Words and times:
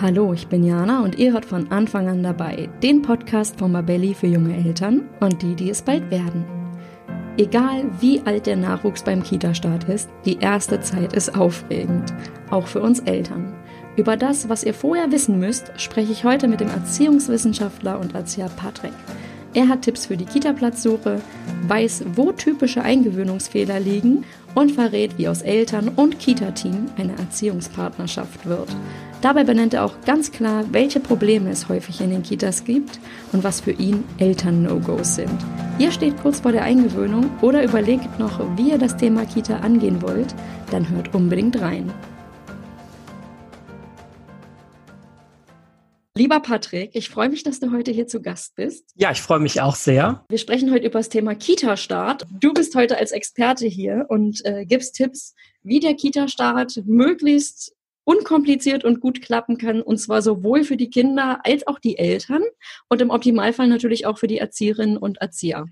Hallo, 0.00 0.32
ich 0.32 0.46
bin 0.46 0.62
Jana 0.62 1.02
und 1.02 1.18
ihr 1.18 1.32
hört 1.32 1.44
von 1.44 1.72
Anfang 1.72 2.06
an 2.06 2.22
dabei 2.22 2.68
den 2.84 3.02
Podcast 3.02 3.58
von 3.58 3.72
Mabelli 3.72 4.14
für 4.14 4.28
junge 4.28 4.56
Eltern 4.56 5.08
und 5.18 5.42
die, 5.42 5.56
die 5.56 5.70
es 5.70 5.82
bald 5.82 6.08
werden. 6.12 6.44
Egal 7.36 7.84
wie 7.98 8.22
alt 8.24 8.46
der 8.46 8.54
Nachwuchs 8.54 9.02
beim 9.02 9.24
Kita-Start 9.24 9.88
ist, 9.88 10.08
die 10.24 10.38
erste 10.38 10.80
Zeit 10.80 11.14
ist 11.14 11.36
aufregend, 11.36 12.14
auch 12.48 12.68
für 12.68 12.80
uns 12.80 13.00
Eltern. 13.00 13.52
Über 13.96 14.16
das, 14.16 14.48
was 14.48 14.62
ihr 14.62 14.72
vorher 14.72 15.10
wissen 15.10 15.40
müsst, 15.40 15.72
spreche 15.80 16.12
ich 16.12 16.22
heute 16.22 16.46
mit 16.46 16.60
dem 16.60 16.68
Erziehungswissenschaftler 16.68 17.98
und 17.98 18.14
Erzieher 18.14 18.50
Patrick. 18.56 18.94
Er 19.52 19.66
hat 19.66 19.82
Tipps 19.82 20.06
für 20.06 20.16
die 20.16 20.26
Kita-Platzsuche, 20.26 21.20
weiß, 21.66 22.04
wo 22.14 22.30
typische 22.30 22.82
Eingewöhnungsfehler 22.82 23.80
liegen 23.80 24.24
und 24.54 24.72
verrät, 24.72 25.18
wie 25.18 25.28
aus 25.28 25.42
Eltern 25.42 25.88
und 25.88 26.18
Kita-Team 26.18 26.86
eine 26.96 27.12
Erziehungspartnerschaft 27.18 28.46
wird. 28.46 28.68
Dabei 29.20 29.44
benennt 29.44 29.74
er 29.74 29.84
auch 29.84 29.94
ganz 30.04 30.30
klar, 30.30 30.64
welche 30.70 31.00
Probleme 31.00 31.50
es 31.50 31.68
häufig 31.68 32.00
in 32.00 32.10
den 32.10 32.22
Kitas 32.22 32.64
gibt 32.64 33.00
und 33.32 33.42
was 33.42 33.60
für 33.60 33.72
ihn 33.72 34.04
Eltern-No-Gos 34.18 35.16
sind. 35.16 35.38
Ihr 35.78 35.90
steht 35.90 36.20
kurz 36.22 36.40
vor 36.40 36.52
der 36.52 36.62
Eingewöhnung 36.62 37.30
oder 37.40 37.64
überlegt 37.64 38.18
noch, 38.18 38.40
wie 38.56 38.70
ihr 38.70 38.78
das 38.78 38.96
Thema 38.96 39.24
Kita 39.24 39.58
angehen 39.58 40.02
wollt, 40.02 40.34
dann 40.70 40.88
hört 40.88 41.14
unbedingt 41.14 41.60
rein. 41.60 41.92
Lieber 46.18 46.40
Patrick, 46.40 46.96
ich 46.96 47.10
freue 47.10 47.28
mich, 47.28 47.44
dass 47.44 47.60
du 47.60 47.70
heute 47.70 47.92
hier 47.92 48.08
zu 48.08 48.20
Gast 48.20 48.56
bist. 48.56 48.90
Ja, 48.96 49.12
ich 49.12 49.22
freue 49.22 49.38
mich 49.38 49.60
auch 49.60 49.76
sehr. 49.76 50.24
Wir 50.28 50.38
sprechen 50.38 50.72
heute 50.72 50.86
über 50.86 50.98
das 50.98 51.10
Thema 51.10 51.36
Kita-Start. 51.36 52.26
Du 52.40 52.52
bist 52.52 52.74
heute 52.74 52.98
als 52.98 53.12
Experte 53.12 53.68
hier 53.68 54.04
und 54.08 54.44
äh, 54.44 54.66
gibst 54.66 54.96
Tipps, 54.96 55.36
wie 55.62 55.78
der 55.78 55.94
Kita-Start 55.94 56.82
möglichst 56.86 57.72
unkompliziert 58.02 58.84
und 58.84 58.98
gut 58.98 59.22
klappen 59.22 59.58
kann, 59.58 59.80
und 59.80 59.98
zwar 59.98 60.20
sowohl 60.20 60.64
für 60.64 60.76
die 60.76 60.90
Kinder 60.90 61.38
als 61.44 61.64
auch 61.68 61.78
die 61.78 61.98
Eltern 61.98 62.42
und 62.88 63.00
im 63.00 63.10
Optimalfall 63.10 63.68
natürlich 63.68 64.04
auch 64.04 64.18
für 64.18 64.26
die 64.26 64.38
Erzieherinnen 64.38 64.96
und 64.96 65.18
Erzieher. 65.18 65.66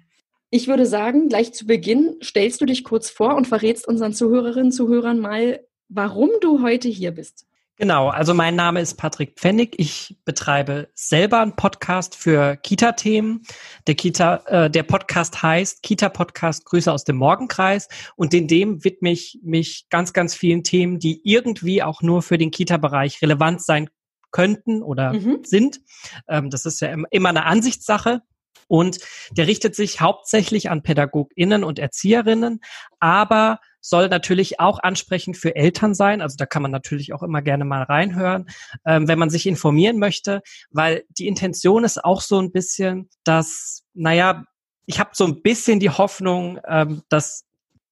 Ich 0.51 0.69
würde 0.69 0.87
sagen, 0.87 1.29
gleich 1.29 1.55
zu 1.55 1.67
Beginn 1.67 2.19
stellst 2.23 2.61
du 2.61 2.67
dich 2.67 2.85
kurz 2.85 3.11
vor 3.11 3.35
und 3.35 3.49
verrätst 3.49 3.89
unseren 3.89 4.13
Zuhörerinnen 4.13 4.67
und 4.67 4.73
Zuhörern 4.73 5.19
mal, 5.19 5.67
warum 5.89 6.31
du 6.41 6.63
heute 6.63 6.89
hier 6.89 7.11
bist. 7.11 7.47
Genau, 7.79 8.09
also 8.09 8.33
mein 8.33 8.57
Name 8.57 8.81
ist 8.81 8.95
Patrick 8.95 9.35
Pfennig. 9.37 9.75
Ich 9.77 10.17
betreibe 10.25 10.89
selber 10.95 11.41
einen 11.41 11.57
Podcast 11.57 12.15
für 12.15 12.57
Kita-Themen. 12.57 13.43
Der 13.87 13.95
Kita, 13.95 14.37
äh, 14.47 14.71
der 14.71 14.83
Podcast 14.83 15.43
heißt 15.43 15.83
Kita 15.83 16.09
Podcast 16.09 16.65
Grüße 16.65 16.91
aus 16.91 17.05
dem 17.05 17.17
Morgenkreis 17.17 17.89
und 18.17 18.33
in 18.33 18.49
dem 18.49 18.83
widme 18.83 19.11
ich 19.11 19.41
mich 19.43 19.89
ganz, 19.91 20.15
ganz 20.15 20.35
vielen 20.35 20.65
Themen, 20.65 20.99
die 20.99 21.21
irgendwie 21.23 21.83
auch 21.83 22.01
nur 22.01 22.23
für 22.23 22.39
den 22.39 22.51
Kita-Bereich 22.51 23.21
relevant 23.21 23.63
sein 23.63 23.91
könnten 24.31 24.83
oder 24.83 25.13
mhm. 25.13 25.41
sind. 25.45 25.81
Ähm, 26.29 26.49
das 26.49 26.65
ist 26.65 26.81
ja 26.81 26.97
immer 27.11 27.29
eine 27.29 27.45
Ansichtssache. 27.45 28.23
Und 28.69 28.99
der 29.31 29.47
richtet 29.47 29.77
sich 29.77 30.01
hauptsächlich 30.01 30.71
an 30.71 30.83
PädagogInnen 30.83 31.63
und 31.63 31.79
Erzieherinnen, 31.79 32.61
aber 32.99 33.61
soll 33.89 34.09
natürlich 34.09 34.59
auch 34.59 34.79
ansprechend 34.81 35.37
für 35.37 35.55
Eltern 35.55 35.95
sein. 35.95 36.21
Also 36.21 36.37
da 36.37 36.47
kann 36.47 36.63
man 36.63 36.71
natürlich 36.71 37.13
auch 37.13 37.23
immer 37.23 37.43
gerne 37.43 37.65
mal 37.65 37.83
reinhören, 37.83 38.47
ähm, 38.85 39.07
wenn 39.07 39.19
man 39.19 39.31
sich 39.31 39.47
informieren 39.47 39.99
möchte, 39.99 40.43
weil 40.71 41.05
die 41.11 41.29
Intention 41.29 41.85
ist 41.85 42.05
auch 42.05 42.21
so 42.21 42.41
ein 42.41 42.53
bisschen, 42.53 43.09
dass, 43.25 43.85
naja, 43.95 44.45
ich 44.87 44.99
habe 44.99 45.11
so 45.13 45.25
ein 45.25 45.43
bisschen 45.43 45.81
die 45.81 45.91
Hoffnung, 45.91 46.61
ähm, 46.67 47.03
dass 47.09 47.45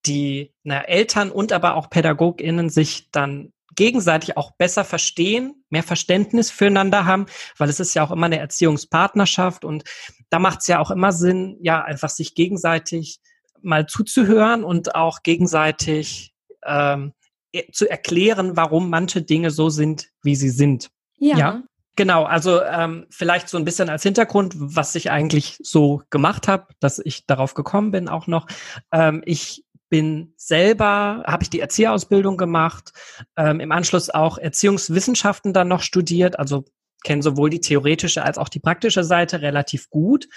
die 0.06 0.52
na, 0.64 0.82
Eltern 0.82 1.30
und 1.30 1.52
aber 1.52 1.76
auch 1.76 1.90
PädagogInnen 1.90 2.70
sich 2.70 3.10
dann 3.10 3.52
gegenseitig 3.76 4.36
auch 4.36 4.52
besser 4.52 4.84
verstehen, 4.84 5.64
mehr 5.68 5.82
Verständnis 5.82 6.50
füreinander 6.50 7.06
haben, 7.06 7.26
weil 7.56 7.68
es 7.68 7.80
ist 7.80 7.94
ja 7.94 8.04
auch 8.04 8.10
immer 8.10 8.26
eine 8.26 8.38
Erziehungspartnerschaft 8.38 9.64
und 9.64 9.84
da 10.30 10.38
macht 10.38 10.60
es 10.60 10.66
ja 10.66 10.78
auch 10.78 10.90
immer 10.90 11.12
Sinn, 11.12 11.56
ja, 11.60 11.82
einfach 11.82 12.10
sich 12.10 12.34
gegenseitig 12.34 13.20
mal 13.64 13.86
zuzuhören 13.86 14.64
und 14.64 14.94
auch 14.94 15.22
gegenseitig 15.22 16.32
ähm, 16.64 17.12
e, 17.52 17.70
zu 17.72 17.88
erklären, 17.88 18.56
warum 18.56 18.90
manche 18.90 19.22
Dinge 19.22 19.50
so 19.50 19.70
sind, 19.70 20.08
wie 20.22 20.36
sie 20.36 20.50
sind. 20.50 20.90
Ja. 21.18 21.36
ja? 21.36 21.62
Genau, 21.96 22.24
also 22.24 22.60
ähm, 22.62 23.06
vielleicht 23.10 23.48
so 23.48 23.56
ein 23.56 23.64
bisschen 23.64 23.88
als 23.88 24.02
Hintergrund, 24.02 24.54
was 24.56 24.94
ich 24.96 25.10
eigentlich 25.10 25.58
so 25.62 26.02
gemacht 26.10 26.48
habe, 26.48 26.66
dass 26.80 26.98
ich 26.98 27.24
darauf 27.26 27.54
gekommen 27.54 27.92
bin 27.92 28.08
auch 28.08 28.26
noch. 28.26 28.46
Ähm, 28.90 29.22
ich 29.24 29.64
bin 29.90 30.34
selber, 30.36 31.22
habe 31.24 31.44
ich 31.44 31.50
die 31.50 31.60
Erzieherausbildung 31.60 32.36
gemacht, 32.36 32.92
ähm, 33.36 33.60
im 33.60 33.70
Anschluss 33.70 34.10
auch 34.10 34.38
Erziehungswissenschaften 34.38 35.52
dann 35.52 35.68
noch 35.68 35.82
studiert, 35.82 36.36
also 36.36 36.64
kenne 37.04 37.22
sowohl 37.22 37.50
die 37.50 37.60
theoretische 37.60 38.24
als 38.24 38.38
auch 38.38 38.48
die 38.48 38.60
praktische 38.60 39.04
Seite 39.04 39.42
relativ 39.42 39.88
gut. 39.90 40.28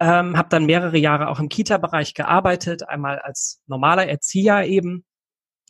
Ähm, 0.00 0.36
habe 0.36 0.48
dann 0.48 0.66
mehrere 0.66 0.98
Jahre 0.98 1.28
auch 1.28 1.38
im 1.38 1.48
Kita-Bereich 1.48 2.14
gearbeitet, 2.14 2.88
einmal 2.88 3.20
als 3.20 3.62
normaler 3.66 4.08
Erzieher 4.08 4.66
eben 4.66 5.04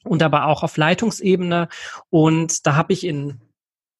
und 0.04 0.22
aber 0.22 0.46
auch 0.46 0.62
auf 0.62 0.76
Leitungsebene. 0.76 1.68
Und 2.10 2.66
da 2.66 2.74
habe 2.76 2.92
ich 2.92 3.04
in 3.04 3.40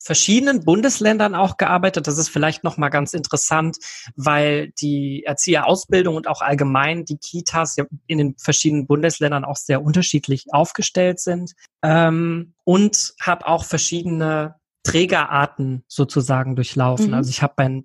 verschiedenen 0.06 0.64
Bundesländern 0.64 1.34
auch 1.34 1.56
gearbeitet. 1.56 2.06
Das 2.06 2.16
ist 2.16 2.28
vielleicht 2.28 2.62
noch 2.62 2.76
mal 2.76 2.90
ganz 2.90 3.12
interessant, 3.12 3.76
weil 4.14 4.72
die 4.80 5.24
Erzieherausbildung 5.24 6.14
und 6.14 6.28
auch 6.28 6.42
allgemein 6.42 7.04
die 7.04 7.18
Kitas 7.18 7.76
in 8.06 8.18
den 8.18 8.36
verschiedenen 8.38 8.86
Bundesländern 8.86 9.44
auch 9.44 9.56
sehr 9.56 9.82
unterschiedlich 9.82 10.46
aufgestellt 10.52 11.18
sind. 11.18 11.54
Ähm, 11.82 12.54
und 12.64 13.14
habe 13.20 13.46
auch 13.48 13.64
verschiedene 13.64 14.54
Trägerarten 14.86 15.84
sozusagen 15.88 16.54
durchlaufen. 16.54 17.08
Mhm. 17.08 17.14
Also 17.14 17.30
ich 17.30 17.42
habe 17.42 17.54
bei, 17.56 17.82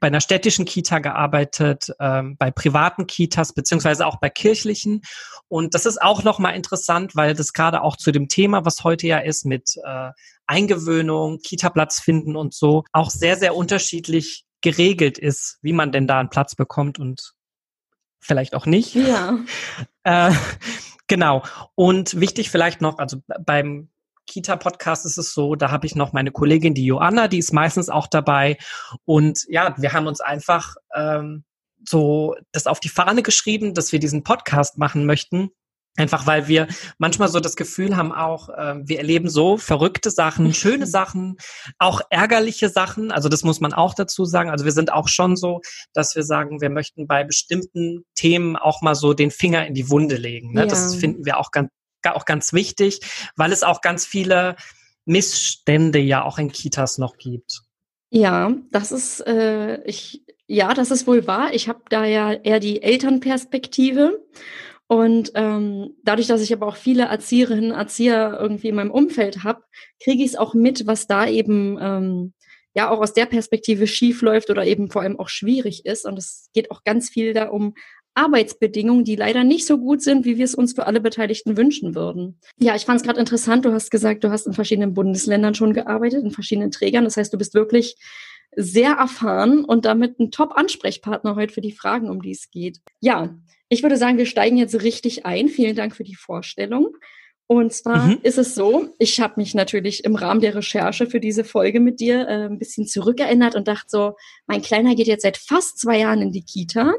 bei, 0.00 0.06
einer 0.06 0.20
städtischen 0.20 0.64
Kita 0.64 0.98
gearbeitet, 0.98 1.92
ähm, 2.00 2.36
bei 2.38 2.50
privaten 2.50 3.06
Kitas 3.06 3.52
beziehungsweise 3.52 4.06
auch 4.06 4.16
bei 4.16 4.30
kirchlichen. 4.30 5.02
Und 5.48 5.74
das 5.74 5.84
ist 5.84 6.00
auch 6.00 6.22
nochmal 6.24 6.54
interessant, 6.54 7.14
weil 7.16 7.34
das 7.34 7.52
gerade 7.52 7.82
auch 7.82 7.96
zu 7.96 8.12
dem 8.12 8.28
Thema, 8.28 8.64
was 8.64 8.82
heute 8.82 9.06
ja 9.06 9.18
ist, 9.18 9.44
mit 9.44 9.74
äh, 9.84 10.10
Eingewöhnung, 10.46 11.40
Kita-Platz 11.42 12.00
finden 12.00 12.34
und 12.34 12.54
so, 12.54 12.84
auch 12.92 13.10
sehr, 13.10 13.36
sehr 13.36 13.54
unterschiedlich 13.54 14.44
geregelt 14.62 15.18
ist, 15.18 15.58
wie 15.60 15.74
man 15.74 15.92
denn 15.92 16.06
da 16.06 16.18
einen 16.18 16.30
Platz 16.30 16.54
bekommt 16.54 16.98
und 16.98 17.34
vielleicht 18.20 18.54
auch 18.54 18.66
nicht. 18.66 18.94
Ja. 18.94 19.38
Äh, 20.04 20.32
genau. 21.06 21.42
Und 21.74 22.18
wichtig 22.18 22.48
vielleicht 22.48 22.80
noch, 22.80 22.96
also 22.96 23.18
beim 23.44 23.90
Kita-Podcast 24.28 25.04
ist 25.06 25.18
es 25.18 25.32
so, 25.32 25.56
da 25.56 25.70
habe 25.70 25.86
ich 25.86 25.96
noch 25.96 26.12
meine 26.12 26.30
Kollegin, 26.30 26.74
die 26.74 26.86
Joanna, 26.86 27.26
die 27.26 27.38
ist 27.38 27.52
meistens 27.52 27.88
auch 27.88 28.06
dabei. 28.06 28.58
Und 29.04 29.44
ja, 29.48 29.74
wir 29.78 29.92
haben 29.92 30.06
uns 30.06 30.20
einfach 30.20 30.76
ähm, 30.94 31.44
so 31.84 32.36
das 32.52 32.66
auf 32.66 32.80
die 32.80 32.88
Fahne 32.88 33.22
geschrieben, 33.22 33.74
dass 33.74 33.92
wir 33.92 33.98
diesen 33.98 34.22
Podcast 34.22 34.78
machen 34.78 35.06
möchten. 35.06 35.50
Einfach 35.96 36.28
weil 36.28 36.46
wir 36.46 36.68
manchmal 36.98 37.28
so 37.28 37.40
das 37.40 37.56
Gefühl 37.56 37.96
haben 37.96 38.12
auch, 38.12 38.50
äh, 38.50 38.76
wir 38.84 38.98
erleben 38.98 39.28
so 39.28 39.56
verrückte 39.56 40.12
Sachen, 40.12 40.54
schöne 40.54 40.86
Sachen, 40.86 41.38
auch 41.80 42.00
ärgerliche 42.08 42.68
Sachen. 42.68 43.10
Also 43.10 43.28
das 43.28 43.42
muss 43.42 43.60
man 43.60 43.72
auch 43.72 43.94
dazu 43.94 44.24
sagen. 44.24 44.48
Also 44.48 44.64
wir 44.64 44.70
sind 44.70 44.92
auch 44.92 45.08
schon 45.08 45.34
so, 45.34 45.60
dass 45.94 46.14
wir 46.14 46.22
sagen, 46.22 46.60
wir 46.60 46.70
möchten 46.70 47.08
bei 47.08 47.24
bestimmten 47.24 48.04
Themen 48.14 48.54
auch 48.54 48.80
mal 48.80 48.94
so 48.94 49.12
den 49.12 49.32
Finger 49.32 49.66
in 49.66 49.74
die 49.74 49.90
Wunde 49.90 50.16
legen. 50.16 50.52
Ne? 50.52 50.60
Ja. 50.60 50.66
Das 50.66 50.94
finden 50.94 51.24
wir 51.24 51.38
auch 51.38 51.50
ganz, 51.50 51.68
auch 52.04 52.24
ganz 52.24 52.52
wichtig, 52.52 53.00
weil 53.36 53.52
es 53.52 53.62
auch 53.62 53.80
ganz 53.80 54.06
viele 54.06 54.56
Missstände 55.04 55.98
ja 55.98 56.22
auch 56.22 56.38
in 56.38 56.52
Kitas 56.52 56.98
noch 56.98 57.16
gibt. 57.16 57.62
Ja, 58.10 58.54
das 58.70 58.92
ist, 58.92 59.20
äh, 59.26 59.82
ich, 59.84 60.22
ja, 60.46 60.74
das 60.74 60.90
ist 60.90 61.06
wohl 61.06 61.26
wahr. 61.26 61.52
Ich 61.52 61.68
habe 61.68 61.80
da 61.90 62.04
ja 62.04 62.32
eher 62.32 62.60
die 62.60 62.82
Elternperspektive. 62.82 64.24
Und 64.86 65.32
ähm, 65.34 65.96
dadurch, 66.02 66.28
dass 66.28 66.40
ich 66.40 66.52
aber 66.52 66.66
auch 66.66 66.76
viele 66.76 67.04
Erzieherinnen, 67.04 67.72
Erzieher 67.72 68.38
irgendwie 68.40 68.68
in 68.68 68.74
meinem 68.74 68.90
Umfeld 68.90 69.44
habe, 69.44 69.62
kriege 70.02 70.22
ich 70.22 70.30
es 70.30 70.36
auch 70.36 70.54
mit, 70.54 70.86
was 70.86 71.06
da 71.06 71.26
eben 71.26 71.76
ähm, 71.78 72.32
ja 72.74 72.88
auch 72.90 73.00
aus 73.00 73.12
der 73.12 73.26
Perspektive 73.26 73.86
schief 73.86 74.22
läuft 74.22 74.48
oder 74.48 74.64
eben 74.64 74.90
vor 74.90 75.02
allem 75.02 75.20
auch 75.20 75.28
schwierig 75.28 75.84
ist. 75.84 76.06
Und 76.06 76.18
es 76.18 76.48
geht 76.54 76.70
auch 76.70 76.84
ganz 76.84 77.10
viel 77.10 77.34
da 77.34 77.48
um 77.48 77.74
Arbeitsbedingungen, 78.18 79.04
die 79.04 79.16
leider 79.16 79.44
nicht 79.44 79.66
so 79.66 79.78
gut 79.78 80.02
sind, 80.02 80.24
wie 80.24 80.36
wir 80.36 80.44
es 80.44 80.54
uns 80.54 80.72
für 80.72 80.86
alle 80.86 81.00
Beteiligten 81.00 81.56
wünschen 81.56 81.94
würden. 81.94 82.40
Ja, 82.58 82.74
ich 82.74 82.84
fand 82.84 83.00
es 83.00 83.06
gerade 83.06 83.20
interessant. 83.20 83.64
Du 83.64 83.72
hast 83.72 83.90
gesagt, 83.90 84.24
du 84.24 84.30
hast 84.30 84.46
in 84.46 84.52
verschiedenen 84.52 84.92
Bundesländern 84.92 85.54
schon 85.54 85.72
gearbeitet, 85.72 86.24
in 86.24 86.30
verschiedenen 86.30 86.70
Trägern. 86.70 87.04
Das 87.04 87.16
heißt, 87.16 87.32
du 87.32 87.38
bist 87.38 87.54
wirklich 87.54 87.96
sehr 88.56 88.92
erfahren 88.92 89.64
und 89.64 89.84
damit 89.84 90.18
ein 90.18 90.30
Top-Ansprechpartner 90.30 91.36
heute 91.36 91.54
für 91.54 91.60
die 91.60 91.72
Fragen, 91.72 92.10
um 92.10 92.20
die 92.20 92.32
es 92.32 92.50
geht. 92.50 92.80
Ja, 93.00 93.36
ich 93.68 93.82
würde 93.82 93.96
sagen, 93.96 94.18
wir 94.18 94.26
steigen 94.26 94.56
jetzt 94.56 94.82
richtig 94.82 95.24
ein. 95.26 95.48
Vielen 95.48 95.76
Dank 95.76 95.94
für 95.94 96.04
die 96.04 96.16
Vorstellung. 96.16 96.96
Und 97.50 97.72
zwar 97.72 98.08
mhm. 98.08 98.18
ist 98.24 98.36
es 98.36 98.54
so, 98.54 98.94
ich 98.98 99.20
habe 99.20 99.34
mich 99.36 99.54
natürlich 99.54 100.04
im 100.04 100.16
Rahmen 100.16 100.42
der 100.42 100.54
Recherche 100.54 101.06
für 101.06 101.18
diese 101.18 101.44
Folge 101.44 101.80
mit 101.80 101.98
dir 101.98 102.28
äh, 102.28 102.44
ein 102.44 102.58
bisschen 102.58 102.86
zurückerinnert 102.86 103.54
und 103.54 103.68
dachte 103.68 103.86
so, 103.88 104.16
mein 104.46 104.60
Kleiner 104.60 104.94
geht 104.94 105.06
jetzt 105.06 105.22
seit 105.22 105.38
fast 105.38 105.78
zwei 105.78 105.98
Jahren 105.98 106.20
in 106.20 106.30
die 106.30 106.44
Kita 106.44 106.92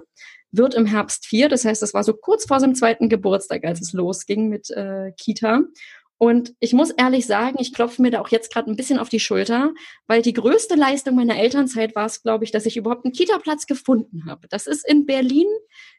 wird 0.51 0.73
im 0.73 0.85
Herbst 0.85 1.25
vier. 1.25 1.49
Das 1.49 1.65
heißt, 1.65 1.81
das 1.81 1.93
war 1.93 2.03
so 2.03 2.13
kurz 2.13 2.45
vor 2.45 2.59
seinem 2.59 2.75
zweiten 2.75 3.09
Geburtstag, 3.09 3.65
als 3.65 3.81
es 3.81 3.93
losging 3.93 4.49
mit 4.49 4.69
äh, 4.71 5.11
Kita. 5.17 5.61
Und 6.17 6.53
ich 6.59 6.73
muss 6.73 6.89
ehrlich 6.91 7.25
sagen, 7.25 7.57
ich 7.59 7.73
klopfe 7.73 8.01
mir 8.01 8.11
da 8.11 8.19
auch 8.19 8.27
jetzt 8.27 8.51
gerade 8.51 8.69
ein 8.69 8.75
bisschen 8.75 8.99
auf 8.99 9.07
die 9.07 9.21
Schulter, 9.21 9.73
weil 10.05 10.21
die 10.21 10.33
größte 10.33 10.75
Leistung 10.75 11.15
meiner 11.15 11.37
Elternzeit 11.37 11.95
war 11.95 12.07
es, 12.07 12.21
glaube 12.21 12.43
ich, 12.43 12.51
dass 12.51 12.65
ich 12.65 12.75
überhaupt 12.75 13.05
einen 13.05 13.13
Kita-Platz 13.13 13.67
gefunden 13.67 14.25
habe. 14.25 14.47
Das 14.49 14.67
ist 14.67 14.85
in 14.85 15.05
Berlin 15.05 15.47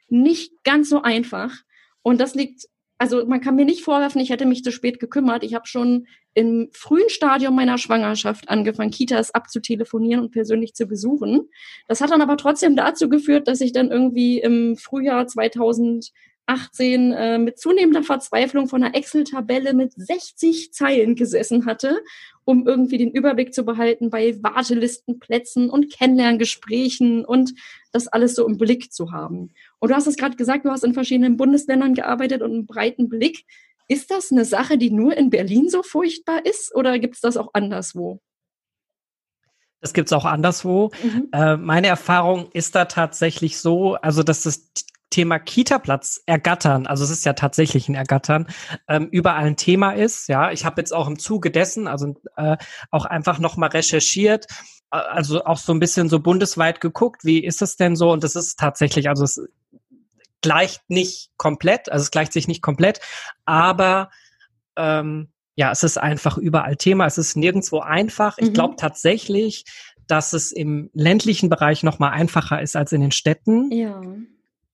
nicht 0.09 0.53
ganz 0.63 0.91
so 0.91 1.01
einfach. 1.01 1.55
Und 2.03 2.21
das 2.21 2.35
liegt, 2.35 2.67
also 3.01 3.25
man 3.25 3.41
kann 3.41 3.57
mir 3.57 3.65
nicht 3.65 3.83
vorwerfen, 3.83 4.21
ich 4.21 4.29
hätte 4.29 4.45
mich 4.45 4.63
zu 4.63 4.71
spät 4.71 5.01
gekümmert. 5.01 5.43
Ich 5.43 5.55
habe 5.55 5.67
schon 5.67 6.07
im 6.35 6.69
frühen 6.75 7.09
Stadium 7.09 7.57
meiner 7.57 7.79
Schwangerschaft 7.79 8.51
angefangen, 8.51 8.91
Kitas 8.91 9.35
abzutelefonieren 9.35 10.23
und 10.23 10.33
persönlich 10.33 10.75
zu 10.75 10.87
besuchen. 10.87 11.49
Das 11.89 12.03
hat 12.03 12.11
dann 12.11 12.21
aber 12.21 12.37
trotzdem 12.37 12.77
dazu 12.77 13.09
geführt, 13.09 13.49
dass 13.49 13.63
ich 13.63 13.73
dann 13.73 13.91
irgendwie 13.91 14.39
im 14.39 14.77
Frühjahr 14.77 15.27
2000 15.27 16.11
18 16.51 17.13
äh, 17.13 17.39
mit 17.39 17.61
zunehmender 17.61 18.03
Verzweiflung 18.03 18.67
von 18.67 18.83
einer 18.83 18.95
Excel-Tabelle 18.97 19.73
mit 19.73 19.93
60 19.95 20.73
Zeilen 20.73 21.15
gesessen 21.15 21.65
hatte, 21.65 22.03
um 22.45 22.67
irgendwie 22.67 22.99
den 22.99 23.13
Überblick 23.13 23.55
zu 23.55 23.65
behalten 23.65 24.11
bei 24.11 24.37
Wartelistenplätzen 24.43 25.71
und 25.71 25.93
Kennenlerngesprächen 25.93 27.25
und 27.25 27.55
das 27.93 28.09
alles 28.09 28.35
so 28.35 28.47
im 28.49 28.59
Blick 28.59 28.93
zu 28.93 29.13
haben. 29.13 29.53
Und 29.79 29.91
du 29.91 29.95
hast 29.95 30.09
es 30.09 30.17
gerade 30.17 30.37
gesagt, 30.37 30.65
du 30.65 30.71
hast 30.71 30.83
in 30.83 30.93
verschiedenen 30.95 31.37
Bundesländern 31.37 31.95
gearbeitet 31.95 32.43
und 32.43 32.51
einen 32.51 32.67
breiten 32.67 33.09
Blick. 33.09 33.45
Ist 33.87 34.11
das 34.11 34.33
eine 34.33 34.45
Sache, 34.45 34.77
die 34.77 34.91
nur 34.91 35.17
in 35.17 35.31
Berlin 35.31 35.69
so 35.69 35.85
furchtbar 35.85 36.45
ist 36.45 36.75
oder 36.75 36.99
gibt 36.99 37.15
es 37.15 37.21
das 37.21 37.37
auch 37.37 37.51
anderswo? 37.55 38.21
Das 39.81 39.95
gibt's 39.95 40.13
auch 40.13 40.27
anderswo. 40.27 40.91
Mhm. 41.03 41.29
Äh, 41.33 41.57
meine 41.57 41.87
Erfahrung 41.87 42.51
ist 42.53 42.75
da 42.75 42.85
tatsächlich 42.85 43.59
so, 43.59 43.95
also 43.95 44.23
dass 44.23 44.43
das 44.43 44.73
Thema 45.11 45.39
Kita-Platz 45.39 46.23
ergattern, 46.27 46.87
also 46.87 47.05
es 47.05 47.11
ist 47.11 47.25
ja 47.25 47.33
tatsächlich 47.33 47.89
ein 47.89 47.95
Ergattern, 47.95 48.47
ähm, 48.89 49.09
überall 49.11 49.45
ein 49.45 49.57
Thema 49.57 49.93
ist. 49.93 50.29
Ja, 50.29 50.53
ich 50.53 50.65
habe 50.65 50.81
jetzt 50.81 50.93
auch 50.93 51.09
im 51.09 51.19
Zuge 51.19 51.51
dessen, 51.51 51.89
also 51.89 52.17
äh, 52.37 52.57
auch 52.91 53.05
einfach 53.05 53.39
nochmal 53.39 53.71
recherchiert, 53.71 54.47
äh, 54.93 54.97
also 54.97 55.45
auch 55.45 55.59
so 55.59 55.73
ein 55.73 55.81
bisschen 55.81 56.09
so 56.09 56.21
bundesweit 56.21 56.81
geguckt, 56.81 57.25
wie 57.25 57.45
ist 57.45 57.61
es 57.63 57.77
denn 57.77 57.97
so? 57.97 58.13
Und 58.13 58.25
das 58.25 58.37
ist 58.37 58.59
tatsächlich, 58.59 59.09
also 59.09 59.25
es 59.25 59.41
gleicht 60.43 60.89
nicht 60.89 61.31
komplett, 61.37 61.91
also 61.91 62.03
es 62.03 62.11
gleicht 62.11 62.33
sich 62.33 62.49
nicht 62.49 62.63
komplett, 62.63 63.01
aber 63.45 64.11
ähm, 64.77 65.29
ja, 65.57 65.71
es 65.73 65.83
ist 65.83 65.99
einfach 65.99 66.39
überall 66.39 66.77
Thema. 66.77 67.05
Es 67.05 67.19
ist 67.19 67.37
nirgendwo 67.37 67.81
einfach. 67.81 68.39
Ich 68.39 68.49
mhm. 68.49 68.55
glaube 68.55 68.77
tatsächlich, 68.77 69.67
dass 70.07 70.33
es 70.33 70.53
im 70.53 70.91
ländlichen 70.95 71.51
Bereich 71.51 71.83
noch 71.83 71.99
mal 71.99 72.11
einfacher 72.11 72.63
ist 72.63 72.77
als 72.77 72.93
in 72.93 73.01
den 73.01 73.13
Städten. 73.13 73.71
Ja. 73.71 74.01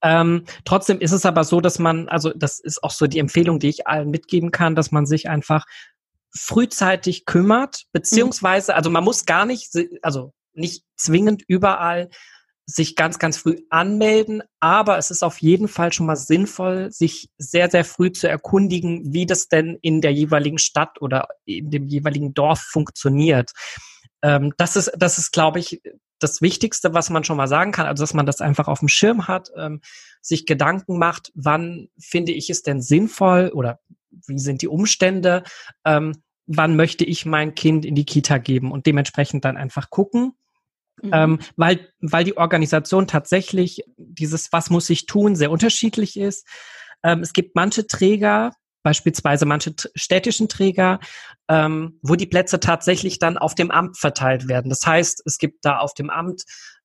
Ähm, 0.02 0.44
trotzdem 0.64 1.00
ist 1.00 1.12
es 1.12 1.26
aber 1.26 1.44
so, 1.44 1.60
dass 1.60 1.78
man, 1.78 2.08
also 2.08 2.32
das 2.34 2.60
ist 2.60 2.82
auch 2.82 2.90
so 2.90 3.06
die 3.06 3.18
Empfehlung, 3.18 3.58
die 3.58 3.68
ich 3.68 3.86
allen 3.86 4.10
mitgeben 4.10 4.50
kann, 4.50 4.74
dass 4.74 4.92
man 4.92 5.06
sich 5.06 5.28
einfach 5.28 5.64
frühzeitig 6.34 7.24
kümmert, 7.24 7.84
beziehungsweise, 7.92 8.74
also 8.74 8.90
man 8.90 9.04
muss 9.04 9.24
gar 9.24 9.46
nicht, 9.46 9.70
also 10.02 10.32
nicht 10.52 10.84
zwingend 10.96 11.42
überall 11.48 12.10
sich 12.66 12.96
ganz, 12.96 13.18
ganz 13.18 13.36
früh 13.36 13.58
anmelden, 13.70 14.42
aber 14.58 14.98
es 14.98 15.12
ist 15.12 15.22
auf 15.22 15.38
jeden 15.38 15.68
Fall 15.68 15.92
schon 15.92 16.06
mal 16.06 16.16
sinnvoll, 16.16 16.90
sich 16.90 17.30
sehr, 17.38 17.70
sehr 17.70 17.84
früh 17.84 18.10
zu 18.10 18.28
erkundigen, 18.28 19.12
wie 19.12 19.24
das 19.24 19.48
denn 19.48 19.78
in 19.82 20.00
der 20.00 20.12
jeweiligen 20.12 20.58
Stadt 20.58 21.00
oder 21.00 21.28
in 21.44 21.70
dem 21.70 21.86
jeweiligen 21.86 22.34
Dorf 22.34 22.60
funktioniert. 22.60 23.52
Ähm, 24.20 24.52
das 24.56 24.74
ist, 24.74 24.90
das 24.96 25.18
ist, 25.18 25.30
glaube 25.30 25.60
ich, 25.60 25.80
das 26.18 26.40
Wichtigste, 26.42 26.94
was 26.94 27.10
man 27.10 27.24
schon 27.24 27.36
mal 27.36 27.48
sagen 27.48 27.72
kann, 27.72 27.86
also 27.86 28.02
dass 28.02 28.14
man 28.14 28.26
das 28.26 28.40
einfach 28.40 28.68
auf 28.68 28.80
dem 28.80 28.88
Schirm 28.88 29.28
hat, 29.28 29.50
ähm, 29.56 29.80
sich 30.20 30.46
Gedanken 30.46 30.98
macht, 30.98 31.30
wann 31.34 31.88
finde 31.98 32.32
ich 32.32 32.50
es 32.50 32.62
denn 32.62 32.80
sinnvoll 32.80 33.50
oder 33.52 33.80
wie 34.26 34.38
sind 34.38 34.62
die 34.62 34.68
Umstände, 34.68 35.42
ähm, 35.84 36.22
wann 36.46 36.76
möchte 36.76 37.04
ich 37.04 37.26
mein 37.26 37.54
Kind 37.54 37.84
in 37.84 37.94
die 37.94 38.06
Kita 38.06 38.38
geben 38.38 38.72
und 38.72 38.86
dementsprechend 38.86 39.44
dann 39.44 39.56
einfach 39.56 39.90
gucken. 39.90 40.32
Mhm. 41.02 41.10
Ähm, 41.12 41.38
weil, 41.56 41.92
weil 42.00 42.24
die 42.24 42.36
Organisation 42.36 43.06
tatsächlich 43.06 43.82
dieses, 43.96 44.52
was 44.52 44.70
muss 44.70 44.88
ich 44.88 45.06
tun, 45.06 45.36
sehr 45.36 45.50
unterschiedlich 45.50 46.16
ist. 46.18 46.46
Ähm, 47.02 47.20
es 47.20 47.32
gibt 47.32 47.54
manche 47.54 47.86
Träger, 47.86 48.52
beispielsweise 48.86 49.46
manche 49.46 49.74
städtischen 49.96 50.48
Träger, 50.48 51.00
ähm, 51.48 51.98
wo 52.02 52.14
die 52.14 52.26
Plätze 52.26 52.60
tatsächlich 52.60 53.18
dann 53.18 53.36
auf 53.36 53.56
dem 53.56 53.72
Amt 53.72 53.98
verteilt 53.98 54.46
werden. 54.46 54.68
Das 54.68 54.86
heißt, 54.86 55.22
es 55.26 55.38
gibt 55.38 55.64
da 55.64 55.78
auf 55.78 55.92
dem 55.92 56.08
Amt 56.08 56.44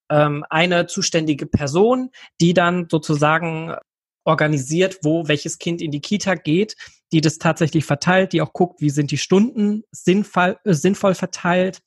ähm, 0.10 0.44
eine 0.50 0.88
zuständige 0.88 1.46
Person, 1.46 2.10
die 2.42 2.56
dann 2.56 2.88
sozusagen 2.90 3.76
organisiert, 4.24 4.98
wo 5.04 5.28
welches 5.28 5.60
Kind 5.60 5.80
in 5.80 5.92
die 5.92 6.02
Kita 6.02 6.34
geht, 6.34 6.76
die 7.12 7.22
das 7.22 7.38
tatsächlich 7.38 7.86
verteilt, 7.86 8.34
die 8.34 8.42
auch 8.42 8.52
guckt, 8.52 8.82
wie 8.82 8.90
sind 8.90 9.12
die 9.12 9.20
Stunden 9.20 9.84
sinnvoll, 9.92 10.58
äh, 10.64 10.74
sinnvoll 10.74 11.14
verteilt. 11.14 11.82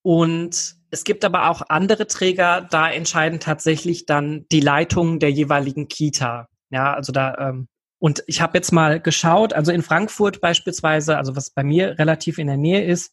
Und 0.00 0.76
es 0.90 1.04
gibt 1.04 1.26
aber 1.26 1.50
auch 1.50 1.60
andere 1.68 2.06
Träger, 2.06 2.66
da 2.70 2.90
entscheiden 2.90 3.38
tatsächlich 3.38 4.06
dann 4.06 4.46
die 4.50 4.60
Leitungen 4.60 5.18
der 5.18 5.30
jeweiligen 5.30 5.88
Kita. 5.88 6.48
Ja, 6.70 6.94
also 6.94 7.12
da 7.12 7.36
ähm, 7.50 7.68
und 7.98 8.22
ich 8.26 8.40
habe 8.40 8.56
jetzt 8.56 8.72
mal 8.72 9.00
geschaut, 9.00 9.52
also 9.52 9.72
in 9.72 9.82
Frankfurt 9.82 10.40
beispielsweise, 10.40 11.16
also 11.16 11.34
was 11.34 11.50
bei 11.50 11.64
mir 11.64 11.98
relativ 11.98 12.38
in 12.38 12.46
der 12.46 12.56
Nähe 12.56 12.84
ist, 12.84 13.12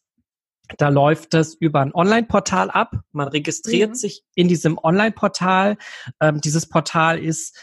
da 0.78 0.88
läuft 0.88 1.34
das 1.34 1.54
über 1.54 1.80
ein 1.80 1.94
Online-Portal 1.94 2.70
ab. 2.70 3.00
Man 3.12 3.28
registriert 3.28 3.90
ja. 3.90 3.94
sich 3.94 4.22
in 4.34 4.48
diesem 4.48 4.78
Online-Portal. 4.78 5.76
Ähm, 6.20 6.40
dieses 6.40 6.68
Portal 6.68 7.18
ist, 7.18 7.56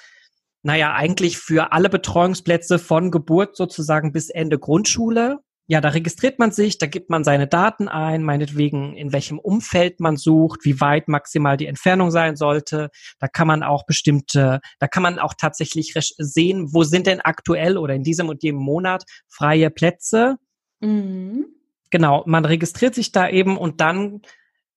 naja, 0.61 0.93
eigentlich 0.93 1.37
für 1.37 1.73
alle 1.73 1.89
Betreuungsplätze 1.89 2.79
von 2.79 3.11
Geburt 3.11 3.57
sozusagen 3.57 4.13
bis 4.13 4.29
Ende 4.29 4.57
Grundschule 4.57 5.39
ja, 5.67 5.79
da 5.79 5.89
registriert 5.89 6.39
man 6.39 6.51
sich, 6.51 6.77
da 6.77 6.87
gibt 6.87 7.09
man 7.09 7.23
seine 7.23 7.47
Daten 7.47 7.87
ein, 7.87 8.23
meinetwegen 8.23 8.95
in 8.95 9.13
welchem 9.13 9.39
Umfeld 9.39 9.99
man 10.01 10.17
sucht, 10.17 10.65
wie 10.65 10.81
weit 10.81 11.07
maximal 11.07 11.55
die 11.55 11.67
Entfernung 11.67 12.11
sein 12.11 12.35
sollte. 12.35 12.89
Da 13.19 13.27
kann 13.27 13.47
man 13.47 13.63
auch 13.63 13.85
bestimmte, 13.85 14.59
da 14.79 14.87
kann 14.87 15.03
man 15.03 15.19
auch 15.19 15.33
tatsächlich 15.37 15.93
sehen, 16.17 16.73
wo 16.73 16.83
sind 16.83 17.07
denn 17.07 17.21
aktuell 17.21 17.77
oder 17.77 17.93
in 17.93 18.03
diesem 18.03 18.27
und 18.27 18.43
jedem 18.43 18.59
Monat 18.59 19.05
freie 19.29 19.69
Plätze. 19.69 20.35
Mhm. 20.81 21.45
Genau, 21.91 22.23
man 22.25 22.43
registriert 22.43 22.95
sich 22.95 23.11
da 23.11 23.29
eben 23.29 23.57
und 23.57 23.79
dann 23.79 24.21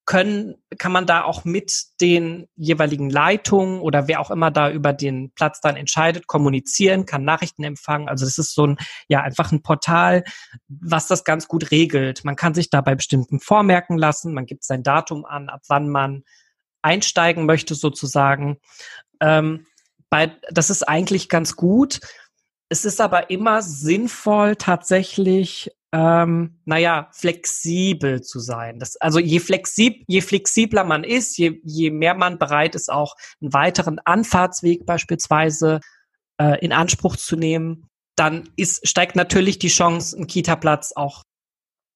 können, 0.06 0.55
kann 0.79 0.93
man 0.93 1.05
da 1.05 1.25
auch 1.25 1.44
mit 1.44 1.85
den 2.00 2.49
jeweiligen 2.55 3.11
Leitungen 3.11 3.81
oder 3.81 4.06
wer 4.06 4.20
auch 4.20 4.31
immer 4.31 4.53
da 4.53 4.70
über 4.70 4.93
den 4.93 5.32
Platz 5.32 5.61
dann 5.61 5.76
entscheidet, 5.76 6.29
kommunizieren, 6.29 7.06
kann 7.06 7.25
Nachrichten 7.25 7.64
empfangen. 7.64 8.08
Also 8.08 8.25
das 8.25 8.38
ist 8.38 8.55
so 8.55 8.69
ein, 8.69 8.79
ja, 9.08 9.20
einfach 9.20 9.50
ein 9.53 9.62
Portal, 9.62 10.25
was 10.69 11.08
das 11.08 11.25
ganz 11.25 11.49
gut 11.49 11.73
regelt. 11.73 12.25
Man 12.25 12.37
kann 12.37 12.55
sich 12.55 12.70
da 12.70 12.81
bei 12.81 12.94
bestimmten 12.94 13.41
vormerken 13.41 13.99
lassen, 13.99 14.32
man 14.32 14.47
gibt 14.47 14.64
sein 14.64 14.85
Datum 14.85 15.25
an, 15.25 15.49
ab 15.49 15.62
wann 15.69 15.88
man 15.88 16.23
einsteigen 16.83 17.45
möchte 17.45 17.75
sozusagen. 17.75 18.59
Ähm, 19.21 19.66
bei, 20.09 20.33
das 20.50 20.71
ist 20.71 20.85
eigentlich 20.85 21.28
ganz 21.28 21.57
gut. 21.57 22.00
Es 22.69 22.85
ist 22.85 23.00
aber 23.00 23.31
immer 23.31 23.61
sinnvoll, 23.61 24.54
tatsächlich 24.54 25.71
ähm, 25.97 26.59
naja, 26.67 27.09
flexibel 27.12 28.21
zu 28.21 28.38
sein. 28.38 28.79
Das, 28.79 28.97
also 28.97 29.19
je, 29.19 29.41
flexib, 29.41 30.05
je 30.07 30.21
flexibler 30.21 30.85
man 30.85 31.05
ist, 31.05 31.38
je, 31.38 31.59
je 31.65 31.91
mehr 31.91 32.15
man 32.15 32.38
bereit 32.38 32.75
ist, 32.75 32.93
auch 32.93 33.15
einen 33.41 33.55
weiteren 33.55 33.99
Anfahrtsweg 34.05 34.85
beispielsweise 34.85 35.81
äh, 36.38 36.59
in 36.62 36.73
Anspruch 36.73 37.17
zu 37.17 37.35
nehmen, 37.35 37.88
dann 38.15 38.50
ist, 38.57 38.87
steigt 38.87 39.17
natürlich 39.17 39.59
die 39.59 39.69
Chance, 39.69 40.17
einen 40.17 40.26
Kita-Platz 40.26 40.93
auch 40.95 41.23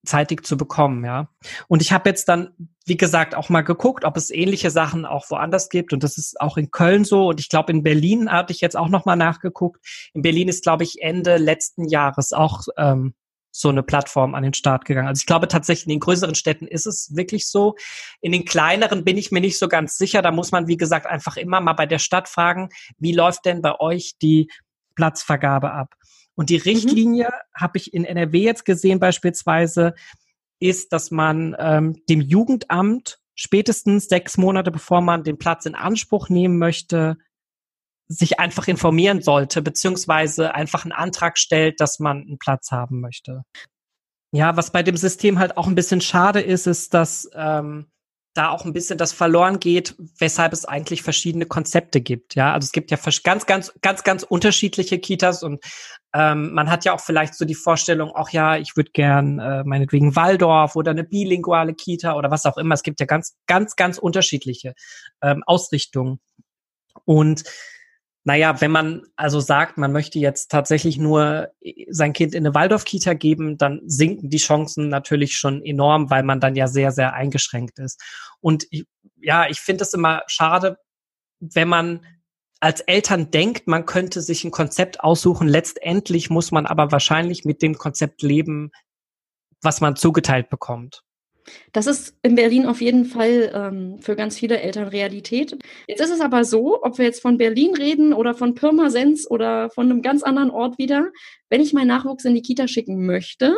zeitig 0.03 0.47
zu 0.47 0.57
bekommen, 0.57 1.05
ja. 1.05 1.29
Und 1.67 1.83
ich 1.83 1.91
habe 1.91 2.09
jetzt 2.09 2.27
dann, 2.27 2.55
wie 2.87 2.97
gesagt, 2.97 3.35
auch 3.35 3.49
mal 3.49 3.61
geguckt, 3.61 4.03
ob 4.03 4.17
es 4.17 4.31
ähnliche 4.31 4.71
Sachen 4.71 5.05
auch 5.05 5.29
woanders 5.29 5.69
gibt. 5.69 5.93
Und 5.93 6.01
das 6.01 6.17
ist 6.17 6.41
auch 6.41 6.57
in 6.57 6.71
Köln 6.71 7.03
so. 7.03 7.27
Und 7.27 7.39
ich 7.39 7.49
glaube, 7.49 7.71
in 7.71 7.83
Berlin 7.83 8.31
hatte 8.31 8.51
ich 8.51 8.61
jetzt 8.61 8.75
auch 8.75 8.89
noch 8.89 9.05
mal 9.05 9.15
nachgeguckt. 9.15 9.79
In 10.15 10.23
Berlin 10.23 10.47
ist, 10.47 10.63
glaube 10.63 10.85
ich, 10.85 11.03
Ende 11.03 11.37
letzten 11.37 11.87
Jahres 11.87 12.33
auch 12.33 12.63
ähm, 12.77 13.13
so 13.51 13.69
eine 13.69 13.83
Plattform 13.83 14.33
an 14.33 14.43
den 14.43 14.53
Start 14.53 14.85
gegangen. 14.85 15.07
Also 15.07 15.19
ich 15.19 15.25
glaube 15.25 15.47
tatsächlich, 15.47 15.85
in 15.85 15.91
den 15.91 15.99
größeren 15.99 16.35
Städten 16.35 16.67
ist 16.67 16.87
es 16.87 17.15
wirklich 17.15 17.47
so. 17.47 17.75
In 18.21 18.31
den 18.31 18.45
kleineren 18.45 19.03
bin 19.03 19.17
ich 19.17 19.31
mir 19.31 19.41
nicht 19.41 19.59
so 19.59 19.67
ganz 19.67 19.97
sicher. 19.97 20.21
Da 20.21 20.31
muss 20.31 20.51
man, 20.51 20.67
wie 20.67 20.77
gesagt, 20.77 21.05
einfach 21.05 21.37
immer 21.37 21.59
mal 21.59 21.73
bei 21.73 21.85
der 21.85 21.99
Stadt 21.99 22.29
fragen, 22.29 22.69
wie 22.97 23.13
läuft 23.13 23.45
denn 23.45 23.61
bei 23.61 23.79
euch 23.79 24.13
die 24.21 24.49
Platzvergabe 24.95 25.71
ab? 25.71 25.95
Und 26.35 26.49
die 26.49 26.57
mhm. 26.57 26.63
Richtlinie 26.63 27.27
mhm. 27.27 27.61
habe 27.61 27.77
ich 27.77 27.93
in 27.93 28.05
NRW 28.05 28.39
jetzt 28.39 28.65
gesehen 28.65 28.99
beispielsweise, 28.99 29.93
ist, 30.59 30.93
dass 30.93 31.11
man 31.11 31.55
ähm, 31.59 32.01
dem 32.07 32.21
Jugendamt 32.21 33.19
spätestens 33.35 34.07
sechs 34.07 34.37
Monate 34.37 34.71
bevor 34.71 35.01
man 35.01 35.23
den 35.23 35.37
Platz 35.37 35.65
in 35.65 35.75
Anspruch 35.75 36.29
nehmen 36.29 36.57
möchte, 36.57 37.17
sich 38.11 38.39
einfach 38.39 38.67
informieren 38.67 39.21
sollte, 39.21 39.61
beziehungsweise 39.61 40.53
einfach 40.53 40.83
einen 40.83 40.91
Antrag 40.91 41.37
stellt, 41.37 41.79
dass 41.79 41.99
man 41.99 42.21
einen 42.21 42.37
Platz 42.37 42.71
haben 42.71 42.99
möchte. 42.99 43.43
Ja, 44.33 44.55
was 44.55 44.71
bei 44.71 44.83
dem 44.83 44.97
System 44.97 45.39
halt 45.39 45.57
auch 45.57 45.67
ein 45.67 45.75
bisschen 45.75 46.01
schade 46.01 46.41
ist, 46.41 46.67
ist, 46.67 46.93
dass 46.93 47.29
ähm, 47.33 47.87
da 48.33 48.49
auch 48.49 48.63
ein 48.63 48.71
bisschen 48.71 48.97
das 48.97 49.11
verloren 49.11 49.59
geht, 49.59 49.95
weshalb 50.17 50.53
es 50.53 50.63
eigentlich 50.63 51.01
verschiedene 51.01 51.45
Konzepte 51.45 51.99
gibt. 51.99 52.35
Ja, 52.35 52.53
also 52.53 52.65
es 52.65 52.71
gibt 52.71 52.91
ja 52.91 52.97
ganz, 53.23 53.45
ganz, 53.45 53.73
ganz, 53.81 54.03
ganz 54.03 54.23
unterschiedliche 54.23 54.99
Kitas 54.99 55.43
und 55.43 55.61
ähm, 56.13 56.53
man 56.53 56.69
hat 56.69 56.85
ja 56.85 56.93
auch 56.93 57.01
vielleicht 57.01 57.35
so 57.35 57.43
die 57.43 57.55
Vorstellung, 57.55 58.11
auch 58.11 58.29
ja, 58.29 58.55
ich 58.55 58.77
würde 58.77 58.91
gern 58.91 59.39
äh, 59.39 59.63
meinetwegen 59.65 60.15
Waldorf 60.15 60.77
oder 60.77 60.91
eine 60.91 61.03
bilinguale 61.03 61.73
Kita 61.73 62.15
oder 62.15 62.31
was 62.31 62.45
auch 62.45 62.57
immer. 62.57 62.73
Es 62.73 62.83
gibt 62.83 63.01
ja 63.01 63.05
ganz, 63.05 63.35
ganz, 63.47 63.75
ganz 63.75 63.97
unterschiedliche 63.97 64.75
ähm, 65.21 65.43
Ausrichtungen. 65.45 66.19
Und 67.05 67.43
naja, 68.23 68.61
wenn 68.61 68.71
man 68.71 69.03
also 69.15 69.39
sagt, 69.39 69.77
man 69.77 69.91
möchte 69.91 70.19
jetzt 70.19 70.51
tatsächlich 70.51 70.97
nur 70.97 71.49
äh, 71.61 71.85
sein 71.89 72.13
Kind 72.13 72.35
in 72.35 72.45
eine 72.45 72.53
Waldorf-Kita 72.53 73.13
geben, 73.13 73.57
dann 73.57 73.81
sinken 73.85 74.29
die 74.29 74.37
Chancen 74.37 74.89
natürlich 74.89 75.37
schon 75.37 75.63
enorm, 75.63 76.09
weil 76.09 76.23
man 76.23 76.39
dann 76.39 76.55
ja 76.55 76.67
sehr, 76.67 76.91
sehr 76.91 77.13
eingeschränkt 77.13 77.79
ist. 77.79 78.01
Und 78.39 78.65
ich, 78.69 78.85
ja, 79.17 79.47
ich 79.49 79.59
finde 79.59 79.83
es 79.83 79.93
immer 79.93 80.21
schade, 80.27 80.77
wenn 81.39 81.67
man 81.67 82.05
als 82.59 82.81
Eltern 82.81 83.31
denkt, 83.31 83.67
man 83.67 83.87
könnte 83.87 84.21
sich 84.21 84.43
ein 84.43 84.51
Konzept 84.51 85.03
aussuchen. 85.03 85.47
Letztendlich 85.47 86.29
muss 86.29 86.51
man 86.51 86.67
aber 86.67 86.91
wahrscheinlich 86.91 87.43
mit 87.43 87.63
dem 87.63 87.75
Konzept 87.75 88.21
leben, 88.21 88.71
was 89.63 89.81
man 89.81 89.95
zugeteilt 89.95 90.49
bekommt. 90.49 91.01
Das 91.71 91.87
ist 91.87 92.17
in 92.21 92.35
Berlin 92.35 92.65
auf 92.65 92.81
jeden 92.81 93.05
Fall 93.05 93.51
ähm, 93.53 93.99
für 93.99 94.15
ganz 94.15 94.37
viele 94.37 94.59
Eltern 94.59 94.87
Realität. 94.87 95.57
Jetzt 95.87 96.01
ist 96.01 96.11
es 96.11 96.21
aber 96.21 96.43
so, 96.43 96.81
ob 96.83 96.97
wir 96.97 97.05
jetzt 97.05 97.21
von 97.21 97.37
Berlin 97.37 97.75
reden 97.75 98.13
oder 98.13 98.33
von 98.33 98.55
Pirmasens 98.55 99.29
oder 99.29 99.69
von 99.69 99.89
einem 99.89 100.01
ganz 100.01 100.23
anderen 100.23 100.51
Ort 100.51 100.77
wieder, 100.77 101.11
wenn 101.49 101.61
ich 101.61 101.73
meinen 101.73 101.87
Nachwuchs 101.87 102.25
in 102.25 102.35
die 102.35 102.41
Kita 102.41 102.67
schicken 102.67 103.05
möchte, 103.05 103.55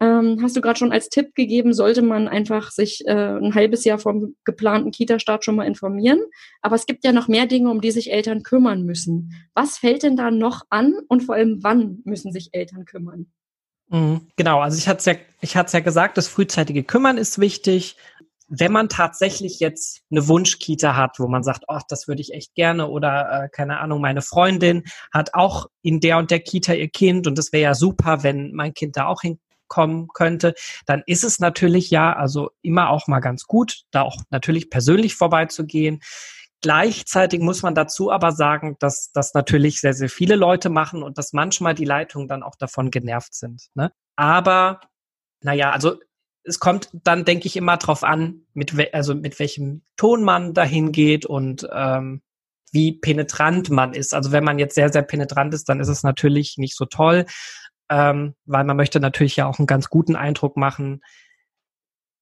ähm, 0.00 0.38
hast 0.42 0.56
du 0.56 0.60
gerade 0.60 0.78
schon 0.78 0.92
als 0.92 1.08
Tipp 1.08 1.34
gegeben, 1.34 1.72
sollte 1.72 2.02
man 2.02 2.28
einfach 2.28 2.70
sich 2.70 3.06
äh, 3.06 3.12
ein 3.12 3.54
halbes 3.54 3.84
Jahr 3.84 3.98
vom 3.98 4.34
geplanten 4.44 4.90
Kita-Start 4.90 5.44
schon 5.44 5.56
mal 5.56 5.66
informieren. 5.66 6.20
Aber 6.62 6.74
es 6.76 6.86
gibt 6.86 7.04
ja 7.04 7.12
noch 7.12 7.28
mehr 7.28 7.46
Dinge, 7.46 7.70
um 7.70 7.80
die 7.80 7.92
sich 7.92 8.12
Eltern 8.12 8.42
kümmern 8.42 8.84
müssen. 8.84 9.32
Was 9.54 9.78
fällt 9.78 10.02
denn 10.02 10.16
da 10.16 10.30
noch 10.30 10.62
an 10.68 10.94
und 11.08 11.22
vor 11.22 11.36
allem 11.36 11.58
wann 11.62 12.00
müssen 12.04 12.32
sich 12.32 12.50
Eltern 12.52 12.84
kümmern? 12.84 13.32
Mhm, 13.88 14.28
genau, 14.36 14.60
also 14.60 14.78
ich 14.78 14.88
hatte 14.88 14.98
es 14.98 15.04
ja, 15.04 15.14
ich 15.40 15.56
hatte 15.56 15.66
es 15.68 15.72
ja 15.72 15.80
gesagt, 15.80 16.16
das 16.16 16.28
frühzeitige 16.28 16.84
Kümmern 16.84 17.18
ist 17.18 17.38
wichtig. 17.38 17.96
Wenn 18.48 18.72
man 18.72 18.88
tatsächlich 18.88 19.58
jetzt 19.60 20.02
eine 20.10 20.28
Wunschkita 20.28 20.96
hat, 20.96 21.18
wo 21.18 21.28
man 21.28 21.42
sagt, 21.42 21.64
ach, 21.68 21.82
das 21.88 22.08
würde 22.08 22.20
ich 22.20 22.34
echt 22.34 22.54
gerne 22.54 22.88
oder 22.88 23.44
äh, 23.44 23.48
keine 23.48 23.80
Ahnung, 23.80 24.00
meine 24.00 24.22
Freundin 24.22 24.84
hat 25.12 25.34
auch 25.34 25.66
in 25.82 26.00
der 26.00 26.18
und 26.18 26.30
der 26.30 26.40
Kita 26.40 26.74
ihr 26.74 26.88
Kind 26.88 27.26
und 27.26 27.38
das 27.38 27.52
wäre 27.52 27.62
ja 27.62 27.74
super, 27.74 28.22
wenn 28.22 28.52
mein 28.52 28.74
Kind 28.74 28.96
da 28.96 29.06
auch 29.06 29.22
hinkommen 29.22 30.08
könnte, 30.12 30.54
dann 30.86 31.02
ist 31.06 31.24
es 31.24 31.38
natürlich 31.40 31.90
ja, 31.90 32.12
also 32.12 32.50
immer 32.62 32.90
auch 32.90 33.06
mal 33.08 33.20
ganz 33.20 33.44
gut, 33.46 33.82
da 33.90 34.02
auch 34.02 34.18
natürlich 34.30 34.70
persönlich 34.70 35.14
vorbeizugehen. 35.14 36.00
Gleichzeitig 36.64 37.42
muss 37.42 37.62
man 37.62 37.74
dazu 37.74 38.10
aber 38.10 38.32
sagen, 38.32 38.76
dass 38.80 39.12
das 39.12 39.34
natürlich 39.34 39.82
sehr, 39.82 39.92
sehr 39.92 40.08
viele 40.08 40.34
Leute 40.34 40.70
machen 40.70 41.02
und 41.02 41.18
dass 41.18 41.34
manchmal 41.34 41.74
die 41.74 41.84
Leitungen 41.84 42.26
dann 42.26 42.42
auch 42.42 42.56
davon 42.56 42.90
genervt 42.90 43.34
sind. 43.34 43.66
Ne? 43.74 43.92
Aber 44.16 44.80
naja, 45.42 45.72
also 45.72 45.98
es 46.42 46.60
kommt 46.60 46.88
dann, 46.94 47.26
denke 47.26 47.48
ich, 47.48 47.56
immer 47.58 47.76
drauf 47.76 48.02
an, 48.02 48.46
mit, 48.54 48.72
also 48.94 49.14
mit 49.14 49.38
welchem 49.38 49.82
Ton 49.98 50.24
man 50.24 50.54
dahin 50.54 50.90
geht 50.90 51.26
und 51.26 51.68
ähm, 51.70 52.22
wie 52.72 52.92
penetrant 52.92 53.68
man 53.68 53.92
ist. 53.92 54.14
Also 54.14 54.32
wenn 54.32 54.42
man 54.42 54.58
jetzt 54.58 54.74
sehr, 54.74 54.90
sehr 54.90 55.02
penetrant 55.02 55.52
ist, 55.52 55.68
dann 55.68 55.80
ist 55.80 55.88
es 55.88 56.02
natürlich 56.02 56.56
nicht 56.56 56.78
so 56.78 56.86
toll, 56.86 57.26
ähm, 57.90 58.36
weil 58.46 58.64
man 58.64 58.78
möchte 58.78 59.00
natürlich 59.00 59.36
ja 59.36 59.44
auch 59.44 59.58
einen 59.58 59.66
ganz 59.66 59.90
guten 59.90 60.16
Eindruck 60.16 60.56
machen 60.56 61.02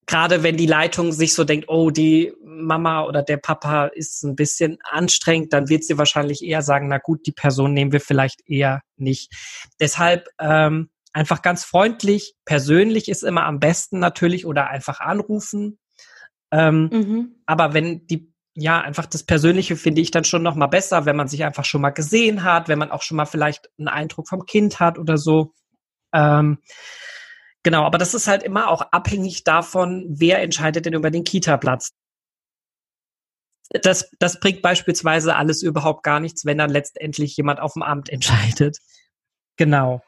gerade 0.06 0.42
wenn 0.42 0.56
die 0.56 0.66
Leitung 0.66 1.12
sich 1.12 1.34
so 1.34 1.44
denkt, 1.44 1.68
oh, 1.68 1.90
die 1.90 2.32
Mama 2.44 3.04
oder 3.04 3.22
der 3.22 3.36
Papa 3.36 3.86
ist 3.86 4.22
ein 4.24 4.36
bisschen 4.36 4.78
anstrengend, 4.82 5.52
dann 5.52 5.68
wird 5.68 5.84
sie 5.84 5.98
wahrscheinlich 5.98 6.42
eher 6.42 6.62
sagen, 6.62 6.88
na 6.88 6.98
gut, 6.98 7.26
die 7.26 7.32
Person 7.32 7.72
nehmen 7.72 7.92
wir 7.92 8.00
vielleicht 8.00 8.40
eher 8.48 8.82
nicht. 8.96 9.32
Deshalb 9.80 10.28
ähm, 10.40 10.90
einfach 11.12 11.42
ganz 11.42 11.64
freundlich, 11.64 12.34
persönlich 12.44 13.08
ist 13.08 13.22
immer 13.22 13.44
am 13.44 13.60
besten 13.60 13.98
natürlich 13.98 14.46
oder 14.46 14.68
einfach 14.68 15.00
anrufen. 15.00 15.78
Ähm, 16.50 16.88
mhm. 16.92 17.34
Aber 17.46 17.74
wenn 17.74 18.06
die 18.06 18.32
ja, 18.54 18.80
einfach 18.82 19.06
das 19.06 19.22
Persönliche 19.24 19.76
finde 19.76 20.02
ich 20.02 20.10
dann 20.10 20.24
schon 20.24 20.42
noch 20.42 20.56
mal 20.56 20.66
besser, 20.66 21.06
wenn 21.06 21.16
man 21.16 21.28
sich 21.28 21.44
einfach 21.44 21.64
schon 21.64 21.80
mal 21.80 21.90
gesehen 21.90 22.42
hat, 22.42 22.68
wenn 22.68 22.78
man 22.78 22.90
auch 22.90 23.02
schon 23.02 23.16
mal 23.16 23.24
vielleicht 23.24 23.70
einen 23.78 23.88
Eindruck 23.88 24.28
vom 24.28 24.44
Kind 24.44 24.78
hat 24.78 24.98
oder 24.98 25.16
so. 25.16 25.54
Ähm, 26.12 26.58
Genau, 27.62 27.84
aber 27.84 27.98
das 27.98 28.14
ist 28.14 28.26
halt 28.26 28.42
immer 28.42 28.68
auch 28.68 28.80
abhängig 28.90 29.44
davon, 29.44 30.06
wer 30.08 30.42
entscheidet 30.42 30.86
denn 30.86 30.94
über 30.94 31.10
den 31.10 31.24
Kita-Platz. 31.24 31.92
Das, 33.82 34.10
das 34.18 34.40
bringt 34.40 34.62
beispielsweise 34.62 35.36
alles 35.36 35.62
überhaupt 35.62 36.02
gar 36.02 36.20
nichts, 36.20 36.44
wenn 36.44 36.58
dann 36.58 36.70
letztendlich 36.70 37.36
jemand 37.36 37.60
auf 37.60 37.74
dem 37.74 37.82
Amt 37.82 38.08
entscheidet. 38.10 38.78
Genau. 39.56 40.02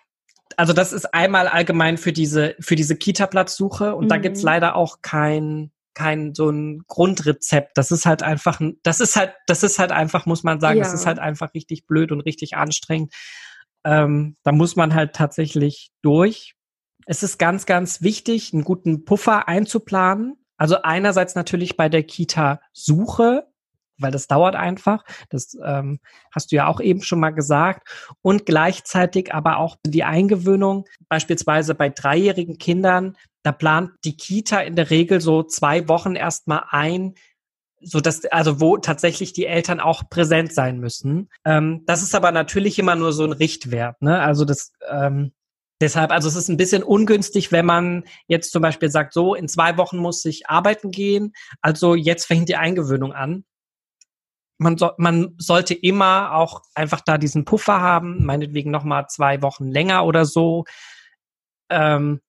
Also 0.57 0.73
das 0.73 0.93
ist 0.93 1.15
einmal 1.15 1.49
allgemein 1.49 1.97
für 1.97 2.13
diese, 2.13 2.57
für 2.61 2.77
diese 2.77 2.97
Kita-Platzsuche 2.97 3.95
und 3.95 4.05
mhm. 4.05 4.09
da 4.09 4.19
gibt's 4.19 4.43
leider 4.43 4.75
auch 4.75 4.99
kein, 5.01 5.73
kein 5.95 6.35
so 6.35 6.51
ein 6.51 6.83
Grundrezept. 6.87 7.79
Das 7.79 7.91
ist 7.91 8.05
halt 8.05 8.23
einfach, 8.23 8.61
das 8.83 9.01
ist 9.01 9.17
halt, 9.17 9.33
das 9.47 9.63
ist 9.63 9.79
halt 9.79 9.93
einfach, 9.93 10.27
muss 10.27 10.43
man 10.43 10.61
sagen, 10.61 10.79
ja. 10.79 10.85
das 10.85 10.93
ist 10.93 11.07
halt 11.07 11.19
einfach 11.19 11.55
richtig 11.55 11.87
blöd 11.87 12.13
und 12.13 12.21
richtig 12.21 12.57
anstrengend. 12.57 13.15
Ähm, 13.85 14.37
da 14.43 14.53
muss 14.53 14.77
man 14.77 14.95
halt 14.95 15.15
tatsächlich 15.15 15.91
durch 16.03 16.55
es 17.07 17.23
ist 17.23 17.39
ganz, 17.39 17.67
ganz 17.67 18.03
wichtig, 18.03 18.53
einen 18.53 18.65
guten 18.65 19.05
Puffer 19.05 19.49
einzuplanen. 19.49 20.37
Also 20.57 20.83
einerseits 20.83 21.35
natürlich 21.35 21.77
bei 21.77 21.89
der 21.89 22.03
Kita-Suche, 22.03 23.47
weil 23.99 24.11
das 24.11 24.27
dauert 24.27 24.57
einfach. 24.57 25.05
Das 25.29 25.57
ähm, 25.63 26.01
hast 26.33 26.53
du 26.53 26.57
ja 26.57 26.67
auch 26.67 26.81
eben 26.81 27.03
schon 27.03 27.21
mal 27.21 27.31
gesagt. 27.31 27.89
Und 28.23 28.47
gleichzeitig 28.47 29.35
aber 29.35 29.59
auch 29.59 29.77
die 29.85 30.05
Eingewöhnung, 30.05 30.87
beispielsweise 31.09 31.75
bei 31.75 31.89
dreijährigen 31.89 32.59
Kindern, 32.59 33.17
da 33.43 33.53
plant 33.53 33.91
die 34.05 34.17
Kita 34.17 34.61
in 34.61 34.77
der 34.77 34.91
Regel 34.91 35.21
so 35.21 35.43
zwei 35.43 35.89
Wochen 35.89 36.17
erstmal 36.17 36.65
ein, 36.71 37.15
so 37.81 38.01
dass 38.01 38.25
also 38.27 38.61
wo 38.61 38.79
tatsächlich 38.79 39.33
die 39.35 39.47
Eltern 39.47 39.81
auch 39.81 40.09
präsent 40.09 40.55
sein 40.55 40.79
müssen. 40.79 41.29
Ähm, 41.45 41.83
das 41.87 42.03
ist 42.03 42.15
aber 42.15 42.33
natürlich 42.33 42.79
immer 42.79 42.97
nur 42.97 43.13
so 43.13 43.25
ein 43.25 43.33
Richtwert. 43.33 44.01
Ne? 44.01 44.21
Also 44.21 44.45
das 44.45 44.73
ähm, 44.91 45.33
Deshalb, 45.81 46.13
also 46.13 46.29
es 46.29 46.37
ist 46.37 46.49
ein 46.49 46.57
bisschen 46.57 46.83
ungünstig, 46.83 47.51
wenn 47.51 47.67
man 47.67 48.05
jetzt 48.29 48.53
zum 48.53 48.63
Beispiel 48.63 48.91
sagt, 48.91 49.13
so 49.13 49.35
in 49.35 49.49
zwei 49.49 49.77
Wochen 49.77 49.99
muss 49.99 50.25
ich 50.25 50.49
arbeiten 50.49 50.91
gehen, 50.91 51.33
also 51.61 51.95
jetzt 51.95 52.27
fängt 52.27 52.49
die 52.49 52.57
Eingewöhnung 52.57 53.13
an. 53.13 53.45
Man, 54.57 54.79
so, 54.79 54.93
man 54.99 55.35
sollte 55.39 55.75
immer 55.75 56.33
auch 56.35 56.63
einfach 56.75 57.01
da 57.01 57.19
diesen 57.19 57.45
Puffer 57.45 57.81
haben, 57.81 58.25
meinetwegen 58.25 58.71
nochmal 58.71 59.09
zwei 59.09 59.43
Wochen 59.43 59.67
länger 59.67 60.05
oder 60.05 60.25
so. 60.25 60.65
Ähm, 61.71 62.21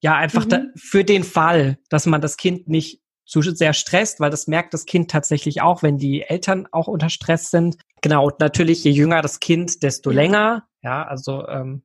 ja, 0.00 0.16
einfach 0.16 0.46
mhm. 0.46 0.48
da, 0.48 0.62
für 0.76 1.04
den 1.04 1.24
Fall, 1.24 1.78
dass 1.90 2.06
man 2.06 2.22
das 2.22 2.38
Kind 2.38 2.68
nicht 2.68 3.02
zu 3.26 3.42
sehr 3.42 3.72
stresst, 3.72 4.20
weil 4.20 4.30
das 4.30 4.46
merkt 4.46 4.74
das 4.74 4.86
Kind 4.86 5.10
tatsächlich 5.10 5.62
auch, 5.62 5.82
wenn 5.82 5.98
die 5.98 6.22
Eltern 6.22 6.68
auch 6.72 6.88
unter 6.88 7.10
Stress 7.10 7.50
sind. 7.50 7.76
Genau, 8.02 8.26
und 8.26 8.40
natürlich, 8.40 8.84
je 8.84 8.90
jünger 8.90 9.22
das 9.22 9.40
Kind, 9.40 9.82
desto 9.82 10.10
länger. 10.10 10.66
Ja, 10.82 11.04
also 11.04 11.46
ähm, 11.48 11.82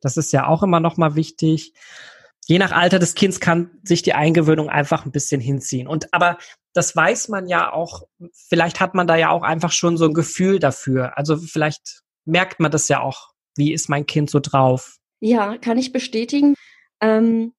das 0.00 0.16
ist 0.16 0.32
ja 0.32 0.46
auch 0.46 0.62
immer 0.62 0.80
noch 0.80 0.96
mal 0.96 1.14
wichtig. 1.14 1.72
Je 2.46 2.58
nach 2.58 2.72
Alter 2.72 2.98
des 2.98 3.14
Kindes 3.14 3.40
kann 3.40 3.70
sich 3.82 4.02
die 4.02 4.14
Eingewöhnung 4.14 4.68
einfach 4.68 5.04
ein 5.04 5.12
bisschen 5.12 5.40
hinziehen. 5.40 5.86
Und 5.86 6.12
aber 6.12 6.38
das 6.72 6.96
weiß 6.96 7.28
man 7.28 7.48
ja 7.48 7.72
auch, 7.72 8.04
vielleicht 8.48 8.80
hat 8.80 8.94
man 8.94 9.06
da 9.06 9.16
ja 9.16 9.30
auch 9.30 9.42
einfach 9.42 9.72
schon 9.72 9.96
so 9.96 10.06
ein 10.06 10.14
Gefühl 10.14 10.58
dafür. 10.58 11.16
Also 11.18 11.36
vielleicht 11.36 12.02
merkt 12.24 12.60
man 12.60 12.70
das 12.70 12.88
ja 12.88 13.00
auch. 13.00 13.30
Wie 13.56 13.72
ist 13.72 13.88
mein 13.88 14.06
Kind 14.06 14.30
so 14.30 14.40
drauf? 14.40 14.96
Ja, 15.20 15.58
kann 15.58 15.78
ich 15.78 15.92
bestätigen. 15.92 16.54
Ähm, 17.00 17.52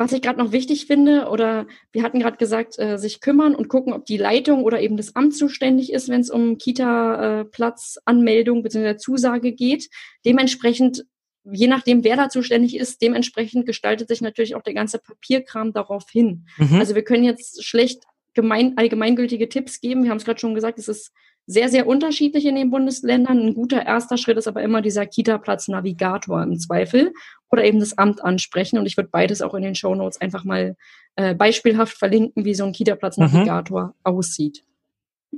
was 0.00 0.12
ich 0.12 0.22
gerade 0.22 0.38
noch 0.38 0.52
wichtig 0.52 0.86
finde, 0.86 1.28
oder 1.28 1.66
wir 1.92 2.02
hatten 2.02 2.20
gerade 2.20 2.38
gesagt, 2.38 2.78
äh, 2.78 2.96
sich 2.96 3.20
kümmern 3.20 3.54
und 3.54 3.68
gucken, 3.68 3.92
ob 3.92 4.06
die 4.06 4.16
Leitung 4.16 4.64
oder 4.64 4.80
eben 4.80 4.96
das 4.96 5.14
Amt 5.14 5.36
zuständig 5.36 5.92
ist, 5.92 6.08
wenn 6.08 6.22
es 6.22 6.30
um 6.30 6.56
Kita-Platzanmeldung 6.56 8.60
äh, 8.60 8.62
bzw. 8.62 8.96
Zusage 8.96 9.52
geht. 9.52 9.90
Dementsprechend 10.24 11.04
je 11.52 11.68
nachdem, 11.68 12.04
wer 12.04 12.16
da 12.16 12.28
zuständig 12.28 12.76
ist, 12.76 13.02
dementsprechend 13.02 13.66
gestaltet 13.66 14.08
sich 14.08 14.20
natürlich 14.20 14.54
auch 14.54 14.62
der 14.62 14.74
ganze 14.74 14.98
Papierkram 14.98 15.72
darauf 15.72 16.10
hin. 16.10 16.46
Mhm. 16.58 16.78
Also 16.78 16.94
wir 16.94 17.02
können 17.02 17.24
jetzt 17.24 17.64
schlecht 17.64 18.02
gemein, 18.34 18.74
allgemeingültige 18.76 19.48
Tipps 19.48 19.80
geben. 19.80 20.04
Wir 20.04 20.10
haben 20.10 20.18
es 20.18 20.24
gerade 20.24 20.40
schon 20.40 20.54
gesagt, 20.54 20.78
es 20.78 20.88
ist 20.88 21.12
sehr, 21.46 21.68
sehr 21.68 21.86
unterschiedlich 21.86 22.46
in 22.46 22.54
den 22.54 22.70
Bundesländern. 22.70 23.38
Ein 23.38 23.54
guter 23.54 23.84
erster 23.84 24.16
Schritt 24.16 24.36
ist 24.36 24.46
aber 24.46 24.62
immer 24.62 24.82
dieser 24.82 25.06
Kita-Platz-Navigator 25.06 26.42
im 26.42 26.58
Zweifel 26.58 27.12
oder 27.50 27.64
eben 27.64 27.80
das 27.80 27.98
Amt 27.98 28.22
ansprechen. 28.22 28.78
Und 28.78 28.86
ich 28.86 28.96
würde 28.96 29.10
beides 29.10 29.42
auch 29.42 29.54
in 29.54 29.62
den 29.62 29.74
Show 29.74 29.94
Notes 29.94 30.20
einfach 30.20 30.44
mal 30.44 30.76
äh, 31.16 31.34
beispielhaft 31.34 31.96
verlinken, 31.98 32.44
wie 32.44 32.54
so 32.54 32.64
ein 32.64 32.72
Kita-Platz-Navigator 32.72 33.86
mhm. 33.86 33.92
aussieht. 34.04 34.64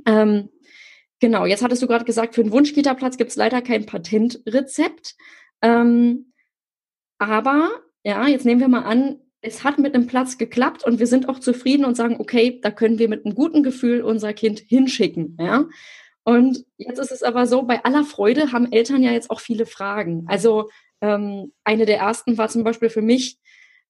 Ähm, 0.05 0.49
genau, 1.19 1.45
jetzt 1.45 1.63
hattest 1.63 1.81
du 1.81 1.87
gerade 1.87 2.05
gesagt, 2.05 2.35
für 2.35 2.41
einen 2.41 2.51
Wunsch-Kita-Platz 2.51 3.17
gibt 3.17 3.31
es 3.31 3.35
leider 3.35 3.61
kein 3.61 3.85
Patentrezept. 3.85 5.15
Ähm, 5.63 6.33
aber, 7.17 7.71
ja, 8.03 8.27
jetzt 8.27 8.45
nehmen 8.45 8.61
wir 8.61 8.67
mal 8.67 8.83
an, 8.83 9.19
es 9.41 9.63
hat 9.63 9.79
mit 9.79 9.95
einem 9.95 10.07
Platz 10.07 10.37
geklappt 10.37 10.85
und 10.85 10.99
wir 10.99 11.07
sind 11.07 11.27
auch 11.27 11.39
zufrieden 11.39 11.85
und 11.85 11.95
sagen, 11.95 12.17
okay, 12.19 12.59
da 12.61 12.71
können 12.71 12.99
wir 12.99 13.09
mit 13.09 13.25
einem 13.25 13.35
guten 13.35 13.63
Gefühl 13.63 14.01
unser 14.01 14.33
Kind 14.33 14.59
hinschicken. 14.59 15.37
Ja? 15.39 15.65
Und 16.23 16.65
jetzt 16.77 16.99
ist 16.99 17.11
es 17.11 17.23
aber 17.23 17.45
so, 17.47 17.63
bei 17.63 17.83
aller 17.83 18.05
Freude 18.05 18.51
haben 18.51 18.71
Eltern 18.71 19.03
ja 19.03 19.11
jetzt 19.11 19.29
auch 19.29 19.41
viele 19.41 19.65
Fragen. 19.65 20.25
Also 20.27 20.69
ähm, 21.01 21.51
eine 21.65 21.85
der 21.85 21.97
ersten 21.97 22.37
war 22.37 22.47
zum 22.47 22.63
Beispiel 22.63 22.89
für 22.89 23.01
mich, 23.01 23.37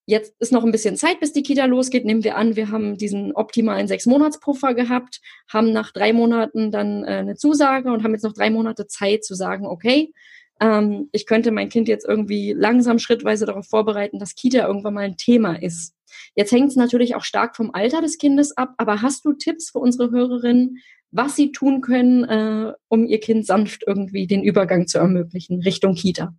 jetzt 0.07 0.35
ist 0.39 0.51
noch 0.51 0.63
ein 0.63 0.71
bisschen 0.71 0.97
Zeit, 0.97 1.19
bis 1.19 1.33
die 1.33 1.43
Kita 1.43 1.65
losgeht. 1.65 2.05
Nehmen 2.05 2.23
wir 2.23 2.35
an, 2.35 2.55
wir 2.55 2.71
haben 2.71 2.97
diesen 2.97 3.33
optimalen 3.33 3.87
Sechs-Monats-Puffer 3.87 4.73
gehabt, 4.73 5.21
haben 5.47 5.71
nach 5.71 5.91
drei 5.91 6.13
Monaten 6.13 6.71
dann 6.71 7.03
äh, 7.03 7.17
eine 7.17 7.35
Zusage 7.35 7.91
und 7.91 8.03
haben 8.03 8.13
jetzt 8.13 8.23
noch 8.23 8.33
drei 8.33 8.49
Monate 8.49 8.87
Zeit 8.87 9.23
zu 9.23 9.35
sagen, 9.35 9.67
okay, 9.67 10.11
ähm, 10.59 11.09
ich 11.11 11.25
könnte 11.25 11.51
mein 11.51 11.69
Kind 11.69 11.87
jetzt 11.87 12.05
irgendwie 12.07 12.53
langsam 12.53 12.99
schrittweise 12.99 13.45
darauf 13.45 13.67
vorbereiten, 13.67 14.19
dass 14.19 14.35
Kita 14.35 14.65
irgendwann 14.67 14.93
mal 14.93 15.05
ein 15.05 15.17
Thema 15.17 15.61
ist. 15.61 15.95
Jetzt 16.35 16.51
hängt 16.51 16.69
es 16.69 16.75
natürlich 16.75 17.15
auch 17.15 17.23
stark 17.23 17.55
vom 17.55 17.71
Alter 17.73 18.01
des 18.01 18.17
Kindes 18.17 18.55
ab, 18.55 18.73
aber 18.77 19.01
hast 19.01 19.25
du 19.25 19.33
Tipps 19.33 19.71
für 19.71 19.79
unsere 19.79 20.11
Hörerinnen, 20.11 20.77
was 21.11 21.35
sie 21.35 21.51
tun 21.51 21.81
können, 21.81 22.23
äh, 22.23 22.73
um 22.87 23.05
ihr 23.05 23.19
Kind 23.19 23.45
sanft 23.45 23.83
irgendwie 23.85 24.27
den 24.27 24.43
Übergang 24.43 24.87
zu 24.87 24.97
ermöglichen 24.97 25.61
Richtung 25.61 25.95
Kita? 25.95 26.35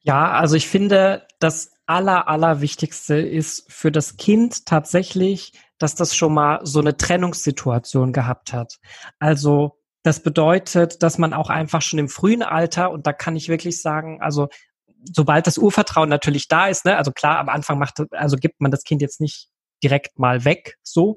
Ja, 0.00 0.30
also 0.30 0.56
ich 0.56 0.68
finde, 0.68 1.26
das 1.38 1.72
aller, 1.86 2.28
allerwichtigste 2.28 3.16
ist 3.16 3.70
für 3.70 3.92
das 3.92 4.16
Kind 4.16 4.64
tatsächlich, 4.66 5.52
dass 5.78 5.94
das 5.94 6.16
schon 6.16 6.34
mal 6.34 6.60
so 6.64 6.80
eine 6.80 6.96
Trennungssituation 6.96 8.12
gehabt 8.12 8.52
hat. 8.52 8.78
Also 9.18 9.77
das 10.08 10.20
bedeutet, 10.20 11.02
dass 11.02 11.18
man 11.18 11.34
auch 11.34 11.50
einfach 11.50 11.82
schon 11.82 11.98
im 11.98 12.08
frühen 12.08 12.42
Alter, 12.42 12.90
und 12.90 13.06
da 13.06 13.12
kann 13.12 13.36
ich 13.36 13.50
wirklich 13.50 13.82
sagen, 13.82 14.22
also 14.22 14.48
sobald 15.04 15.46
das 15.46 15.58
Urvertrauen 15.58 16.08
natürlich 16.08 16.48
da 16.48 16.68
ist, 16.68 16.86
ne, 16.86 16.96
also 16.96 17.12
klar, 17.12 17.38
am 17.38 17.50
Anfang 17.50 17.78
macht, 17.78 18.02
also 18.12 18.36
gibt 18.36 18.58
man 18.62 18.70
das 18.70 18.84
Kind 18.84 19.02
jetzt 19.02 19.20
nicht 19.20 19.50
direkt 19.82 20.18
mal 20.18 20.46
weg, 20.46 20.78
so. 20.82 21.14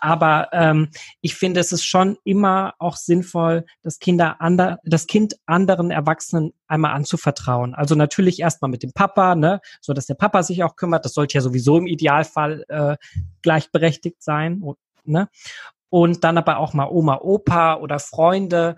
Aber 0.00 0.48
ähm, 0.52 0.90
ich 1.20 1.36
finde, 1.36 1.60
es 1.60 1.70
ist 1.70 1.84
schon 1.84 2.18
immer 2.24 2.74
auch 2.80 2.96
sinnvoll, 2.96 3.64
das 3.82 4.00
Kinder 4.00 4.40
ander, 4.40 4.80
das 4.82 5.06
Kind 5.06 5.36
anderen 5.46 5.92
Erwachsenen 5.92 6.52
einmal 6.66 6.94
anzuvertrauen. 6.94 7.76
Also 7.76 7.94
natürlich 7.94 8.40
erstmal 8.40 8.72
mit 8.72 8.82
dem 8.82 8.92
Papa, 8.92 9.36
ne, 9.36 9.60
so 9.80 9.92
dass 9.92 10.06
der 10.06 10.14
Papa 10.14 10.42
sich 10.42 10.64
auch 10.64 10.74
kümmert. 10.74 11.04
Das 11.04 11.14
sollte 11.14 11.34
ja 11.34 11.42
sowieso 11.42 11.78
im 11.78 11.86
Idealfall 11.86 12.64
äh, 12.68 12.96
gleichberechtigt 13.42 14.20
sein, 14.20 14.64
ne? 15.04 15.28
Und 15.92 16.24
dann 16.24 16.38
aber 16.38 16.56
auch 16.56 16.72
mal 16.72 16.88
Oma, 16.88 17.18
Opa 17.20 17.76
oder 17.76 17.98
Freunde. 17.98 18.76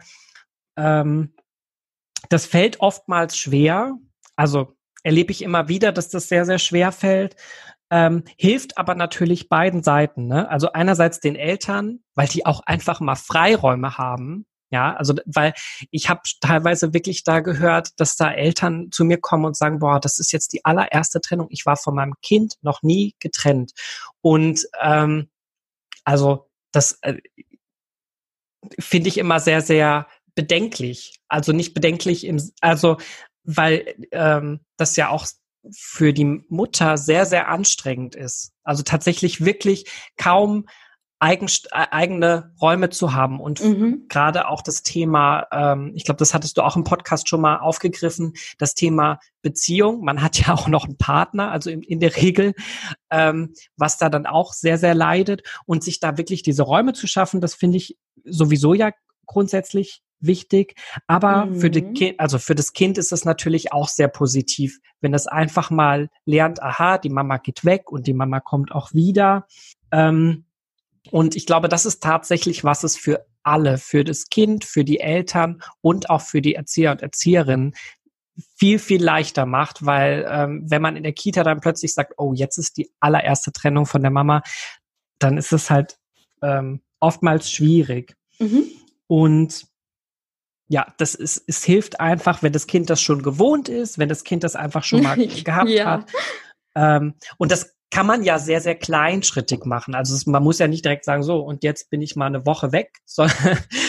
Ähm, 0.77 1.33
das 2.29 2.45
fällt 2.45 2.81
oftmals 2.81 3.37
schwer. 3.39 3.95
Also 4.35 4.75
erlebe 5.05 5.31
ich 5.31 5.43
immer 5.43 5.69
wieder, 5.69 5.93
dass 5.93 6.09
das 6.09 6.29
sehr, 6.29 6.45
sehr 6.45 6.59
schwer 6.59 6.91
fällt 6.91 7.37
ähm, 7.91 8.25
hilft 8.37 8.77
aber 8.77 8.97
natürlich 8.97 9.49
beiden 9.49 9.85
Seiten. 9.85 10.27
Ne? 10.27 10.49
Also 10.49 10.73
einerseits 10.73 11.21
den 11.21 11.37
Eltern, 11.37 12.01
weil 12.17 12.27
die 12.27 12.45
auch 12.45 12.61
einfach 12.67 12.99
mal 12.99 13.15
Freiräume 13.15 13.99
haben. 13.99 14.47
Ja, 14.71 14.97
also 14.97 15.15
weil 15.27 15.55
ich 15.93 16.09
habe 16.09 16.23
teilweise 16.41 16.93
wirklich 16.93 17.23
da 17.23 17.39
gehört, 17.39 17.91
dass 18.01 18.17
da 18.17 18.33
Eltern 18.33 18.89
zu 18.91 19.05
mir 19.05 19.19
kommen 19.21 19.45
und 19.45 19.57
sagen, 19.57 19.79
boah, 19.79 20.01
das 20.01 20.19
ist 20.19 20.33
jetzt 20.33 20.53
die 20.53 20.65
allererste 20.65 21.21
Trennung. 21.21 21.47
Ich 21.51 21.65
war 21.67 21.77
von 21.77 21.95
meinem 21.95 22.15
Kind 22.23 22.55
noch 22.63 22.83
nie 22.83 23.15
getrennt. 23.21 23.73
Und 24.21 24.67
ähm, 24.83 25.31
also 26.05 26.49
das 26.75 26.99
äh, 27.03 27.17
finde 28.79 29.09
ich 29.09 29.19
immer 29.19 29.41
sehr, 29.41 29.63
sehr 29.63 30.09
bedenklich. 30.35 31.21
Also 31.29 31.53
nicht 31.53 31.75
bedenklich 31.75 32.27
im, 32.27 32.43
also 32.61 32.99
weil 33.45 33.95
ähm, 34.11 34.61
das 34.77 34.97
ja 34.97 35.09
auch 35.09 35.27
für 35.71 36.13
die 36.13 36.43
Mutter 36.49 36.99
sehr, 36.99 37.25
sehr 37.27 37.49
anstrengend 37.49 38.15
ist. 38.15 38.53
Also 38.65 38.83
tatsächlich 38.83 39.45
wirklich 39.45 39.91
kaum 40.17 40.67
eigen, 41.19 41.47
äh, 41.47 41.87
eigene 41.91 42.53
Räume 42.61 42.91
zu 42.91 43.15
haben 43.15 43.41
und 43.41 43.63
mhm. 43.63 44.07
gerade 44.09 44.49
auch 44.49 44.63
das 44.63 44.83
Thema, 44.83 45.47
ähm, 45.53 45.93
ich 45.95 46.05
glaube, 46.05 46.19
das 46.19 46.35
hattest 46.35 46.57
du 46.57 46.63
auch 46.63 46.77
im 46.77 46.85
Podcast 46.85 47.29
schon 47.29 47.41
mal 47.41 47.59
aufgegriffen, 47.59 48.35
das 48.59 48.75
Thema 48.75 49.21
Beziehung. 49.43 50.03
Man 50.05 50.23
hat 50.23 50.39
ja 50.47 50.53
auch 50.53 50.69
noch 50.69 50.85
einen 50.85 50.99
Partner, 50.99 51.51
also 51.51 51.71
in, 51.71 51.83
in 51.83 52.01
der 52.01 52.17
Regel, 52.17 52.55
ähm, 53.11 53.55
was 53.77 53.99
da 53.99 54.09
dann 54.09 54.27
auch 54.27 54.53
sehr, 54.53 54.79
sehr 54.79 54.95
leidet 54.95 55.43
und 55.67 55.85
sich 55.85 56.01
da 56.01 56.19
wirklich 56.19 56.43
diese 56.43 56.63
Räume 56.63 56.93
zu 56.93 57.07
schaffen, 57.07 57.41
das 57.41 57.55
finde 57.55 57.79
ich 57.79 57.97
sowieso 58.25 58.75
ja 58.75 58.91
grundsätzlich 59.27 60.03
wichtig. 60.21 60.75
Aber 61.07 61.47
mhm. 61.47 61.61
für 61.61 61.71
die 61.71 61.83
kind, 61.93 62.21
also 62.21 62.39
für 62.39 62.55
das 62.55 62.73
Kind 62.73 62.99
ist 62.99 63.13
es 63.13 63.25
natürlich 63.25 63.73
auch 63.73 63.89
sehr 63.89 64.09
positiv, 64.09 64.79
wenn 65.01 65.15
es 65.15 65.27
einfach 65.27 65.71
mal 65.71 66.09
lernt, 66.25 66.63
aha, 66.63 66.99
die 66.99 67.11
Mama 67.11 67.39
geht 67.39 67.65
weg 67.65 67.91
und 67.91 68.07
die 68.07 68.15
Mama 68.15 68.41
kommt 68.41 68.73
auch 68.73 68.93
wieder. 68.93 69.47
Ähm, 69.91 70.47
und 71.15 71.37
ich 71.37 71.47
glaube, 71.47 71.69
das 71.69 71.87
ist 71.87 72.03
tatsächlich, 72.03 72.65
was 72.65 72.83
es 72.83 72.97
für 72.97 73.25
alle, 73.45 73.79
für 73.79 74.03
das 74.03 74.31
Kind, 74.31 74.65
für 74.65 74.83
die 74.83 74.99
Eltern 74.99 75.63
und 75.81 76.11
auch 76.11 76.23
für 76.23 76.43
die 76.43 76.57
Erzieher 76.57 76.91
und 76.91 77.03
Erzieherinnen 77.03 77.77
viel, 78.57 78.81
viel 78.81 79.01
leichter 79.01 79.47
macht, 79.47 79.87
weil 79.87 80.27
ähm, 80.29 80.65
wenn 80.69 80.83
man 80.83 80.97
in 80.97 81.05
der 81.05 81.13
Kita 81.13 81.45
dann 81.45 81.61
plötzlich 81.61 81.95
sagt, 81.95 82.15
oh, 82.17 82.33
jetzt 82.35 82.59
ist 82.59 82.79
die 82.79 82.91
allererste 82.99 83.53
Trennung 83.53 83.87
von 83.87 84.03
der 84.03 84.11
Mama, 84.11 84.43
dann 85.21 85.39
ist 85.39 85.53
es 85.53 85.71
halt 85.71 86.01
ähm, 86.43 86.83
oftmals 86.99 87.49
schwierig. 87.49 88.17
Mhm. 88.41 88.65
Und 89.07 89.69
ja, 90.67 90.93
das 90.97 91.15
ist, 91.15 91.45
es 91.47 91.63
hilft 91.63 92.01
einfach, 92.01 92.43
wenn 92.43 92.53
das 92.53 92.67
Kind 92.67 92.91
das 92.91 93.01
schon 93.01 93.23
gewohnt 93.23 93.69
ist, 93.69 94.01
wenn 94.01 94.09
das 94.09 94.25
Kind 94.25 94.43
das 94.43 94.57
einfach 94.57 94.83
schon 94.83 95.05
mal 95.05 95.17
gehabt 95.45 95.71
ja. 95.71 95.85
hat. 95.93 96.11
Ähm, 96.75 97.15
und 97.39 97.53
das 97.53 97.77
kann 97.91 98.07
man 98.07 98.25
ja 98.25 98.39
sehr, 98.39 98.61
sehr 98.61 98.75
kleinschrittig 98.75 99.65
machen. 99.65 99.95
Also 99.95 100.15
es, 100.15 100.27
man 100.27 100.43
muss 100.43 100.59
ja 100.59 100.67
nicht 100.67 100.85
direkt 100.85 101.05
sagen, 101.05 101.23
so, 101.23 101.39
und 101.39 101.63
jetzt 101.63 101.91
bin 101.91 102.03
ich 102.03 102.17
mal 102.17 102.27
eine 102.27 102.45
Woche 102.45 102.73
weg, 102.73 102.91
so, 103.05 103.27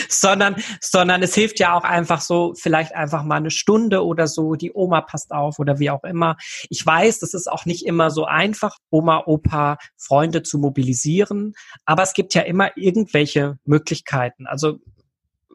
sondern, 0.08 0.56
sondern 0.80 1.22
es 1.22 1.34
hilft 1.34 1.58
ja 1.58 1.74
auch 1.74 1.84
einfach 1.84 2.20
so, 2.20 2.54
vielleicht 2.54 2.94
einfach 2.94 3.24
mal 3.24 3.36
eine 3.36 3.50
Stunde 3.50 4.04
oder 4.04 4.28
so, 4.28 4.54
die 4.54 4.72
Oma 4.72 5.00
passt 5.00 5.32
auf 5.32 5.58
oder 5.58 5.78
wie 5.78 5.90
auch 5.90 6.04
immer. 6.04 6.36
Ich 6.70 6.84
weiß, 6.84 7.18
das 7.18 7.34
ist 7.34 7.50
auch 7.50 7.64
nicht 7.64 7.84
immer 7.84 8.10
so 8.10 8.26
einfach, 8.26 8.76
Oma, 8.90 9.24
Opa, 9.26 9.78
Freunde 9.96 10.42
zu 10.42 10.58
mobilisieren, 10.58 11.54
aber 11.84 12.02
es 12.02 12.12
gibt 12.12 12.34
ja 12.34 12.42
immer 12.42 12.76
irgendwelche 12.76 13.58
Möglichkeiten. 13.64 14.46
Also 14.46 14.78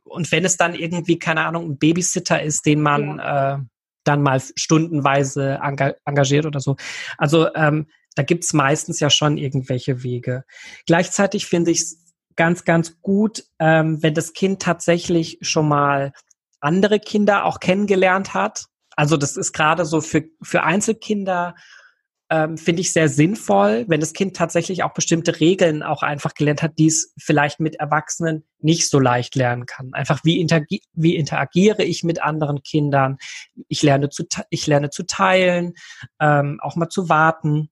und 0.03 0.29
wenn 0.31 0.43
es 0.43 0.57
dann 0.57 0.75
irgendwie, 0.75 1.17
keine 1.17 1.45
Ahnung, 1.45 1.69
ein 1.69 1.77
Babysitter 1.77 2.41
ist, 2.41 2.65
den 2.65 2.81
man 2.81 3.17
ja. 3.17 3.55
äh, 3.55 3.59
dann 4.03 4.21
mal 4.21 4.41
stundenweise 4.55 5.59
engagiert 6.05 6.45
oder 6.45 6.59
so. 6.59 6.75
Also 7.17 7.53
ähm, 7.55 7.87
da 8.15 8.23
gibt's 8.23 8.53
meistens 8.53 8.99
ja 8.99 9.09
schon 9.09 9.37
irgendwelche 9.37 10.03
Wege. 10.03 10.43
Gleichzeitig 10.85 11.45
finde 11.45 11.71
ich 11.71 11.81
es 11.81 11.97
ganz, 12.35 12.65
ganz 12.65 13.01
gut, 13.01 13.45
ähm, 13.59 14.01
wenn 14.01 14.13
das 14.13 14.33
Kind 14.33 14.61
tatsächlich 14.61 15.37
schon 15.41 15.67
mal 15.67 16.13
andere 16.59 16.99
Kinder 16.99 17.45
auch 17.45 17.59
kennengelernt 17.59 18.33
hat. 18.33 18.65
Also 18.95 19.17
das 19.17 19.37
ist 19.37 19.53
gerade 19.53 19.85
so 19.85 20.01
für, 20.01 20.23
für 20.41 20.63
Einzelkinder 20.63 21.55
ähm, 22.31 22.57
finde 22.57 22.81
ich 22.81 22.93
sehr 22.93 23.09
sinnvoll, 23.09 23.83
wenn 23.89 23.99
das 23.99 24.13
Kind 24.13 24.37
tatsächlich 24.37 24.83
auch 24.83 24.93
bestimmte 24.93 25.41
Regeln 25.41 25.83
auch 25.83 26.01
einfach 26.01 26.33
gelernt 26.33 26.63
hat, 26.63 26.77
die 26.77 26.87
es 26.87 27.13
vielleicht 27.19 27.59
mit 27.59 27.75
Erwachsenen 27.75 28.45
nicht 28.59 28.89
so 28.89 28.99
leicht 28.99 29.35
lernen 29.35 29.65
kann. 29.65 29.93
Einfach 29.93 30.21
wie, 30.23 30.39
interagi 30.39 30.81
wie 30.93 31.17
interagiere 31.17 31.83
ich 31.83 32.05
mit 32.05 32.23
anderen 32.23 32.63
Kindern? 32.63 33.17
Ich 33.67 33.83
lerne 33.83 34.09
zu, 34.09 34.23
ich 34.49 34.65
lerne 34.65 34.89
zu 34.91 35.03
teilen, 35.03 35.73
ähm, 36.21 36.59
auch 36.61 36.77
mal 36.77 36.87
zu 36.87 37.09
warten. 37.09 37.69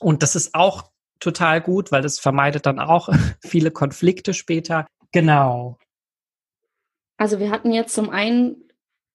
Und 0.00 0.22
das 0.22 0.34
ist 0.34 0.54
auch 0.54 0.90
total 1.20 1.60
gut, 1.60 1.92
weil 1.92 2.02
das 2.02 2.18
vermeidet 2.18 2.66
dann 2.66 2.80
auch 2.80 3.08
viele 3.40 3.70
Konflikte 3.70 4.34
später. 4.34 4.86
Genau. 5.12 5.78
Also 7.16 7.38
wir 7.38 7.50
hatten 7.50 7.72
jetzt 7.72 7.94
zum 7.94 8.10
einen 8.10 8.70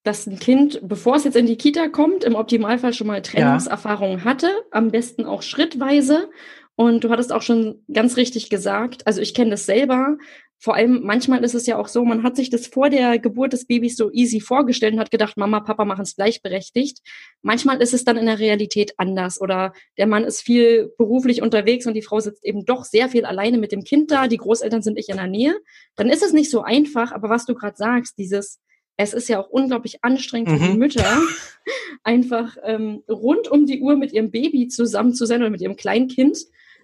dass 0.06 0.28
ein 0.28 0.38
Kind, 0.38 0.80
bevor 0.84 1.15
es 1.15 1.24
jetzt 1.24 1.36
in 1.36 1.48
die 1.48 1.58
Kita 1.58 1.88
kommt, 1.89 2.24
im 2.24 2.36
Optimalfall 2.36 2.93
schon 2.93 3.08
mal 3.08 3.24
Trennungserfahrungen 3.24 4.19
ja. 4.19 4.24
hatte, 4.24 4.50
am 4.69 4.91
besten 4.91 5.26
auch 5.26 5.41
schrittweise. 5.41 6.30
Und 6.76 7.04
du 7.04 7.10
hattest 7.10 7.34
auch 7.34 7.41
schon 7.41 7.84
ganz 7.91 8.15
richtig 8.15 8.50
gesagt, 8.50 9.08
also 9.08 9.19
ich 9.19 9.34
kenne 9.34 9.52
das 9.52 9.65
selber. 9.65 10.17
Vor 10.58 10.76
allem 10.76 11.02
manchmal 11.04 11.44
ist 11.44 11.54
es 11.54 11.65
ja 11.68 11.78
auch 11.78 11.88
so, 11.88 12.06
man 12.06 12.24
hat 12.24 12.36
sich 12.36 12.50
das 12.50 12.68
vor 12.68 12.89
der 12.89 13.20
Geburt 13.20 13.54
des 13.54 13.65
Babys 13.65 13.98
so 13.98 14.12
easy 14.12 14.39
vorgestellt 14.39 14.94
und 14.94 15.00
hat 15.00 15.12
gedacht, 15.12 15.38
Mama, 15.38 15.60
Papa 15.60 15.86
machen 15.86 16.04
es 16.04 16.15
gleichberechtigt. 16.15 17.00
Manchmal 17.41 17.82
ist 17.82 17.94
es 17.94 18.04
dann 18.04 18.18
in 18.18 18.26
der 18.26 18.39
Realität 18.39 18.94
anders 18.98 19.39
oder 19.39 19.74
der 19.98 20.08
Mann 20.08 20.24
ist 20.24 20.41
viel 20.41 20.91
beruflich 20.98 21.41
unterwegs 21.41 21.86
und 21.86 21.94
die 21.94 22.02
Frau 22.02 22.20
sitzt 22.20 22.46
eben 22.46 22.65
doch 22.65 22.86
sehr 22.86 23.10
viel 23.10 23.26
alleine 23.26 23.58
mit 23.58 23.72
dem 23.72 23.84
Kind 23.84 24.12
da, 24.12 24.28
die 24.28 24.38
Großeltern 24.38 24.82
sind 24.82 24.96
nicht 24.96 25.10
in 25.10 25.18
der 25.18 25.28
Nähe. 25.28 25.56
Dann 25.96 26.10
ist 26.10 26.24
es 26.24 26.34
nicht 26.34 26.50
so 26.50 26.62
einfach, 26.62 27.12
aber 27.12 27.30
was 27.30 27.46
du 27.46 27.54
gerade 27.54 27.78
sagst, 27.78 28.18
dieses 28.18 28.60
es 28.98 29.13
ist 29.13 29.28
ja 29.28 29.39
auch 29.39 29.50
unglaublich 29.50 30.04
anstrengend 30.04 30.50
für 30.50 30.58
die 30.58 30.74
mhm. 30.74 30.80
Mütter, 30.80 31.22
einfach 32.04 32.56
ähm, 32.63 33.04
rund 33.10 33.50
um 33.50 33.65
die 33.65 33.82
Uhr 33.82 33.98
mit 33.98 34.13
ihrem 34.13 34.32
Baby 34.32 34.68
zusammen 34.68 35.13
zu 35.13 35.26
sein 35.26 35.41
oder 35.41 35.50
mit 35.50 35.62
ihrem 35.62 35.76
Kleinkind, 35.76 36.38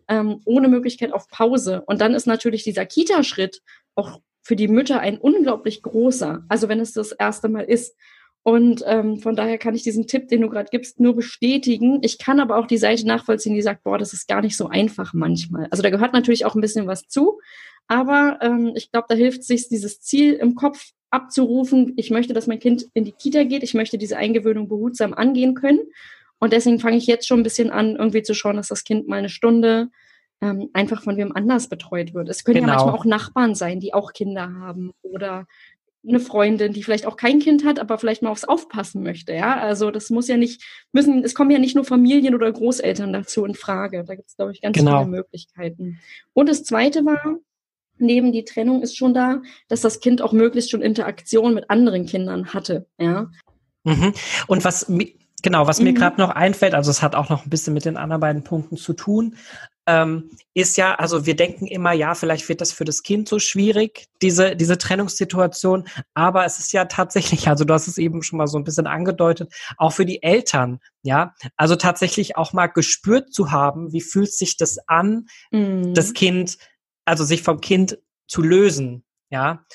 ähm, 0.07 0.41
ohne 0.45 0.67
Möglichkeit 0.67 1.13
auf 1.13 1.27
Pause. 1.27 1.83
Und 1.85 2.01
dann 2.01 2.13
ist 2.13 2.27
natürlich 2.27 2.63
dieser 2.63 2.85
Kita-Schritt 2.85 3.61
auch 3.95 4.19
für 4.43 4.55
die 4.55 4.67
Mütter 4.67 4.99
ein 4.99 5.17
unglaublich 5.17 5.81
großer, 5.81 6.43
also 6.49 6.67
wenn 6.67 6.79
es 6.79 6.93
das 6.93 7.11
erste 7.11 7.49
Mal 7.49 7.63
ist. 7.63 7.95
Und 8.43 8.83
ähm, 8.87 9.17
von 9.19 9.35
daher 9.35 9.59
kann 9.59 9.75
ich 9.75 9.83
diesen 9.83 10.07
Tipp, 10.07 10.27
den 10.27 10.41
du 10.41 10.49
gerade 10.49 10.69
gibst, 10.71 10.99
nur 10.99 11.15
bestätigen. 11.15 11.99
Ich 12.01 12.17
kann 12.17 12.39
aber 12.39 12.57
auch 12.57 12.65
die 12.65 12.79
Seite 12.79 13.05
nachvollziehen, 13.05 13.53
die 13.53 13.61
sagt, 13.61 13.83
boah, 13.83 13.99
das 13.99 14.13
ist 14.13 14.27
gar 14.27 14.41
nicht 14.41 14.57
so 14.57 14.67
einfach 14.67 15.13
manchmal. 15.13 15.67
Also 15.69 15.83
da 15.83 15.91
gehört 15.91 16.13
natürlich 16.13 16.45
auch 16.45 16.55
ein 16.55 16.61
bisschen 16.61 16.87
was 16.87 17.07
zu. 17.07 17.39
Aber 17.87 18.39
ähm, 18.41 18.71
ich 18.75 18.91
glaube, 18.91 19.05
da 19.09 19.15
hilft 19.15 19.43
sich, 19.43 19.67
dieses 19.69 20.01
Ziel 20.01 20.33
im 20.33 20.55
Kopf 20.55 20.91
abzurufen. 21.11 21.93
Ich 21.97 22.09
möchte, 22.09 22.33
dass 22.33 22.47
mein 22.47 22.59
Kind 22.59 22.87
in 22.93 23.03
die 23.03 23.11
Kita 23.11 23.43
geht. 23.43 23.63
Ich 23.63 23.73
möchte 23.73 23.97
diese 23.97 24.17
Eingewöhnung 24.17 24.67
behutsam 24.67 25.13
angehen 25.13 25.53
können. 25.53 25.81
Und 26.41 26.53
deswegen 26.53 26.79
fange 26.79 26.97
ich 26.97 27.05
jetzt 27.05 27.27
schon 27.27 27.39
ein 27.39 27.43
bisschen 27.43 27.69
an, 27.69 27.95
irgendwie 27.95 28.23
zu 28.23 28.33
schauen, 28.33 28.57
dass 28.57 28.67
das 28.67 28.83
Kind 28.83 29.07
mal 29.07 29.19
eine 29.19 29.29
Stunde 29.29 29.89
ähm, 30.41 30.69
einfach 30.73 31.03
von 31.03 31.15
wem 31.15 31.35
anders 31.35 31.69
betreut 31.69 32.15
wird. 32.15 32.27
Es 32.29 32.43
können 32.43 32.61
genau. 32.61 32.67
ja 32.67 32.75
manchmal 32.75 32.95
auch 32.95 33.05
Nachbarn 33.05 33.53
sein, 33.53 33.79
die 33.79 33.93
auch 33.93 34.11
Kinder 34.11 34.51
haben 34.59 34.91
oder 35.03 35.45
eine 36.07 36.19
Freundin, 36.19 36.73
die 36.73 36.81
vielleicht 36.81 37.05
auch 37.05 37.15
kein 37.15 37.37
Kind 37.37 37.63
hat, 37.63 37.79
aber 37.79 37.99
vielleicht 37.99 38.23
mal 38.23 38.31
aufs 38.31 38.43
Aufpassen 38.43 39.03
möchte. 39.03 39.33
Ja, 39.33 39.59
also 39.59 39.91
das 39.91 40.09
muss 40.09 40.27
ja 40.27 40.35
nicht 40.35 40.63
müssen. 40.91 41.23
Es 41.23 41.35
kommen 41.35 41.51
ja 41.51 41.59
nicht 41.59 41.75
nur 41.75 41.85
Familien 41.85 42.33
oder 42.33 42.51
Großeltern 42.51 43.13
dazu 43.13 43.45
in 43.45 43.53
Frage. 43.53 44.03
Da 44.03 44.15
gibt 44.15 44.29
es 44.29 44.35
glaube 44.35 44.51
ich 44.51 44.61
ganz 44.61 44.75
genau. 44.75 45.03
viele 45.03 45.11
Möglichkeiten. 45.11 45.99
Und 46.33 46.49
das 46.49 46.63
Zweite 46.63 47.05
war 47.05 47.37
neben 47.99 48.31
die 48.31 48.45
Trennung 48.45 48.81
ist 48.81 48.97
schon 48.97 49.13
da, 49.13 49.43
dass 49.67 49.81
das 49.81 49.99
Kind 49.99 50.23
auch 50.23 50.33
möglichst 50.33 50.71
schon 50.71 50.81
Interaktion 50.81 51.53
mit 51.53 51.69
anderen 51.69 52.07
Kindern 52.07 52.51
hatte. 52.51 52.87
Ja. 52.99 53.29
Mhm. 53.83 54.13
Und 54.47 54.63
was 54.65 54.89
genau, 55.41 55.67
was 55.67 55.79
mhm. 55.79 55.85
mir 55.85 55.93
gerade 55.93 56.19
noch 56.19 56.29
einfällt, 56.29 56.73
also 56.73 56.91
es 56.91 57.01
hat 57.01 57.15
auch 57.15 57.29
noch 57.29 57.45
ein 57.45 57.49
bisschen 57.49 57.73
mit 57.73 57.85
den 57.85 57.97
anderen 57.97 58.21
beiden 58.21 58.43
Punkten 58.43 58.77
zu 58.77 58.93
tun 58.93 59.35
ähm, 59.87 60.29
ist 60.53 60.77
ja, 60.77 60.95
also 60.95 61.25
wir 61.25 61.35
denken 61.35 61.65
immer, 61.65 61.91
ja, 61.91 62.13
vielleicht 62.13 62.47
wird 62.49 62.61
das 62.61 62.71
für 62.71 62.85
das 62.85 63.01
Kind 63.03 63.27
so 63.27 63.39
schwierig, 63.39 64.07
diese, 64.21 64.55
diese 64.55 64.77
Trennungssituation, 64.77 65.87
aber 66.13 66.45
es 66.45 66.59
ist 66.59 66.71
ja 66.71 66.85
tatsächlich, 66.85 67.47
also 67.47 67.65
du 67.65 67.73
hast 67.73 67.87
es 67.87 67.97
eben 67.97 68.21
schon 68.21 68.37
mal 68.37 68.47
so 68.47 68.57
ein 68.57 68.63
bisschen 68.63 68.85
angedeutet, 68.85 69.51
auch 69.77 69.91
für 69.91 70.05
die 70.05 70.21
Eltern, 70.21 70.79
ja, 71.01 71.33
also 71.57 71.75
tatsächlich 71.75 72.37
auch 72.37 72.53
mal 72.53 72.67
gespürt 72.67 73.33
zu 73.33 73.51
haben, 73.51 73.91
wie 73.91 74.01
fühlt 74.01 74.31
sich 74.31 74.55
das 74.55 74.77
an, 74.87 75.25
mhm. 75.51 75.93
das 75.93 76.13
Kind, 76.13 76.57
also 77.05 77.23
sich 77.23 77.41
vom 77.41 77.59
Kind 77.59 77.97
zu 78.27 78.41
lösen, 78.41 79.03
ja. 79.29 79.65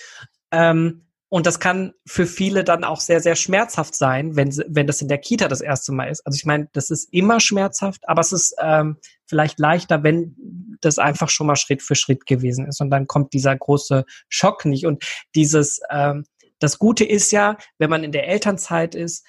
Ähm, 0.52 1.05
und 1.28 1.46
das 1.46 1.58
kann 1.58 1.92
für 2.06 2.26
viele 2.26 2.62
dann 2.62 2.84
auch 2.84 3.00
sehr, 3.00 3.20
sehr 3.20 3.34
schmerzhaft 3.34 3.96
sein, 3.96 4.36
wenn, 4.36 4.50
wenn 4.68 4.86
das 4.86 5.02
in 5.02 5.08
der 5.08 5.18
Kita 5.18 5.48
das 5.48 5.60
erste 5.60 5.92
Mal 5.92 6.08
ist. 6.08 6.24
Also 6.24 6.36
ich 6.36 6.44
meine, 6.44 6.68
das 6.72 6.90
ist 6.90 7.12
immer 7.12 7.40
schmerzhaft, 7.40 8.08
aber 8.08 8.20
es 8.20 8.32
ist 8.32 8.54
ähm, 8.60 8.98
vielleicht 9.26 9.58
leichter, 9.58 10.04
wenn 10.04 10.36
das 10.80 10.98
einfach 10.98 11.28
schon 11.28 11.48
mal 11.48 11.56
Schritt 11.56 11.82
für 11.82 11.96
Schritt 11.96 12.26
gewesen 12.26 12.66
ist. 12.66 12.80
Und 12.80 12.90
dann 12.90 13.08
kommt 13.08 13.32
dieser 13.32 13.56
große 13.56 14.04
Schock 14.28 14.64
nicht. 14.66 14.86
Und 14.86 15.04
dieses, 15.34 15.80
ähm, 15.90 16.26
das 16.60 16.78
Gute 16.78 17.04
ist 17.04 17.32
ja, 17.32 17.56
wenn 17.78 17.90
man 17.90 18.04
in 18.04 18.12
der 18.12 18.28
Elternzeit 18.28 18.94
ist, 18.94 19.26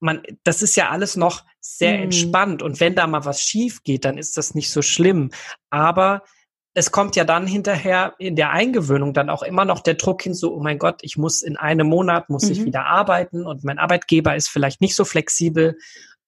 man, 0.00 0.22
das 0.42 0.62
ist 0.62 0.76
ja 0.76 0.90
alles 0.90 1.16
noch 1.16 1.44
sehr 1.60 1.96
mhm. 1.96 2.02
entspannt. 2.04 2.62
Und 2.62 2.80
wenn 2.80 2.94
da 2.94 3.06
mal 3.06 3.24
was 3.24 3.40
schief 3.40 3.82
geht, 3.82 4.04
dann 4.04 4.18
ist 4.18 4.36
das 4.36 4.54
nicht 4.54 4.70
so 4.70 4.82
schlimm. 4.82 5.30
Aber 5.70 6.22
es 6.74 6.90
kommt 6.90 7.14
ja 7.14 7.24
dann 7.24 7.46
hinterher 7.46 8.14
in 8.18 8.34
der 8.34 8.50
Eingewöhnung 8.50 9.14
dann 9.14 9.30
auch 9.30 9.42
immer 9.42 9.64
noch 9.64 9.80
der 9.80 9.94
Druck 9.94 10.22
hin, 10.22 10.34
so, 10.34 10.54
oh 10.54 10.60
mein 10.60 10.78
Gott, 10.78 11.00
ich 11.02 11.16
muss 11.16 11.42
in 11.42 11.56
einem 11.56 11.86
Monat, 11.86 12.28
muss 12.28 12.46
mhm. 12.46 12.52
ich 12.52 12.64
wieder 12.64 12.84
arbeiten 12.86 13.46
und 13.46 13.62
mein 13.62 13.78
Arbeitgeber 13.78 14.34
ist 14.34 14.48
vielleicht 14.48 14.80
nicht 14.80 14.96
so 14.96 15.04
flexibel. 15.04 15.78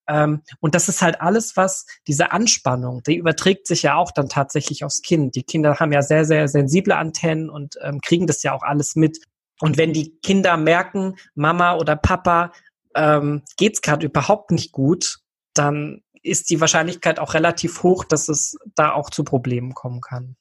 Ähm, 0.08 0.42
und 0.60 0.76
das 0.76 0.88
ist 0.88 1.02
halt 1.02 1.20
alles, 1.20 1.56
was 1.56 1.84
diese 2.06 2.30
Anspannung, 2.30 3.02
die 3.02 3.16
überträgt 3.16 3.66
sich 3.66 3.82
ja 3.82 3.96
auch 3.96 4.12
dann 4.12 4.28
tatsächlich 4.28 4.84
aufs 4.84 5.02
Kind. 5.02 5.34
Die 5.34 5.42
Kinder 5.42 5.80
haben 5.80 5.92
ja 5.92 6.02
sehr, 6.02 6.24
sehr 6.24 6.46
sensible 6.46 6.94
Antennen 6.94 7.50
und 7.50 7.74
ähm, 7.82 8.00
kriegen 8.00 8.28
das 8.28 8.44
ja 8.44 8.52
auch 8.52 8.62
alles 8.62 8.94
mit. 8.94 9.18
Und 9.60 9.78
wenn 9.78 9.92
die 9.92 10.16
Kinder 10.22 10.56
merken, 10.56 11.16
Mama 11.34 11.76
oder 11.76 11.96
Papa 11.96 12.52
ähm, 12.94 13.42
geht's 13.56 13.82
gerade 13.82 14.06
überhaupt 14.06 14.52
nicht 14.52 14.70
gut, 14.70 15.18
dann 15.54 16.02
ist 16.26 16.50
die 16.50 16.60
Wahrscheinlichkeit 16.60 17.18
auch 17.18 17.34
relativ 17.34 17.82
hoch, 17.82 18.04
dass 18.04 18.28
es 18.28 18.58
da 18.74 18.92
auch 18.92 19.10
zu 19.10 19.24
Problemen 19.24 19.74
kommen 19.74 20.00
kann. 20.00 20.36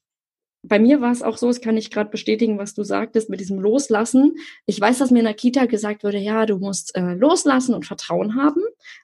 Bei 0.67 0.79
mir 0.79 0.99
war 0.99 1.11
es 1.11 1.21
auch 1.21 1.37
so, 1.37 1.47
das 1.47 1.61
kann 1.61 1.77
ich 1.77 1.91
gerade 1.91 2.09
bestätigen, 2.09 2.57
was 2.57 2.73
du 2.73 2.83
sagtest 2.83 3.29
mit 3.29 3.39
diesem 3.39 3.59
Loslassen. 3.59 4.35
Ich 4.65 4.81
weiß, 4.81 4.97
dass 4.97 5.11
mir 5.11 5.19
in 5.19 5.25
der 5.25 5.35
Kita 5.35 5.65
gesagt 5.65 6.03
wurde, 6.03 6.17
ja, 6.17 6.47
du 6.47 6.57
musst 6.57 6.95
äh, 6.95 7.13
loslassen 7.13 7.75
und 7.75 7.85
Vertrauen 7.85 8.35
haben. 8.35 8.61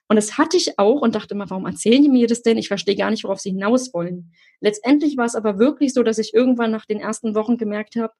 Und 0.08 0.16
das 0.16 0.38
hatte 0.38 0.56
ich 0.56 0.80
auch 0.80 1.02
und 1.02 1.14
dachte 1.14 1.34
immer, 1.34 1.48
warum 1.50 1.66
erzählen 1.66 2.02
die 2.02 2.08
mir 2.08 2.26
das 2.26 2.42
denn? 2.42 2.58
Ich 2.58 2.66
verstehe 2.66 2.96
gar 2.96 3.10
nicht, 3.10 3.22
worauf 3.22 3.38
sie 3.38 3.50
hinaus 3.50 3.94
wollen. 3.94 4.32
Letztendlich 4.60 5.16
war 5.16 5.26
es 5.26 5.36
aber 5.36 5.60
wirklich 5.60 5.94
so, 5.94 6.02
dass 6.02 6.18
ich 6.18 6.34
irgendwann 6.34 6.72
nach 6.72 6.84
den 6.84 6.98
ersten 6.98 7.36
Wochen 7.36 7.58
gemerkt 7.58 7.94
habe, 7.94 8.12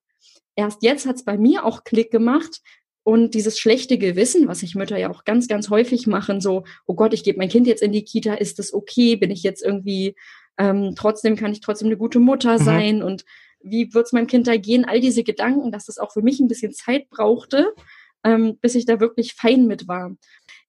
erst 0.55 0.83
jetzt 0.83 1.07
hat 1.07 1.17
es 1.17 1.25
bei 1.25 1.37
mir 1.37 1.65
auch 1.65 1.83
Klick 1.83 2.13
gemacht, 2.13 2.61
und 3.05 3.35
dieses 3.35 3.59
schlechte 3.59 3.99
Gewissen, 3.99 4.49
was 4.49 4.61
sich 4.61 4.75
Mütter 4.75 4.97
ja 4.97 5.11
auch 5.11 5.25
ganz, 5.25 5.49
ganz 5.49 5.71
häufig 5.71 6.07
machen, 6.07 6.41
so, 6.41 6.65
oh 6.87 6.95
Gott, 6.95 7.13
ich 7.13 7.25
gebe 7.25 7.39
mein 7.39 7.49
Kind 7.49 7.67
jetzt 7.67 7.83
in 7.83 7.93
die 7.93 8.05
Kita, 8.05 8.35
ist 8.35 8.59
das 8.59 8.73
okay? 8.73 9.17
Bin 9.17 9.31
ich 9.31 9.43
jetzt 9.43 9.65
irgendwie, 9.65 10.15
ähm, 10.59 10.95
trotzdem 10.97 11.37
kann 11.37 11.53
ich 11.53 11.61
trotzdem 11.61 11.89
eine 11.89 11.97
gute 11.97 12.21
Mutter 12.21 12.59
mhm. 12.59 12.65
sein 12.65 12.97
mhm. 12.97 13.05
und 13.05 13.25
wie 13.65 13.93
wird's 13.95 14.13
meinem 14.13 14.27
Kind 14.27 14.47
da 14.47 14.57
gehen? 14.57 14.85
All 14.85 15.01
diese 15.01 15.25
Gedanken, 15.25 15.73
dass 15.73 15.87
das 15.87 15.99
auch 15.99 16.13
für 16.13 16.23
mich 16.23 16.41
ein 16.41 16.49
bisschen 16.49 16.73
Zeit 16.73 17.09
brauchte, 17.11 17.75
ähm, 18.25 18.59
bis 18.61 18.75
ich 18.75 18.87
da 18.87 19.01
wirklich 19.01 19.35
fein 19.35 19.67
mit 19.67 19.89
war. 19.89 20.17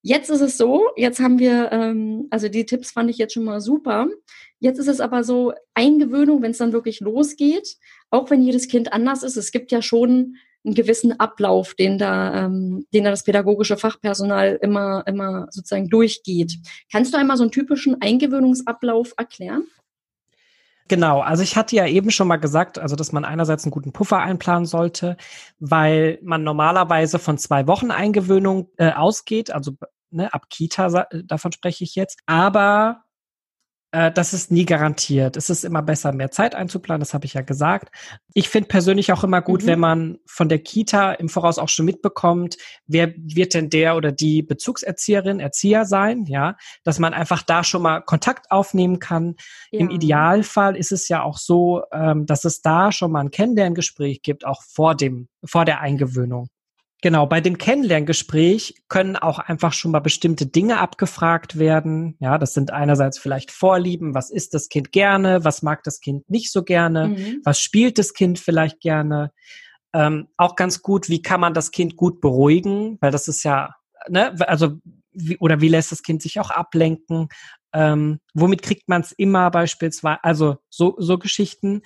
Jetzt 0.01 0.29
ist 0.29 0.41
es 0.41 0.57
so, 0.57 0.89
jetzt 0.97 1.19
haben 1.19 1.39
wir, 1.39 1.71
ähm, 1.71 2.27
also 2.29 2.49
die 2.49 2.65
Tipps 2.65 2.91
fand 2.91 3.09
ich 3.09 3.17
jetzt 3.17 3.33
schon 3.33 3.45
mal 3.45 3.61
super. 3.61 4.07
Jetzt 4.59 4.79
ist 4.79 4.87
es 4.87 4.99
aber 4.99 5.23
so 5.23 5.53
Eingewöhnung, 5.73 6.41
wenn 6.41 6.51
es 6.51 6.57
dann 6.57 6.73
wirklich 6.73 6.99
losgeht, 6.99 7.77
auch 8.09 8.29
wenn 8.29 8.41
jedes 8.41 8.67
Kind 8.67 8.91
anders 8.91 9.23
ist. 9.23 9.37
Es 9.37 9.51
gibt 9.51 9.71
ja 9.71 9.81
schon 9.81 10.35
einen 10.65 10.75
gewissen 10.75 11.19
Ablauf, 11.19 11.73
den 11.73 11.97
da, 11.97 12.45
ähm, 12.45 12.85
den 12.93 13.03
da 13.03 13.09
das 13.09 13.23
pädagogische 13.23 13.77
Fachpersonal 13.77 14.57
immer, 14.61 15.03
immer 15.07 15.47
sozusagen 15.49 15.89
durchgeht. 15.89 16.57
Kannst 16.91 17.13
du 17.13 17.17
einmal 17.17 17.37
so 17.37 17.43
einen 17.43 17.51
typischen 17.51 18.01
Eingewöhnungsablauf 18.01 19.13
erklären? 19.17 19.65
Genau, 20.89 21.21
also 21.21 21.43
ich 21.43 21.55
hatte 21.55 21.75
ja 21.75 21.87
eben 21.87 22.11
schon 22.11 22.27
mal 22.27 22.37
gesagt, 22.37 22.77
also 22.77 22.95
dass 22.95 23.13
man 23.13 23.23
einerseits 23.23 23.63
einen 23.63 23.71
guten 23.71 23.93
Puffer 23.93 24.19
einplanen 24.19 24.65
sollte, 24.65 25.17
weil 25.59 26.19
man 26.21 26.43
normalerweise 26.43 27.19
von 27.19 27.37
zwei 27.37 27.67
Wochen 27.67 27.89
Eingewöhnung 27.89 28.69
äh, 28.77 28.91
ausgeht, 28.91 29.51
also 29.51 29.73
ne, 30.11 30.33
ab 30.33 30.49
Kita 30.49 31.07
davon 31.23 31.51
spreche 31.51 31.83
ich 31.83 31.95
jetzt. 31.95 32.19
Aber 32.25 33.03
äh, 33.93 34.11
das 34.11 34.33
ist 34.33 34.51
nie 34.51 34.65
garantiert. 34.65 35.37
Es 35.37 35.49
ist 35.51 35.63
immer 35.63 35.83
besser, 35.83 36.11
mehr 36.11 36.31
Zeit 36.31 36.55
einzuplanen, 36.55 36.99
das 36.99 37.13
habe 37.13 37.25
ich 37.25 37.35
ja 37.35 37.41
gesagt. 37.41 37.95
Ich 38.33 38.49
finde 38.49 38.67
persönlich 38.67 39.13
auch 39.13 39.23
immer 39.23 39.41
gut, 39.41 39.61
mhm. 39.61 39.67
wenn 39.67 39.79
man 39.79 40.17
von 40.25 40.49
der 40.49 40.59
Kita 40.59 41.13
im 41.13 41.29
Voraus 41.29 41.59
auch 41.59 41.69
schon 41.69 41.85
mitbekommt, 41.85 42.57
wer 42.87 43.13
wird 43.15 43.53
denn 43.53 43.69
der 43.69 43.95
oder 43.95 44.11
die 44.11 44.41
Bezugserzieherin, 44.41 45.39
Erzieher 45.39 45.85
sein, 45.85 46.25
ja, 46.25 46.57
dass 46.83 46.97
man 46.97 47.13
einfach 47.13 47.43
da 47.43 47.63
schon 47.63 47.83
mal 47.83 48.01
Kontakt 48.01 48.49
aufnehmen 48.49 48.97
kann. 48.97 49.35
Ja. 49.71 49.81
Im 49.81 49.91
Idealfall 49.91 50.75
ist 50.75 50.91
es 50.91 51.07
ja 51.07 51.21
auch 51.21 51.37
so, 51.37 51.83
ähm, 51.91 52.25
dass 52.25 52.45
es 52.45 52.61
da 52.61 52.91
schon 52.91 53.11
mal 53.11 53.21
ein 53.21 53.31
Kennenlerngespräch 53.31 54.23
gibt, 54.23 54.43
auch 54.43 54.63
vor 54.63 54.95
dem, 54.95 55.27
vor 55.45 55.65
der 55.65 55.81
Eingewöhnung. 55.81 56.47
Genau, 57.03 57.25
bei 57.25 57.41
dem 57.41 57.57
Kennenlerngespräch 57.57 58.75
können 58.87 59.17
auch 59.17 59.37
einfach 59.37 59.73
schon 59.73 59.91
mal 59.91 59.99
bestimmte 59.99 60.45
Dinge 60.45 60.79
abgefragt 60.79 61.59
werden. 61.59 62.15
Ja, 62.21 62.37
das 62.37 62.53
sind 62.53 62.71
einerseits 62.71 63.19
vielleicht 63.19 63.51
Vorlieben, 63.51 64.15
was 64.15 64.29
isst 64.29 64.53
das 64.53 64.69
Kind 64.69 64.93
gerne, 64.93 65.43
was 65.43 65.63
mag 65.63 65.83
das 65.83 65.99
Kind 65.99 66.29
nicht 66.29 66.49
so 66.49 66.63
gerne, 66.63 67.09
mhm. 67.09 67.41
was 67.43 67.59
spielt 67.59 67.97
das 67.97 68.13
Kind 68.13 68.39
vielleicht 68.39 68.79
gerne. 68.79 69.33
Ähm, 69.91 70.29
auch 70.37 70.55
ganz 70.55 70.81
gut, 70.81 71.09
wie 71.09 71.21
kann 71.21 71.41
man 71.41 71.53
das 71.53 71.71
Kind 71.71 71.97
gut 71.97 72.21
beruhigen, 72.21 72.97
weil 73.01 73.11
das 73.11 73.27
ist 73.27 73.43
ja, 73.43 73.75
ne, 74.07 74.33
also 74.47 74.77
wie, 75.11 75.37
oder 75.39 75.59
wie 75.59 75.67
lässt 75.67 75.91
das 75.91 76.03
Kind 76.03 76.21
sich 76.21 76.39
auch 76.39 76.51
ablenken? 76.51 77.27
Ähm, 77.73 78.21
womit 78.33 78.61
kriegt 78.61 78.87
man 78.87 79.01
es 79.01 79.11
immer 79.11 79.51
beispielsweise? 79.51 80.23
Also 80.23 80.55
so, 80.69 80.95
so 80.99 81.17
Geschichten, 81.17 81.81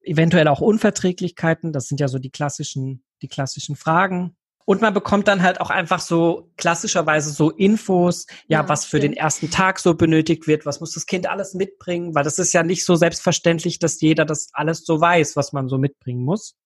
eventuell 0.00 0.48
auch 0.48 0.62
Unverträglichkeiten, 0.62 1.74
das 1.74 1.88
sind 1.88 2.00
ja 2.00 2.08
so 2.08 2.18
die 2.18 2.30
klassischen, 2.30 3.04
die 3.20 3.28
klassischen 3.28 3.76
Fragen. 3.76 4.34
Und 4.64 4.80
man 4.80 4.94
bekommt 4.94 5.28
dann 5.28 5.42
halt 5.42 5.60
auch 5.60 5.70
einfach 5.70 6.00
so 6.00 6.50
klassischerweise 6.56 7.30
so 7.30 7.50
Infos, 7.50 8.26
ja, 8.46 8.60
ja 8.60 8.68
was 8.68 8.84
für 8.84 8.98
stimmt. 8.98 9.04
den 9.04 9.12
ersten 9.14 9.50
Tag 9.50 9.78
so 9.80 9.94
benötigt 9.94 10.46
wird, 10.46 10.66
was 10.66 10.80
muss 10.80 10.92
das 10.92 11.06
Kind 11.06 11.28
alles 11.28 11.54
mitbringen, 11.54 12.14
weil 12.14 12.24
das 12.24 12.38
ist 12.38 12.52
ja 12.52 12.62
nicht 12.62 12.84
so 12.84 12.94
selbstverständlich, 12.94 13.78
dass 13.78 14.00
jeder 14.00 14.24
das 14.24 14.50
alles 14.52 14.84
so 14.84 15.00
weiß, 15.00 15.36
was 15.36 15.52
man 15.52 15.68
so 15.68 15.78
mitbringen 15.78 16.24
muss. 16.24 16.56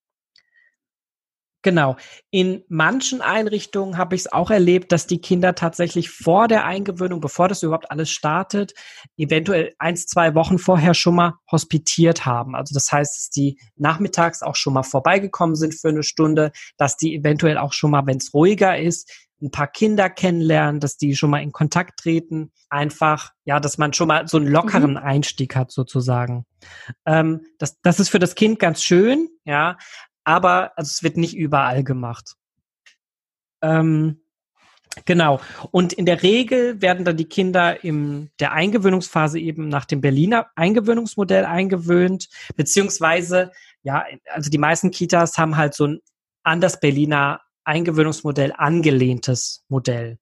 Genau. 1.66 1.96
In 2.30 2.62
manchen 2.68 3.20
Einrichtungen 3.20 3.98
habe 3.98 4.14
ich 4.14 4.20
es 4.20 4.32
auch 4.32 4.52
erlebt, 4.52 4.92
dass 4.92 5.08
die 5.08 5.20
Kinder 5.20 5.56
tatsächlich 5.56 6.10
vor 6.10 6.46
der 6.46 6.64
Eingewöhnung, 6.64 7.20
bevor 7.20 7.48
das 7.48 7.64
überhaupt 7.64 7.90
alles 7.90 8.08
startet, 8.08 8.72
eventuell 9.16 9.74
eins, 9.80 10.06
zwei 10.06 10.36
Wochen 10.36 10.60
vorher 10.60 10.94
schon 10.94 11.16
mal 11.16 11.32
hospitiert 11.50 12.24
haben. 12.24 12.54
Also 12.54 12.72
das 12.72 12.92
heißt, 12.92 13.16
dass 13.16 13.30
die 13.30 13.58
nachmittags 13.74 14.42
auch 14.42 14.54
schon 14.54 14.74
mal 14.74 14.84
vorbeigekommen 14.84 15.56
sind 15.56 15.74
für 15.74 15.88
eine 15.88 16.04
Stunde, 16.04 16.52
dass 16.76 16.96
die 16.96 17.16
eventuell 17.16 17.58
auch 17.58 17.72
schon 17.72 17.90
mal, 17.90 18.06
wenn 18.06 18.18
es 18.18 18.32
ruhiger 18.32 18.78
ist, 18.78 19.10
ein 19.42 19.50
paar 19.50 19.66
Kinder 19.66 20.08
kennenlernen, 20.08 20.80
dass 20.80 20.96
die 20.96 21.16
schon 21.16 21.30
mal 21.30 21.42
in 21.42 21.50
Kontakt 21.50 21.98
treten. 21.98 22.52
Einfach, 22.70 23.32
ja, 23.44 23.58
dass 23.58 23.76
man 23.76 23.92
schon 23.92 24.06
mal 24.06 24.28
so 24.28 24.36
einen 24.36 24.46
lockeren 24.46 24.92
mhm. 24.92 24.96
Einstieg 24.98 25.56
hat 25.56 25.72
sozusagen. 25.72 26.46
Ähm, 27.04 27.44
das, 27.58 27.80
das 27.80 27.98
ist 27.98 28.08
für 28.08 28.20
das 28.20 28.36
Kind 28.36 28.60
ganz 28.60 28.84
schön, 28.84 29.28
ja 29.44 29.76
aber 30.26 30.76
also 30.76 30.90
es 30.90 31.02
wird 31.02 31.16
nicht 31.16 31.36
überall 31.36 31.84
gemacht. 31.84 32.34
Ähm, 33.62 34.20
Genau. 35.04 35.40
Und 35.72 35.92
in 35.92 36.06
der 36.06 36.22
Regel 36.22 36.80
werden 36.80 37.04
dann 37.04 37.18
die 37.18 37.28
Kinder 37.28 37.84
in 37.84 38.30
der 38.40 38.52
Eingewöhnungsphase 38.52 39.38
eben 39.38 39.68
nach 39.68 39.84
dem 39.84 40.00
Berliner 40.00 40.46
Eingewöhnungsmodell 40.54 41.44
eingewöhnt, 41.44 42.30
beziehungsweise, 42.56 43.52
ja, 43.82 44.06
also 44.32 44.48
die 44.48 44.56
meisten 44.56 44.90
Kitas 44.90 45.36
haben 45.36 45.58
halt 45.58 45.74
so 45.74 45.86
ein 45.86 46.00
an 46.44 46.62
das 46.62 46.80
Berliner 46.80 47.42
Eingewöhnungsmodell 47.64 48.54
angelehntes 48.56 49.64
Modell. 49.68 50.18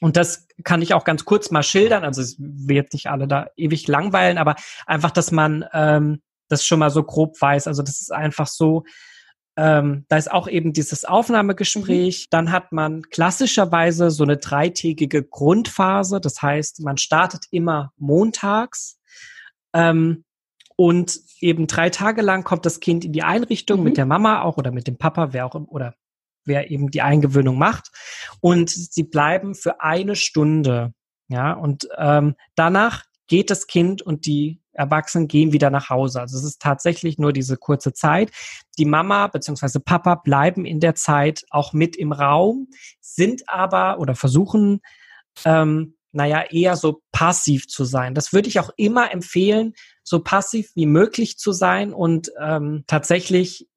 Und 0.00 0.16
das 0.16 0.46
kann 0.62 0.82
ich 0.82 0.92
auch 0.92 1.04
ganz 1.04 1.24
kurz 1.24 1.50
mal 1.50 1.62
schildern. 1.62 2.04
Also 2.04 2.20
es 2.20 2.36
wird 2.38 2.92
nicht 2.92 3.06
alle 3.06 3.26
da 3.26 3.46
ewig 3.56 3.88
langweilen, 3.88 4.36
aber 4.36 4.56
einfach, 4.84 5.10
dass 5.10 5.30
man 5.30 5.64
ähm, 5.72 6.20
das 6.48 6.66
schon 6.66 6.80
mal 6.80 6.90
so 6.90 7.02
grob 7.02 7.40
weiß. 7.40 7.66
Also 7.66 7.82
das 7.82 8.00
ist 8.00 8.12
einfach 8.12 8.46
so, 8.46 8.84
ähm, 9.56 10.04
da 10.08 10.18
ist 10.18 10.30
auch 10.30 10.48
eben 10.48 10.72
dieses 10.72 11.04
Aufnahmegespräch. 11.04 12.26
Mhm. 12.26 12.30
Dann 12.30 12.52
hat 12.52 12.72
man 12.72 13.02
klassischerweise 13.02 14.10
so 14.10 14.24
eine 14.24 14.36
dreitägige 14.36 15.22
Grundphase. 15.22 16.20
Das 16.20 16.42
heißt, 16.42 16.80
man 16.80 16.98
startet 16.98 17.44
immer 17.50 17.92
montags. 17.96 19.00
Ähm, 19.72 20.24
und 20.76 21.18
eben 21.40 21.66
drei 21.66 21.88
Tage 21.88 22.20
lang 22.20 22.44
kommt 22.44 22.66
das 22.66 22.80
Kind 22.80 23.06
in 23.06 23.12
die 23.12 23.22
Einrichtung 23.22 23.78
mhm. 23.78 23.84
mit 23.84 23.96
der 23.96 24.04
Mama 24.04 24.42
auch 24.42 24.58
oder 24.58 24.72
mit 24.72 24.86
dem 24.86 24.98
Papa, 24.98 25.32
wer 25.32 25.46
auch 25.46 25.54
oder 25.54 25.94
wer 26.44 26.70
eben 26.70 26.90
die 26.90 27.00
Eingewöhnung 27.02 27.56
macht. 27.56 27.90
Und 28.40 28.68
sie 28.70 29.04
bleiben 29.04 29.54
für 29.54 29.80
eine 29.80 30.16
Stunde. 30.16 30.92
Ja, 31.28 31.54
und 31.54 31.88
ähm, 31.96 32.36
danach 32.54 33.04
geht 33.26 33.50
das 33.50 33.66
Kind 33.66 34.02
und 34.02 34.26
die 34.26 34.60
Erwachsenen 34.76 35.28
gehen 35.28 35.52
wieder 35.52 35.70
nach 35.70 35.90
Hause. 35.90 36.20
Also 36.20 36.38
es 36.38 36.44
ist 36.44 36.60
tatsächlich 36.60 37.18
nur 37.18 37.32
diese 37.32 37.56
kurze 37.56 37.92
Zeit. 37.92 38.30
Die 38.78 38.84
Mama 38.84 39.26
bzw. 39.28 39.78
Papa 39.78 40.16
bleiben 40.16 40.64
in 40.64 40.80
der 40.80 40.94
Zeit 40.94 41.44
auch 41.50 41.72
mit 41.72 41.96
im 41.96 42.12
Raum, 42.12 42.68
sind 43.00 43.48
aber 43.48 43.98
oder 43.98 44.14
versuchen, 44.14 44.80
ähm, 45.44 45.96
naja, 46.12 46.44
eher 46.50 46.76
so 46.76 47.02
passiv 47.12 47.68
zu 47.68 47.84
sein. 47.84 48.14
Das 48.14 48.32
würde 48.32 48.48
ich 48.48 48.58
auch 48.58 48.70
immer 48.76 49.12
empfehlen, 49.12 49.74
so 50.02 50.20
passiv 50.20 50.70
wie 50.74 50.86
möglich 50.86 51.36
zu 51.36 51.52
sein 51.52 51.92
und 51.92 52.30
ähm, 52.40 52.84
tatsächlich 52.86 53.68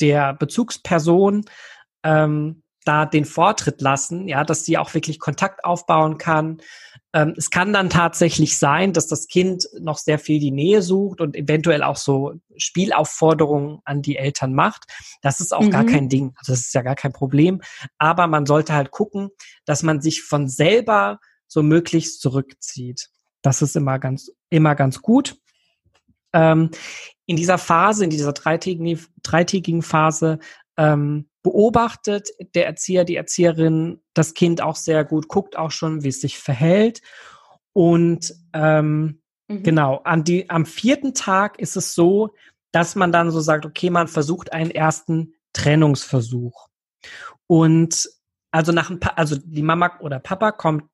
der 0.00 0.34
Bezugsperson 0.34 1.44
ähm, 2.02 2.63
da 2.84 3.06
den 3.06 3.24
Vortritt 3.24 3.80
lassen, 3.80 4.28
ja, 4.28 4.44
dass 4.44 4.64
sie 4.64 4.78
auch 4.78 4.94
wirklich 4.94 5.18
Kontakt 5.18 5.64
aufbauen 5.64 6.18
kann. 6.18 6.58
Ähm, 7.12 7.34
es 7.36 7.50
kann 7.50 7.72
dann 7.72 7.90
tatsächlich 7.90 8.58
sein, 8.58 8.92
dass 8.92 9.06
das 9.06 9.26
Kind 9.26 9.66
noch 9.80 9.98
sehr 9.98 10.18
viel 10.18 10.38
die 10.38 10.50
Nähe 10.50 10.82
sucht 10.82 11.20
und 11.20 11.36
eventuell 11.36 11.82
auch 11.82 11.96
so 11.96 12.34
Spielaufforderungen 12.56 13.80
an 13.84 14.02
die 14.02 14.16
Eltern 14.16 14.54
macht. 14.54 14.84
Das 15.22 15.40
ist 15.40 15.54
auch 15.54 15.62
mhm. 15.62 15.70
gar 15.70 15.84
kein 15.84 16.08
Ding. 16.08 16.34
Also 16.36 16.52
das 16.52 16.60
ist 16.60 16.74
ja 16.74 16.82
gar 16.82 16.96
kein 16.96 17.12
Problem. 17.12 17.62
Aber 17.98 18.26
man 18.26 18.46
sollte 18.46 18.74
halt 18.74 18.90
gucken, 18.90 19.30
dass 19.64 19.82
man 19.82 20.00
sich 20.00 20.22
von 20.22 20.48
selber 20.48 21.18
so 21.46 21.62
möglichst 21.62 22.20
zurückzieht. 22.20 23.08
Das 23.42 23.62
ist 23.62 23.76
immer 23.76 23.98
ganz, 23.98 24.30
immer 24.50 24.74
ganz 24.74 25.00
gut. 25.00 25.36
Ähm, 26.32 26.70
in 27.26 27.36
dieser 27.36 27.58
Phase, 27.58 28.04
in 28.04 28.10
dieser 28.10 28.32
dreitägigen, 28.32 29.00
dreitägigen 29.22 29.82
Phase, 29.82 30.38
ähm, 30.76 31.28
beobachtet 31.44 32.30
der 32.54 32.66
Erzieher, 32.66 33.04
die 33.04 33.14
Erzieherin 33.14 34.02
das 34.14 34.34
Kind 34.34 34.60
auch 34.62 34.74
sehr 34.74 35.04
gut, 35.04 35.28
guckt 35.28 35.56
auch 35.56 35.70
schon, 35.70 36.02
wie 36.02 36.08
es 36.08 36.20
sich 36.20 36.38
verhält. 36.38 37.02
Und 37.72 38.34
ähm, 38.54 39.20
mhm. 39.46 39.62
genau, 39.62 40.00
an 40.04 40.24
die, 40.24 40.48
am 40.50 40.66
vierten 40.66 41.14
Tag 41.14 41.60
ist 41.60 41.76
es 41.76 41.94
so, 41.94 42.34
dass 42.72 42.96
man 42.96 43.12
dann 43.12 43.30
so 43.30 43.40
sagt, 43.40 43.66
okay, 43.66 43.90
man 43.90 44.08
versucht 44.08 44.52
einen 44.52 44.70
ersten 44.70 45.34
Trennungsversuch. 45.52 46.68
Und 47.46 48.08
also 48.50 48.72
nach 48.72 48.90
ein 48.90 48.98
paar, 48.98 49.18
also 49.18 49.36
die 49.36 49.62
Mama 49.62 49.98
oder 50.00 50.18
Papa 50.18 50.50
kommt 50.50 50.84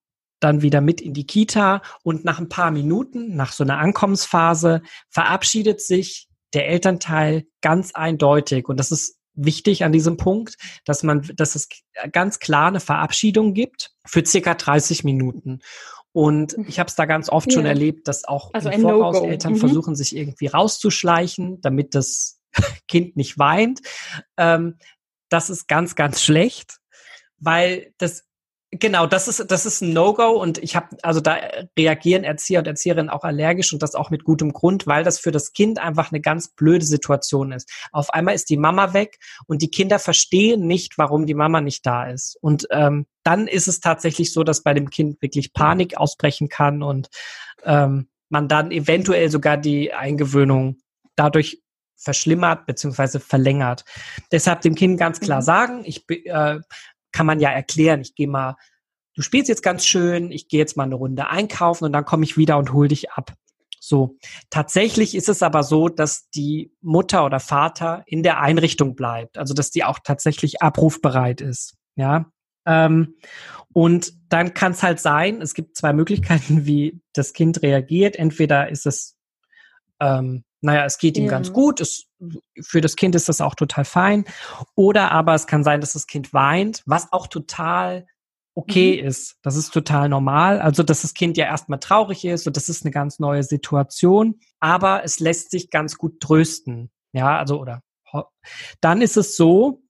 dann 0.41 0.63
wieder 0.63 0.81
mit 0.81 1.01
in 1.01 1.15
die 1.15 1.27
Kita 1.27 1.81
und 2.03 2.25
nach 2.25 2.41
ein 2.41 2.49
paar 2.49 2.71
Minuten, 2.71 3.37
nach 3.37 3.53
so 3.53 3.63
einer 3.63 3.79
Ankommensphase, 3.79 4.83
verabschiedet 5.11 5.81
sich 5.81 6.29
der 6.55 6.69
Elternteil 6.69 7.45
ganz 7.61 7.95
eindeutig. 7.95 8.69
Und 8.69 8.81
das 8.81 8.91
ist 8.91 9.20
wichtig 9.45 9.85
an 9.85 9.93
diesem 9.93 10.17
Punkt, 10.17 10.57
dass 10.85 11.03
man, 11.03 11.29
dass 11.37 11.55
es 11.55 11.69
ganz 12.13 12.39
klar 12.39 12.69
eine 12.69 12.81
Verabschiedung 12.81 13.55
gibt 13.55 13.93
für 14.07 14.25
circa 14.25 14.55
30 14.55 15.05
Minuten. 15.05 15.61
Und 16.13 16.57
ich 16.67 16.81
habe 16.81 16.89
es 16.89 16.97
da 16.97 17.07
ganz 17.07 17.29
oft 17.29 17.49
ja. 17.49 17.55
schon 17.55 17.67
erlebt, 17.67 18.09
dass 18.09 18.25
auch 18.25 18.51
also 18.53 18.69
im 18.69 18.83
Voraus 18.83 19.21
no 19.21 19.27
Eltern 19.27 19.53
mhm. 19.53 19.59
versuchen, 19.59 19.95
sich 19.95 20.17
irgendwie 20.17 20.49
rauszuschleichen, 20.49 21.61
damit 21.61 21.95
das 21.95 22.41
Kind 22.89 23.17
nicht 23.17 23.39
weint. 23.39 23.81
Ähm, 24.37 24.77
das 25.29 25.51
ist 25.51 25.69
ganz, 25.69 25.95
ganz 25.95 26.23
schlecht, 26.23 26.79
weil 27.39 27.95
das 27.99 28.25
Genau, 28.73 29.07
das 29.07 29.27
ist 29.27 29.51
das 29.51 29.67
ist 29.67 29.81
ein 29.81 29.93
No-Go 29.93 30.41
und 30.41 30.59
ich 30.59 30.77
habe 30.77 30.97
also 31.03 31.21
da 31.21 31.39
reagieren 31.77 32.23
Erzieher 32.23 32.61
und 32.61 32.69
Erzieherinnen 32.69 33.11
auch 33.11 33.25
allergisch 33.25 33.73
und 33.73 33.83
das 33.83 33.97
auch 33.97 34.11
mit 34.11 34.23
gutem 34.23 34.53
Grund, 34.53 34.87
weil 34.87 35.03
das 35.03 35.19
für 35.19 35.33
das 35.33 35.53
Kind 35.53 35.81
einfach 35.81 36.13
eine 36.13 36.21
ganz 36.21 36.55
blöde 36.55 36.85
Situation 36.85 37.51
ist. 37.51 37.69
Auf 37.91 38.11
einmal 38.11 38.37
ist 38.37 38.49
die 38.49 38.57
Mama 38.57 38.93
weg 38.93 39.19
und 39.49 39.61
die 39.63 39.73
Kinder 39.73 39.99
verstehen 39.99 40.69
nicht, 40.69 40.99
warum 40.99 41.27
die 41.27 41.35
Mama 41.35 41.61
nicht 41.61 41.85
da 41.85 42.07
ist 42.07 42.37
und 42.41 42.69
ähm, 42.71 43.07
dann 43.25 43.49
ist 43.49 43.67
es 43.67 43.81
tatsächlich 43.81 44.33
so, 44.33 44.45
dass 44.45 44.63
bei 44.63 44.73
dem 44.73 44.89
Kind 44.89 45.21
wirklich 45.21 45.53
Panik 45.53 45.97
ausbrechen 45.97 46.49
kann 46.49 46.85
und 46.85 47.09
ähm, 47.65 48.09
man 48.29 48.47
dann 48.47 48.71
eventuell 48.71 49.31
sogar 49.31 49.57
die 49.57 49.93
Eingewöhnung 49.93 50.77
dadurch 51.17 51.61
verschlimmert 51.97 52.67
beziehungsweise 52.67 53.21
verlängert. 53.21 53.85
Deshalb 54.33 54.63
dem 54.63 54.75
Kind 54.75 54.99
ganz 54.99 55.21
klar 55.21 55.41
mhm. 55.41 55.45
sagen, 55.45 55.83
ich 55.85 56.09
äh, 56.09 56.61
kann 57.13 57.27
man 57.27 57.41
ja 57.41 57.51
erklären, 57.51 58.01
ich 58.01 58.15
gehe 58.15 58.29
mal, 58.29 58.57
du 59.15 59.23
spielst 59.23 59.49
jetzt 59.49 59.63
ganz 59.63 59.87
schön, 59.87 60.31
ich 60.31 60.49
gehe 60.49 60.61
jetzt 60.61 60.77
mal 60.77 60.85
eine 60.85 60.95
Runde 60.95 61.29
einkaufen 61.29 61.85
und 61.85 61.93
dann 61.93 62.05
komme 62.05 62.25
ich 62.25 62.37
wieder 62.37 62.59
und 62.59 62.73
hol 62.73 62.89
dich 62.89 63.11
ab. 63.13 63.35
So. 63.81 64.19
Tatsächlich 64.51 65.15
ist 65.15 65.29
es 65.29 65.43
aber 65.43 65.63
so, 65.63 65.89
dass 65.89 66.29
die 66.31 66.73
Mutter 66.81 67.25
oder 67.25 67.41
Vater 67.41 68.03
in 68.07 68.23
der 68.23 68.41
Einrichtung 68.41 68.95
bleibt, 68.95 69.39
also 69.39 69.55
dass 69.55 69.71
die 69.71 69.85
auch 69.85 69.99
tatsächlich 70.05 70.63
abrufbereit 70.63 71.41
ist. 71.41 71.77
Ja. 71.97 72.31
Ähm, 72.67 73.17
und 73.73 74.13
dann 74.29 74.55
kann 74.55 74.73
es 74.73 74.83
halt 74.83 75.01
sein, 75.01 75.41
es 75.41 75.55
gibt 75.55 75.77
zwei 75.77 75.93
Möglichkeiten, 75.93 76.67
wie 76.67 77.01
das 77.15 77.33
Kind 77.33 77.63
reagiert. 77.63 78.17
Entweder 78.17 78.69
ist 78.69 78.87
es 78.87 79.17
ähm, 79.99 80.45
naja, 80.61 80.85
es 80.85 80.99
geht 80.99 81.17
ihm 81.17 81.25
ja. 81.25 81.31
ganz 81.31 81.53
gut, 81.53 81.81
es, 81.81 82.07
für 82.61 82.81
das 82.81 82.97
Kind 82.97 83.15
ist 83.15 83.29
das 83.29 83.41
auch 83.41 83.55
total 83.55 83.85
fein. 83.85 84.25
Oder 84.75 85.11
aber 85.11 85.35
es 85.35 85.47
kann 85.47 85.65
sein, 85.65 85.81
dass 85.81 85.95
das 85.95 86.07
Kind 86.07 86.33
weint, 86.33 86.83
was 86.87 87.13
auch 87.13 87.27
total 87.27 88.07
okay 88.55 89.01
mhm. 89.01 89.09
ist. 89.09 89.37
Das 89.43 89.57
ist 89.57 89.73
total 89.73 90.09
normal. 90.09 90.61
Also, 90.61 90.83
dass 90.83 91.03
das 91.03 91.15
Kind 91.15 91.37
ja 91.37 91.47
erstmal 91.47 91.79
traurig 91.79 92.25
ist 92.25 92.47
und 92.47 92.57
das 92.57 92.69
ist 92.69 92.85
eine 92.85 92.91
ganz 92.91 93.19
neue 93.19 93.43
Situation, 93.43 94.41
aber 94.59 95.05
es 95.05 95.21
lässt 95.21 95.51
sich 95.51 95.71
ganz 95.71 95.97
gut 95.97 96.21
trösten. 96.21 96.91
Ja, 97.13 97.39
also, 97.39 97.61
oder 97.61 97.83
dann 98.81 99.03
ist 99.03 99.17
es 99.17 99.37
so, 99.37 99.83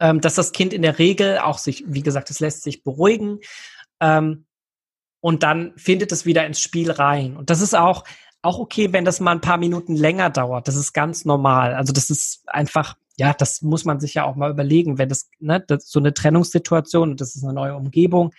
ähm, 0.00 0.20
dass 0.20 0.34
das 0.34 0.52
Kind 0.52 0.72
in 0.72 0.82
der 0.82 0.98
Regel 0.98 1.38
auch 1.38 1.58
sich, 1.58 1.84
wie 1.86 2.02
gesagt, 2.02 2.30
es 2.30 2.40
lässt 2.40 2.62
sich 2.62 2.82
beruhigen. 2.82 3.40
Ähm, 4.00 4.46
und 5.20 5.42
dann 5.42 5.72
findet 5.76 6.12
es 6.12 6.26
wieder 6.26 6.46
ins 6.46 6.60
Spiel 6.60 6.90
rein. 6.90 7.36
Und 7.36 7.48
das 7.48 7.62
ist 7.62 7.74
auch, 7.74 8.04
auch 8.44 8.58
okay, 8.58 8.92
wenn 8.92 9.04
das 9.04 9.20
mal 9.20 9.32
ein 9.32 9.40
paar 9.40 9.56
Minuten 9.56 9.96
länger 9.96 10.30
dauert. 10.30 10.68
Das 10.68 10.76
ist 10.76 10.92
ganz 10.92 11.24
normal. 11.24 11.74
Also 11.74 11.92
das 11.92 12.10
ist 12.10 12.42
einfach, 12.46 12.96
ja, 13.16 13.32
das 13.32 13.62
muss 13.62 13.84
man 13.84 14.00
sich 14.00 14.14
ja 14.14 14.24
auch 14.24 14.36
mal 14.36 14.50
überlegen, 14.50 14.98
wenn 14.98 15.08
das, 15.08 15.30
ne, 15.38 15.60
das 15.60 15.88
so 15.88 15.98
eine 15.98 16.12
Trennungssituation, 16.12 17.16
das 17.16 17.36
ist 17.36 17.44
eine 17.44 17.54
neue 17.54 17.74
Umgebung. 17.74 18.32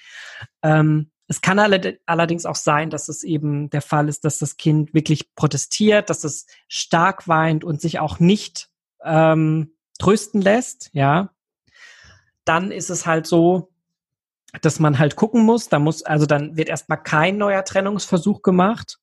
Ähm, 0.61 1.09
es 1.27 1.41
kann 1.41 1.57
allerdings 1.57 2.45
auch 2.45 2.55
sein, 2.55 2.91
dass 2.91 3.09
es 3.09 3.23
eben 3.23 3.71
der 3.71 3.81
Fall 3.81 4.07
ist, 4.07 4.25
dass 4.25 4.37
das 4.37 4.57
Kind 4.57 4.93
wirklich 4.93 5.33
protestiert, 5.33 6.11
dass 6.11 6.23
es 6.23 6.45
stark 6.67 7.27
weint 7.27 7.63
und 7.63 7.81
sich 7.81 7.97
auch 7.99 8.19
nicht 8.19 8.69
ähm, 9.03 9.71
trösten 9.97 10.41
lässt, 10.41 10.91
ja. 10.93 11.31
Dann 12.43 12.71
ist 12.71 12.91
es 12.91 13.07
halt 13.07 13.25
so, 13.25 13.71
dass 14.61 14.79
man 14.79 14.99
halt 14.99 15.15
gucken 15.15 15.43
muss, 15.43 15.67
da 15.67 15.79
muss, 15.79 16.03
also 16.03 16.27
dann 16.27 16.57
wird 16.57 16.69
erstmal 16.69 17.01
kein 17.01 17.37
neuer 17.37 17.65
Trennungsversuch 17.65 18.43
gemacht, 18.43 18.99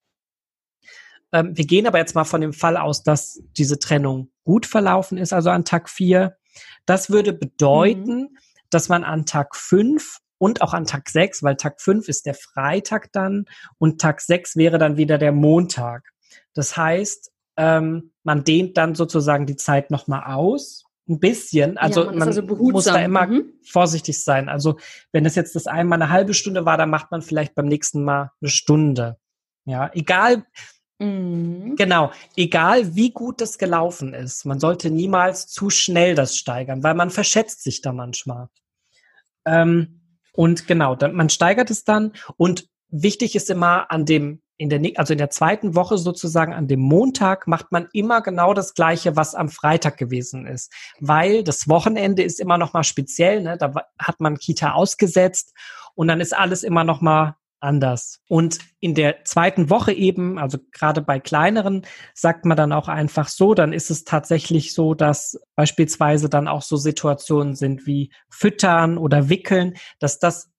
ähm, 1.33 1.57
wir 1.57 1.67
gehen 1.67 1.87
aber 1.87 1.99
jetzt 1.99 2.15
mal 2.15 2.25
von 2.25 2.41
dem 2.41 2.53
Fall 2.53 2.77
aus, 2.77 3.03
dass 3.03 3.43
diese 3.57 3.79
Trennung 3.79 4.31
gut 4.45 4.67
verlaufen 4.67 5.19
ist, 5.19 5.33
also 5.33 5.51
an 5.51 5.65
Tag 5.65 5.89
4. 5.89 6.37
Das 6.87 7.11
würde 7.11 7.33
bedeuten, 7.33 8.21
mhm. 8.21 8.37
dass 8.71 8.89
man 8.89 9.05
an 9.05 9.27
Tag 9.27 9.57
5 9.57 10.19
und 10.39 10.61
auch 10.61 10.75
an 10.75 10.87
Tag 10.87 11.09
6, 11.09 11.43
weil 11.43 11.57
Tag 11.57 11.81
5 11.81 12.09
ist 12.09 12.27
der 12.27 12.35
Freitag 12.35 13.13
dann 13.13 13.47
und 13.79 14.01
Tag 14.01 14.21
6 14.21 14.57
wäre 14.57 14.79
dann 14.79 14.97
wieder 14.97 15.17
der 15.17 15.33
Montag. 15.33 16.11
Das 16.55 16.77
heißt, 16.77 17.31
ähm, 17.57 18.13
man 18.25 18.45
dehnt 18.45 18.77
dann 18.77 18.95
sozusagen 18.95 19.47
die 19.47 19.57
Zeit 19.57 19.91
nochmal 19.91 20.25
aus, 20.35 20.85
ein 21.09 21.21
bisschen. 21.21 21.79
Also 21.79 22.01
ja, 22.01 22.07
man, 22.07 22.19
man 22.19 22.29
also 22.29 22.43
muss 22.43 22.85
da 22.85 22.97
immer 22.97 23.27
mhm. 23.27 23.53
vorsichtig 23.65 24.23
sein. 24.23 24.49
Also 24.49 24.79
wenn 25.13 25.27
es 25.27 25.35
jetzt 25.35 25.55
das 25.55 25.67
einmal 25.67 26.01
eine 26.01 26.11
halbe 26.11 26.35
Stunde 26.35 26.65
war, 26.65 26.77
dann 26.77 26.91
macht 26.91 27.11
man 27.11 27.23
vielleicht 27.23 27.55
beim 27.55 27.67
nächsten 27.67 28.05
Mal 28.05 28.31
eine 28.41 28.51
Stunde. 28.51 29.19
Ja, 29.65 29.91
egal, 29.95 30.45
Mhm. 30.99 31.77
Genau, 31.77 32.13
egal 32.37 32.95
wie 32.95 33.11
gut 33.11 33.41
das 33.41 33.59
gelaufen 33.59 34.15
ist, 34.15 34.45
man 34.45 34.61
sollte 34.61 34.91
niemals 34.91 35.49
zu 35.49 35.71
schnell 35.71 36.15
das 36.15 36.37
steigern, 36.37 36.83
weil 36.83 36.95
man 36.95 37.11
verschätzt 37.11 37.63
sich 37.63 37.81
da 37.81 37.93
manchmal. 37.93 38.49
Ähm, 39.47 40.01
Und 40.35 40.67
genau, 40.67 40.95
dann, 40.95 41.15
man 41.15 41.29
steigert 41.31 41.71
es 41.71 41.85
dann 41.85 42.13
und 42.37 42.69
wichtig 42.89 43.35
ist 43.37 43.51
immer 43.51 43.91
an 43.91 44.05
dem 44.07 44.43
in 44.59 44.69
der, 44.69 44.81
also 44.97 45.13
in 45.13 45.19
der 45.19 45.31
zweiten 45.31 45.75
Woche 45.75 45.99
sozusagen 45.99 46.53
an 46.55 46.69
dem 46.69 46.79
Montag 46.81 47.49
macht 47.49 47.73
man 47.73 47.89
immer 47.93 48.23
genau 48.23 48.55
das 48.55 48.75
Gleiche, 48.75 49.17
was 49.17 49.35
am 49.35 49.49
Freitag 49.49 49.97
gewesen 49.97 50.47
ist, 50.47 50.73
weil 51.01 51.43
das 51.43 51.69
Wochenende 51.69 52.23
ist 52.23 52.39
immer 52.39 52.59
noch 52.59 52.73
mal 52.73 52.85
speziell, 52.85 53.43
ne? 53.43 53.57
da 53.59 53.75
hat 53.99 54.21
man 54.21 54.39
Kita 54.39 54.73
ausgesetzt 54.73 55.53
und 55.97 56.07
dann 56.09 56.21
ist 56.21 56.33
alles 56.37 56.63
immer 56.63 56.85
noch 56.85 57.01
mal 57.01 57.37
anders. 57.63 58.21
Und 58.29 58.59
in 58.81 58.95
der 58.95 59.25
zweiten 59.25 59.71
Woche 59.71 59.93
eben, 59.93 60.39
also 60.39 60.59
gerade 60.73 61.01
bei 61.01 61.21
kleineren, 61.21 61.87
sagt 62.15 62.45
man 62.45 62.57
dann 62.57 62.73
auch 62.73 62.89
einfach 62.89 63.29
so, 63.29 63.55
dann 63.55 63.73
ist 63.73 63.91
es 63.91 64.05
tatsächlich 64.05 64.75
so, 64.75 64.95
dass 64.95 65.41
beispielsweise 65.55 66.29
dann 66.29 66.49
auch 66.49 66.63
so 66.63 66.77
Situationen 66.77 67.55
sind 67.55 67.87
wie 67.87 68.13
Füttern 68.29 68.99
oder 68.99 69.29
Wickeln, 69.29 69.75
dass 69.99 70.19
das 70.19 70.51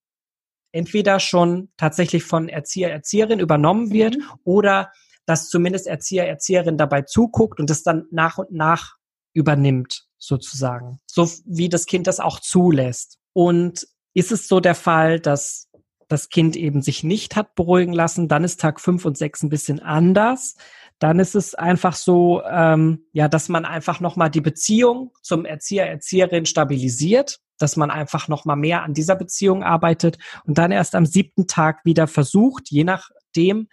entweder 0.72 1.20
schon 1.20 1.70
tatsächlich 1.78 2.24
von 2.24 2.50
Erzieher, 2.50 2.92
Erzieherin 2.92 3.40
übernommen 3.40 3.92
wird 3.92 4.18
mhm. 4.18 4.24
oder 4.44 4.92
dass 5.26 5.50
zumindest 5.50 5.88
Erzieher, 5.88 6.28
Erzieherin 6.28 6.78
dabei 6.78 7.04
zuguckt 7.04 7.60
und 7.60 7.70
es 7.70 7.84
dann 7.84 8.06
nach 8.12 8.38
und 8.38 8.52
nach 8.52 8.98
übernimmt, 9.34 10.06
sozusagen. 10.18 11.00
So 11.06 11.30
wie 11.46 11.70
das 11.70 11.86
Kind 11.86 12.08
das 12.08 12.20
auch 12.20 12.40
zulässt. 12.40 13.20
Und 13.34 13.88
ist 14.14 14.32
es 14.32 14.48
so 14.48 14.60
der 14.60 14.76
Fall, 14.76 15.20
dass 15.20 15.70
das 16.14 16.30
Kind 16.30 16.56
eben 16.56 16.82
sich 16.82 17.04
nicht 17.04 17.36
hat 17.36 17.56
beruhigen 17.56 17.94
lassen, 17.94 18.28
dann 18.30 18.44
ist 18.44 18.62
Tag 18.62 18.80
fünf 18.80 19.04
und 19.04 19.18
sechs 19.18 19.44
ein 19.44 19.50
bisschen 19.50 19.82
anders. 19.82 20.56
Dann 21.00 21.20
ist 21.20 21.36
es 21.36 21.56
einfach 21.56 21.96
so, 21.96 22.42
ähm, 22.50 23.06
ja, 23.12 23.28
dass 23.28 23.50
man 23.50 23.66
einfach 23.66 24.00
nochmal 24.00 24.30
die 24.30 24.42
Beziehung 24.42 25.12
zum 25.22 25.44
Erzieher, 25.44 25.88
Erzieherin 25.88 26.46
stabilisiert 26.46 27.40
dass 27.60 27.78
man 27.78 27.92
einfach 27.92 28.28
noch 28.28 28.46
mal 28.46 28.56
mehr 28.56 28.84
an 28.84 28.94
dieser 28.94 29.16
Beziehung 29.16 29.64
arbeitet 29.64 30.18
und 30.46 30.58
dann 30.58 30.72
erst 30.72 30.96
am 30.96 31.06
siebten 31.06 31.48
Tag 31.48 31.86
wieder 31.86 32.08
versucht, 32.08 32.70
je 32.70 32.84
nachdem, 32.84 33.70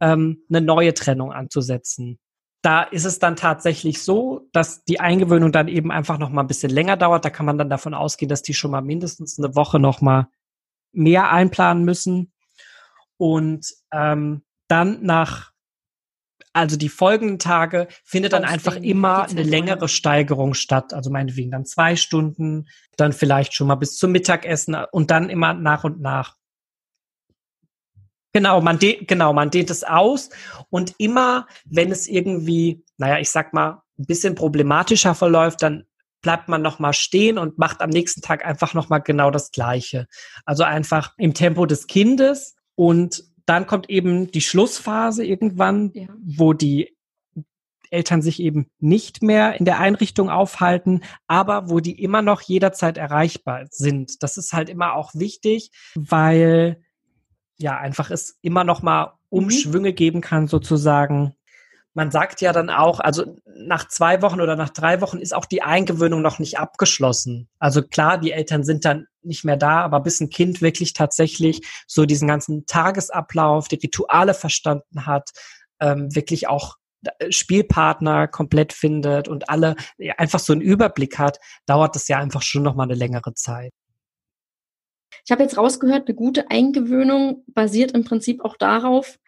ähm, 0.00 0.42
eine 0.48 0.60
neue 0.60 0.94
Trennung 0.94 1.32
anzusetzen. 1.32 2.18
Da 2.62 2.82
ist 2.82 3.06
es 3.06 3.18
dann 3.18 3.36
tatsächlich 3.36 4.02
so, 4.02 4.42
dass 4.52 4.84
die 4.84 5.00
Eingewöhnung 5.00 5.52
dann 5.52 5.68
eben 5.68 5.90
einfach 5.90 6.18
noch 6.18 6.28
mal 6.28 6.42
ein 6.42 6.46
bisschen 6.46 6.70
länger 6.70 6.98
dauert. 6.98 7.24
Da 7.24 7.30
kann 7.30 7.46
man 7.46 7.56
dann 7.56 7.70
davon 7.70 7.94
ausgehen, 7.94 8.28
dass 8.28 8.42
die 8.42 8.52
schon 8.52 8.70
mal 8.70 8.82
mindestens 8.82 9.38
eine 9.38 9.54
Woche 9.54 9.78
noch 9.78 10.02
mal 10.02 10.28
mehr 10.92 11.30
einplanen 11.30 11.84
müssen. 11.84 12.32
Und 13.16 13.66
ähm, 13.92 14.42
dann 14.68 15.02
nach 15.02 15.50
also 16.52 16.76
die 16.76 16.88
folgenden 16.88 17.38
Tage 17.38 17.86
findet 18.04 18.32
dann 18.32 18.44
einfach 18.44 18.76
immer 18.76 19.28
eine 19.28 19.42
längere 19.42 19.88
Steigerung 19.88 20.54
statt. 20.54 20.92
Also 20.92 21.10
meinetwegen 21.10 21.52
dann 21.52 21.64
zwei 21.64 21.94
Stunden, 21.94 22.66
dann 22.96 23.12
vielleicht 23.12 23.54
schon 23.54 23.68
mal 23.68 23.76
bis 23.76 23.96
zum 23.96 24.10
Mittagessen 24.10 24.76
und 24.90 25.10
dann 25.10 25.30
immer 25.30 25.54
nach 25.54 25.84
und 25.84 26.00
nach. 26.00 26.36
Genau, 28.32 28.60
man 28.60 28.78
dehnt, 28.78 29.08
genau, 29.08 29.32
man 29.32 29.50
dehnt 29.50 29.70
es 29.70 29.84
aus 29.84 30.30
und 30.70 30.94
immer, 30.98 31.46
wenn 31.64 31.90
es 31.90 32.06
irgendwie, 32.06 32.84
naja, 32.96 33.18
ich 33.18 33.30
sag 33.30 33.52
mal, 33.52 33.82
ein 33.98 34.06
bisschen 34.06 34.34
problematischer 34.34 35.14
verläuft, 35.14 35.62
dann 35.62 35.84
bleibt 36.22 36.48
man 36.48 36.62
noch 36.62 36.78
mal 36.78 36.92
stehen 36.92 37.38
und 37.38 37.58
macht 37.58 37.80
am 37.80 37.90
nächsten 37.90 38.20
Tag 38.20 38.44
einfach 38.44 38.74
noch 38.74 38.88
mal 38.88 38.98
genau 38.98 39.30
das 39.30 39.50
Gleiche. 39.50 40.06
Also 40.44 40.64
einfach 40.64 41.14
im 41.16 41.34
Tempo 41.34 41.66
des 41.66 41.86
Kindes 41.86 42.56
und 42.74 43.24
dann 43.46 43.66
kommt 43.66 43.90
eben 43.90 44.30
die 44.30 44.42
Schlussphase 44.42 45.24
irgendwann, 45.24 45.90
ja. 45.94 46.08
wo 46.22 46.52
die 46.52 46.96
Eltern 47.90 48.22
sich 48.22 48.40
eben 48.40 48.70
nicht 48.78 49.22
mehr 49.22 49.58
in 49.58 49.64
der 49.64 49.80
Einrichtung 49.80 50.30
aufhalten, 50.30 51.02
aber 51.26 51.68
wo 51.68 51.80
die 51.80 52.00
immer 52.00 52.22
noch 52.22 52.40
jederzeit 52.40 52.96
erreichbar 52.96 53.66
sind. 53.70 54.22
Das 54.22 54.36
ist 54.36 54.52
halt 54.52 54.68
immer 54.68 54.94
auch 54.94 55.14
wichtig, 55.14 55.72
weil 55.94 56.82
ja 57.56 57.76
einfach 57.76 58.10
es 58.10 58.38
immer 58.42 58.64
noch 58.64 58.82
mal 58.82 59.06
mhm. 59.06 59.10
Umschwünge 59.30 59.92
geben 59.92 60.20
kann 60.20 60.46
sozusagen 60.46 61.34
man 61.94 62.10
sagt 62.10 62.40
ja 62.40 62.52
dann 62.52 62.70
auch, 62.70 63.00
also 63.00 63.36
nach 63.44 63.88
zwei 63.88 64.22
Wochen 64.22 64.40
oder 64.40 64.56
nach 64.56 64.70
drei 64.70 65.00
Wochen 65.00 65.18
ist 65.18 65.34
auch 65.34 65.44
die 65.44 65.62
Eingewöhnung 65.62 66.22
noch 66.22 66.38
nicht 66.38 66.58
abgeschlossen. 66.58 67.48
Also 67.58 67.82
klar, 67.82 68.18
die 68.18 68.32
Eltern 68.32 68.62
sind 68.62 68.84
dann 68.84 69.06
nicht 69.22 69.44
mehr 69.44 69.56
da, 69.56 69.82
aber 69.82 70.00
bis 70.00 70.20
ein 70.20 70.30
Kind 70.30 70.62
wirklich 70.62 70.92
tatsächlich 70.92 71.62
so 71.86 72.06
diesen 72.06 72.28
ganzen 72.28 72.64
Tagesablauf, 72.66 73.68
die 73.68 73.76
Rituale 73.76 74.34
verstanden 74.34 75.06
hat, 75.06 75.30
ähm, 75.80 76.14
wirklich 76.14 76.48
auch 76.48 76.76
äh, 77.18 77.32
Spielpartner 77.32 78.28
komplett 78.28 78.72
findet 78.72 79.26
und 79.28 79.48
alle 79.48 79.74
ja, 79.98 80.14
einfach 80.16 80.38
so 80.38 80.52
einen 80.52 80.62
Überblick 80.62 81.18
hat, 81.18 81.38
dauert 81.66 81.96
das 81.96 82.06
ja 82.08 82.18
einfach 82.18 82.42
schon 82.42 82.62
noch 82.62 82.76
mal 82.76 82.84
eine 82.84 82.94
längere 82.94 83.34
Zeit. 83.34 83.72
Ich 85.24 85.32
habe 85.32 85.42
jetzt 85.42 85.58
rausgehört, 85.58 86.06
eine 86.06 86.14
gute 86.14 86.50
Eingewöhnung 86.50 87.44
basiert 87.48 87.92
im 87.92 88.04
Prinzip 88.04 88.44
auch 88.44 88.56
darauf, 88.56 89.18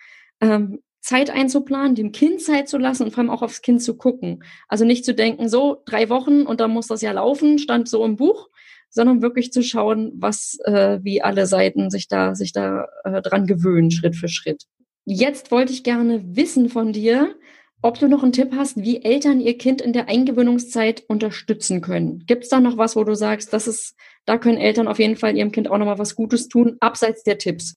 ähm, 0.40 0.81
Zeit 1.03 1.31
einzuplanen, 1.31 1.97
dem 1.97 2.12
Kind 2.12 2.41
Zeit 2.41 2.69
zu 2.69 2.79
lassen 2.79 3.03
und 3.03 3.11
vor 3.11 3.19
allem 3.19 3.31
auch 3.31 3.43
aufs 3.43 3.61
Kind 3.61 3.83
zu 3.83 3.97
gucken. 3.97 4.45
Also 4.69 4.85
nicht 4.85 5.05
zu 5.05 5.15
denken, 5.15 5.49
so 5.49 5.83
drei 5.85 6.09
Wochen 6.09 6.43
und 6.43 6.61
dann 6.61 6.71
muss 6.71 6.87
das 6.87 7.03
ja 7.03 7.12
laufen, 7.12 7.59
stand 7.59 7.88
so 7.88 8.05
im 8.05 8.17
Buch, 8.17 8.49
sondern 8.88 9.21
wirklich 9.21 9.53
zu 9.53 9.62
schauen, 9.62 10.12
was, 10.15 10.59
äh, 10.65 11.01
wie 11.03 11.21
alle 11.21 11.47
Seiten 11.47 11.91
sich 11.91 12.07
da, 12.09 12.35
sich 12.35 12.53
da 12.53 12.87
äh, 13.05 13.21
dran 13.21 13.47
gewöhnen, 13.47 13.91
Schritt 13.91 14.15
für 14.15 14.29
Schritt. 14.29 14.65
Jetzt 15.05 15.51
wollte 15.51 15.73
ich 15.73 15.83
gerne 15.83 16.23
wissen 16.37 16.69
von 16.69 16.93
dir, 16.93 17.35
ob 17.83 17.99
du 17.99 18.07
noch 18.07 18.23
einen 18.23 18.31
Tipp 18.31 18.53
hast, 18.57 18.77
wie 18.81 19.03
Eltern 19.03 19.41
ihr 19.41 19.59
Kind 19.59 19.81
in 19.81 19.93
der 19.93 20.09
Eingewöhnungszeit 20.09 21.03
unterstützen 21.09 21.81
können. 21.81 22.23
Gibt 22.27 22.45
es 22.45 22.49
da 22.49 22.61
noch 22.61 22.77
was, 22.77 22.95
wo 22.95 23.03
du 23.03 23.17
sagst, 23.17 23.53
das 23.53 23.67
ist, 23.67 23.97
da 24.25 24.38
können 24.38 24.59
Eltern 24.59 24.87
auf 24.87 25.01
jeden 25.01 25.17
Fall 25.17 25.37
ihrem 25.37 25.51
Kind 25.51 25.69
auch 25.69 25.79
nochmal 25.79 25.99
was 25.99 26.15
Gutes 26.15 26.47
tun, 26.47 26.77
abseits 26.79 27.25
der 27.25 27.38
Tipps? 27.38 27.75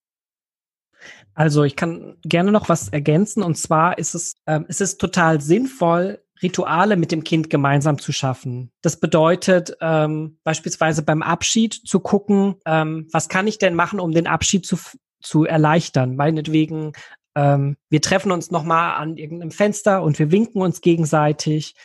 Also 1.35 1.63
ich 1.63 1.75
kann 1.75 2.15
gerne 2.23 2.51
noch 2.51 2.69
was 2.69 2.89
ergänzen 2.89 3.43
und 3.43 3.55
zwar 3.57 3.97
ist 3.97 4.15
es, 4.15 4.35
ähm, 4.47 4.65
es 4.67 4.81
ist 4.81 4.99
total 4.99 5.41
sinnvoll, 5.41 6.21
Rituale 6.41 6.97
mit 6.97 7.11
dem 7.11 7.23
Kind 7.23 7.49
gemeinsam 7.49 7.97
zu 7.97 8.11
schaffen. 8.11 8.71
Das 8.81 8.99
bedeutet 8.99 9.77
ähm, 9.81 10.37
beispielsweise 10.43 11.03
beim 11.03 11.21
Abschied 11.21 11.73
zu 11.73 11.99
gucken, 11.99 12.55
ähm, 12.65 13.07
was 13.11 13.29
kann 13.29 13.47
ich 13.47 13.57
denn 13.57 13.75
machen, 13.75 13.99
um 13.99 14.11
den 14.11 14.27
Abschied 14.27 14.65
zu, 14.65 14.77
zu 15.21 15.45
erleichtern. 15.45 16.15
Meinetwegen, 16.15 16.93
ähm, 17.35 17.77
wir 17.89 18.01
treffen 18.01 18.31
uns 18.31 18.51
nochmal 18.51 18.95
an 18.95 19.17
irgendeinem 19.17 19.51
Fenster 19.51 20.03
und 20.03 20.19
wir 20.19 20.31
winken 20.31 20.61
uns 20.61 20.81
gegenseitig 20.81 21.75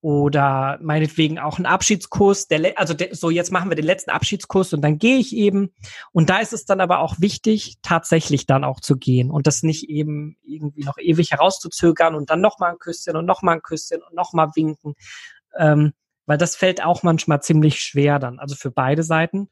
oder 0.00 0.78
meinetwegen 0.80 1.38
auch 1.38 1.58
ein 1.58 1.66
Abschiedskurs, 1.66 2.46
der, 2.46 2.78
also 2.78 2.94
der, 2.94 3.14
so 3.14 3.30
jetzt 3.30 3.50
machen 3.50 3.68
wir 3.70 3.74
den 3.74 3.84
letzten 3.84 4.10
Abschiedskurs 4.10 4.72
und 4.72 4.80
dann 4.82 4.98
gehe 4.98 5.18
ich 5.18 5.34
eben. 5.34 5.74
Und 6.12 6.30
da 6.30 6.38
ist 6.38 6.52
es 6.52 6.64
dann 6.64 6.80
aber 6.80 7.00
auch 7.00 7.16
wichtig, 7.18 7.78
tatsächlich 7.82 8.46
dann 8.46 8.62
auch 8.62 8.80
zu 8.80 8.96
gehen 8.96 9.30
und 9.30 9.46
das 9.48 9.62
nicht 9.62 9.88
eben 9.88 10.36
irgendwie 10.44 10.84
noch 10.84 10.98
ewig 10.98 11.32
herauszuzögern 11.32 12.14
und 12.14 12.30
dann 12.30 12.40
nochmal 12.40 12.72
ein 12.72 12.78
Küsschen 12.78 13.16
und 13.16 13.26
nochmal 13.26 13.56
ein 13.56 13.62
Küsschen 13.62 14.00
und 14.02 14.14
nochmal 14.14 14.50
winken, 14.54 14.94
ähm, 15.56 15.92
weil 16.26 16.38
das 16.38 16.54
fällt 16.54 16.84
auch 16.84 17.02
manchmal 17.02 17.42
ziemlich 17.42 17.80
schwer 17.80 18.20
dann, 18.20 18.38
also 18.38 18.54
für 18.54 18.70
beide 18.70 19.02
Seiten. 19.02 19.48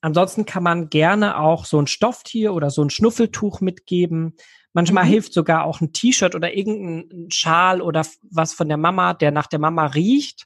Ansonsten 0.00 0.46
kann 0.46 0.62
man 0.62 0.88
gerne 0.88 1.38
auch 1.38 1.64
so 1.64 1.80
ein 1.80 1.86
Stofftier 1.86 2.54
oder 2.54 2.70
so 2.70 2.82
ein 2.82 2.90
Schnuffeltuch 2.90 3.60
mitgeben. 3.60 4.36
Manchmal 4.76 5.06
mhm. 5.06 5.08
hilft 5.08 5.32
sogar 5.32 5.64
auch 5.64 5.80
ein 5.80 5.94
T-Shirt 5.94 6.34
oder 6.34 6.54
irgendein 6.54 7.30
Schal 7.30 7.80
oder 7.80 8.04
was 8.30 8.52
von 8.52 8.68
der 8.68 8.76
Mama, 8.76 9.14
der 9.14 9.30
nach 9.30 9.46
der 9.46 9.58
Mama 9.58 9.86
riecht. 9.86 10.44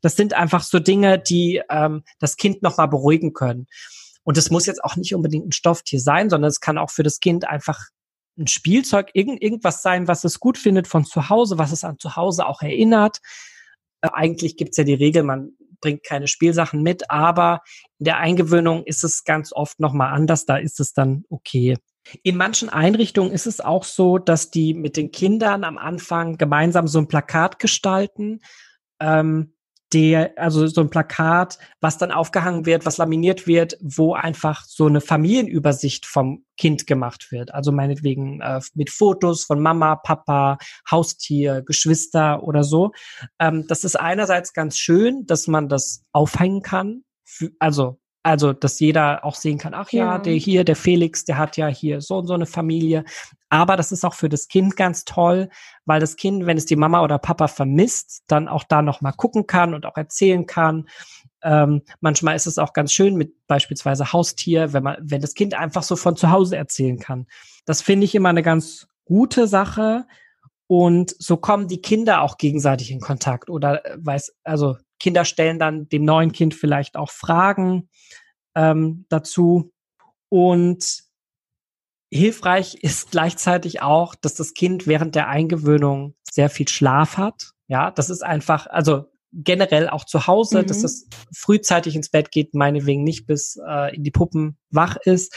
Das 0.00 0.16
sind 0.16 0.32
einfach 0.32 0.62
so 0.62 0.78
Dinge, 0.78 1.18
die 1.18 1.60
ähm, 1.68 2.02
das 2.18 2.38
Kind 2.38 2.62
nochmal 2.62 2.88
beruhigen 2.88 3.34
können. 3.34 3.66
Und 4.22 4.38
es 4.38 4.50
muss 4.50 4.64
jetzt 4.64 4.82
auch 4.82 4.96
nicht 4.96 5.14
unbedingt 5.14 5.46
ein 5.46 5.52
Stofftier 5.52 6.00
sein, 6.00 6.30
sondern 6.30 6.48
es 6.48 6.60
kann 6.60 6.78
auch 6.78 6.88
für 6.88 7.02
das 7.02 7.20
Kind 7.20 7.46
einfach 7.46 7.78
ein 8.38 8.46
Spielzeug, 8.46 9.10
irgend, 9.12 9.42
irgendwas 9.42 9.82
sein, 9.82 10.08
was 10.08 10.24
es 10.24 10.40
gut 10.40 10.56
findet 10.56 10.86
von 10.86 11.04
zu 11.04 11.28
Hause, 11.28 11.58
was 11.58 11.70
es 11.70 11.84
an 11.84 11.98
zu 11.98 12.16
Hause 12.16 12.46
auch 12.46 12.62
erinnert. 12.62 13.18
Äh, 14.00 14.08
eigentlich 14.10 14.56
gibt's 14.56 14.78
ja 14.78 14.84
die 14.84 14.94
Regel, 14.94 15.22
man 15.22 15.50
bringt 15.82 16.02
keine 16.02 16.28
Spielsachen 16.28 16.82
mit, 16.82 17.10
aber 17.10 17.60
in 17.98 18.04
der 18.06 18.16
Eingewöhnung 18.16 18.84
ist 18.84 19.04
es 19.04 19.24
ganz 19.24 19.52
oft 19.52 19.80
nochmal 19.80 20.14
anders, 20.14 20.46
da 20.46 20.56
ist 20.56 20.80
es 20.80 20.94
dann 20.94 21.24
okay. 21.28 21.76
In 22.22 22.36
manchen 22.36 22.68
Einrichtungen 22.68 23.32
ist 23.32 23.46
es 23.46 23.60
auch 23.60 23.84
so, 23.84 24.18
dass 24.18 24.50
die 24.50 24.74
mit 24.74 24.96
den 24.96 25.10
Kindern 25.10 25.64
am 25.64 25.78
Anfang 25.78 26.38
gemeinsam 26.38 26.88
so 26.88 26.98
ein 26.98 27.08
Plakat 27.08 27.58
gestalten. 27.58 28.40
Ähm, 29.00 29.52
der, 29.92 30.32
also 30.36 30.66
so 30.66 30.80
ein 30.80 30.90
Plakat, 30.90 31.58
was 31.80 31.96
dann 31.96 32.10
aufgehangen 32.10 32.66
wird, 32.66 32.84
was 32.84 32.98
laminiert 32.98 33.46
wird, 33.46 33.78
wo 33.80 34.14
einfach 34.14 34.64
so 34.64 34.86
eine 34.86 35.00
Familienübersicht 35.00 36.06
vom 36.06 36.44
Kind 36.56 36.86
gemacht 36.86 37.30
wird. 37.30 37.54
Also 37.54 37.70
meinetwegen 37.70 38.40
äh, 38.40 38.60
mit 38.74 38.90
Fotos 38.90 39.44
von 39.44 39.60
Mama, 39.60 39.96
Papa, 39.96 40.58
Haustier, 40.90 41.62
Geschwister 41.62 42.42
oder 42.42 42.64
so. 42.64 42.92
Ähm, 43.38 43.66
das 43.68 43.84
ist 43.84 43.96
einerseits 43.96 44.52
ganz 44.52 44.76
schön, 44.76 45.24
dass 45.26 45.46
man 45.46 45.68
das 45.68 46.02
aufhängen 46.12 46.62
kann. 46.62 47.04
Also 47.60 48.00
also 48.26 48.52
dass 48.52 48.80
jeder 48.80 49.24
auch 49.24 49.36
sehen 49.36 49.56
kann, 49.56 49.72
ach 49.72 49.92
ja, 49.92 50.14
ja, 50.14 50.18
der 50.18 50.34
hier, 50.34 50.64
der 50.64 50.74
Felix, 50.74 51.24
der 51.24 51.38
hat 51.38 51.56
ja 51.56 51.68
hier 51.68 52.00
so 52.00 52.16
und 52.16 52.26
so 52.26 52.34
eine 52.34 52.46
Familie. 52.46 53.04
Aber 53.50 53.76
das 53.76 53.92
ist 53.92 54.04
auch 54.04 54.14
für 54.14 54.28
das 54.28 54.48
Kind 54.48 54.76
ganz 54.76 55.04
toll, 55.04 55.48
weil 55.84 56.00
das 56.00 56.16
Kind, 56.16 56.44
wenn 56.44 56.56
es 56.56 56.66
die 56.66 56.74
Mama 56.74 57.04
oder 57.04 57.20
Papa 57.20 57.46
vermisst, 57.46 58.24
dann 58.26 58.48
auch 58.48 58.64
da 58.64 58.82
noch 58.82 59.00
mal 59.00 59.12
gucken 59.12 59.46
kann 59.46 59.74
und 59.74 59.86
auch 59.86 59.96
erzählen 59.96 60.44
kann. 60.44 60.88
Ähm, 61.44 61.82
manchmal 62.00 62.34
ist 62.34 62.48
es 62.48 62.58
auch 62.58 62.72
ganz 62.72 62.92
schön 62.92 63.14
mit 63.14 63.46
beispielsweise 63.46 64.12
Haustier, 64.12 64.72
wenn 64.72 64.82
man, 64.82 64.96
wenn 65.00 65.20
das 65.20 65.34
Kind 65.34 65.54
einfach 65.54 65.84
so 65.84 65.94
von 65.94 66.16
zu 66.16 66.32
Hause 66.32 66.56
erzählen 66.56 66.98
kann. 66.98 67.28
Das 67.64 67.80
finde 67.80 68.06
ich 68.06 68.14
immer 68.16 68.30
eine 68.30 68.42
ganz 68.42 68.88
gute 69.04 69.46
Sache. 69.46 70.04
Und 70.66 71.14
so 71.20 71.36
kommen 71.36 71.68
die 71.68 71.80
Kinder 71.80 72.22
auch 72.22 72.38
gegenseitig 72.38 72.90
in 72.90 72.98
Kontakt 72.98 73.50
oder 73.50 73.86
äh, 73.86 73.98
weiß, 74.00 74.34
also 74.42 74.78
Kinder 74.98 75.24
stellen 75.24 75.58
dann 75.58 75.88
dem 75.88 76.04
neuen 76.04 76.32
Kind 76.32 76.54
vielleicht 76.54 76.96
auch 76.96 77.10
Fragen 77.10 77.88
ähm, 78.54 79.06
dazu. 79.08 79.72
Und 80.28 81.04
hilfreich 82.10 82.74
ist 82.82 83.10
gleichzeitig 83.10 83.82
auch, 83.82 84.14
dass 84.14 84.34
das 84.34 84.54
Kind 84.54 84.86
während 84.86 85.14
der 85.14 85.28
Eingewöhnung 85.28 86.14
sehr 86.30 86.50
viel 86.50 86.68
Schlaf 86.68 87.16
hat. 87.16 87.52
Ja, 87.68 87.90
das 87.90 88.10
ist 88.10 88.22
einfach, 88.22 88.66
also 88.66 89.06
generell 89.32 89.88
auch 89.88 90.04
zu 90.04 90.26
Hause, 90.26 90.62
mhm. 90.62 90.66
dass 90.66 90.84
es 90.84 91.08
frühzeitig 91.34 91.94
ins 91.94 92.08
Bett 92.08 92.30
geht, 92.30 92.54
meinetwegen 92.54 93.02
nicht 93.02 93.26
bis 93.26 93.58
äh, 93.66 93.94
in 93.94 94.04
die 94.04 94.10
Puppen 94.10 94.56
wach 94.70 94.96
ist, 94.96 95.34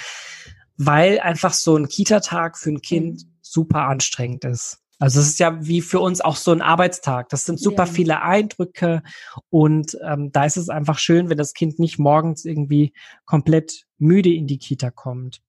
weil 0.77 1.19
einfach 1.19 1.53
so 1.53 1.75
ein 1.75 1.87
Kita-Tag 1.87 2.57
für 2.57 2.69
ein 2.69 2.81
Kind 2.81 3.23
mhm. 3.23 3.31
super 3.41 3.81
anstrengend 3.87 4.45
ist. 4.45 4.79
Also 4.99 5.21
es 5.21 5.27
ist 5.27 5.39
ja 5.39 5.65
wie 5.65 5.81
für 5.81 6.01
uns 6.01 6.19
auch 6.19 6.35
so 6.35 6.51
ein 6.51 6.61
Arbeitstag. 6.61 7.29
Das 7.29 7.45
sind 7.45 7.59
super 7.59 7.85
ja. 7.85 7.91
viele 7.91 8.21
Eindrücke 8.21 9.01
und 9.49 9.97
ähm, 10.05 10.31
da 10.33 10.43
ist 10.43 10.57
es 10.57 10.67
einfach 10.67 10.99
schön, 10.99 11.29
wenn 11.29 11.37
das 11.37 11.53
Kind 11.53 11.79
nicht 11.79 11.97
morgens 11.97 12.43
irgendwie 12.43 12.93
komplett 13.25 13.85
müde 13.97 14.33
in 14.33 14.45
die 14.45 14.57
Kita 14.57 14.91
kommt. 14.91 15.41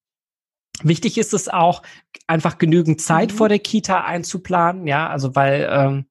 Wichtig 0.82 1.18
ist 1.18 1.34
es 1.34 1.48
auch, 1.48 1.82
einfach 2.26 2.58
genügend 2.58 3.00
Zeit 3.00 3.32
mhm. 3.32 3.36
vor 3.36 3.48
der 3.48 3.58
Kita 3.58 4.04
einzuplanen, 4.04 4.86
ja, 4.86 5.08
also 5.08 5.34
weil 5.34 5.68
ähm, 5.70 6.06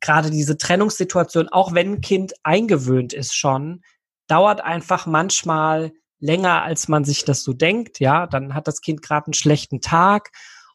gerade 0.00 0.30
diese 0.30 0.58
Trennungssituation, 0.58 1.48
auch 1.48 1.72
wenn 1.72 1.94
ein 1.94 2.00
Kind 2.02 2.34
eingewöhnt 2.42 3.14
ist 3.14 3.34
schon, 3.34 3.82
dauert 4.26 4.60
einfach 4.60 5.06
manchmal 5.06 5.92
länger, 6.20 6.62
als 6.62 6.88
man 6.88 7.04
sich 7.04 7.24
das 7.24 7.42
so 7.42 7.54
denkt, 7.54 8.00
ja, 8.00 8.26
dann 8.26 8.54
hat 8.54 8.68
das 8.68 8.82
Kind 8.82 9.02
gerade 9.02 9.28
einen 9.28 9.34
schlechten 9.34 9.80
Tag 9.80 10.30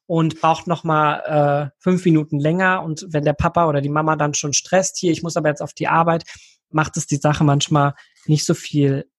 und 0.06 0.41
braucht 0.41 0.68
noch 0.68 0.84
mal 0.84 1.72
äh, 1.72 1.78
fünf 1.80 2.06
Minuten 2.06 2.39
länger. 2.39 2.84
Und 2.84 3.06
wenn 3.10 3.24
der 3.24 3.34
Papa 3.34 3.68
oder 3.68 3.82
die 3.82 3.89
Mama 3.89 4.16
dann 4.16 4.34
schon 4.34 4.54
stresst, 4.54 4.97
hier, 4.97 5.12
ich 5.12 5.24
muss 5.24 5.38
aber 5.38 5.49
jetzt 5.49 5.62
auf 5.62 5.74
die 5.74 5.88
Arbeit, 5.88 6.26
macht 6.70 6.97
es 6.97 7.08
die 7.08 7.18
Sache 7.18 7.43
manchmal 7.43 7.93
nicht 8.26 8.45
so 8.45 8.54
viel, 8.54 9.10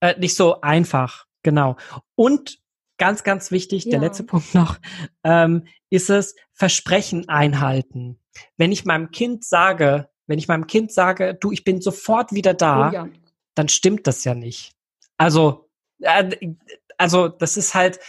äh, 0.00 0.18
nicht 0.18 0.36
so 0.36 0.60
einfach. 0.60 1.24
Genau. 1.42 1.76
Und 2.14 2.58
ganz, 2.98 3.22
ganz 3.22 3.50
wichtig, 3.50 3.84
ja. 3.84 3.92
der 3.92 4.00
letzte 4.00 4.24
Punkt 4.24 4.54
noch, 4.54 4.78
ähm, 5.22 5.66
ist 5.90 6.10
es 6.10 6.34
Versprechen 6.52 7.28
einhalten. 7.28 8.20
Wenn 8.56 8.72
ich 8.72 8.84
meinem 8.84 9.10
Kind 9.10 9.44
sage, 9.44 10.08
wenn 10.26 10.38
ich 10.38 10.48
meinem 10.48 10.66
Kind 10.66 10.92
sage, 10.92 11.34
du, 11.34 11.52
ich 11.52 11.64
bin 11.64 11.80
sofort 11.80 12.32
wieder 12.32 12.54
da, 12.54 12.88
oh 12.88 12.92
ja. 12.92 13.08
dann 13.54 13.68
stimmt 13.68 14.06
das 14.06 14.24
ja 14.24 14.34
nicht. 14.34 14.72
Also, 15.18 15.68
äh, 16.00 16.54
also 16.98 17.28
das 17.28 17.56
ist 17.56 17.74
halt, 17.74 18.00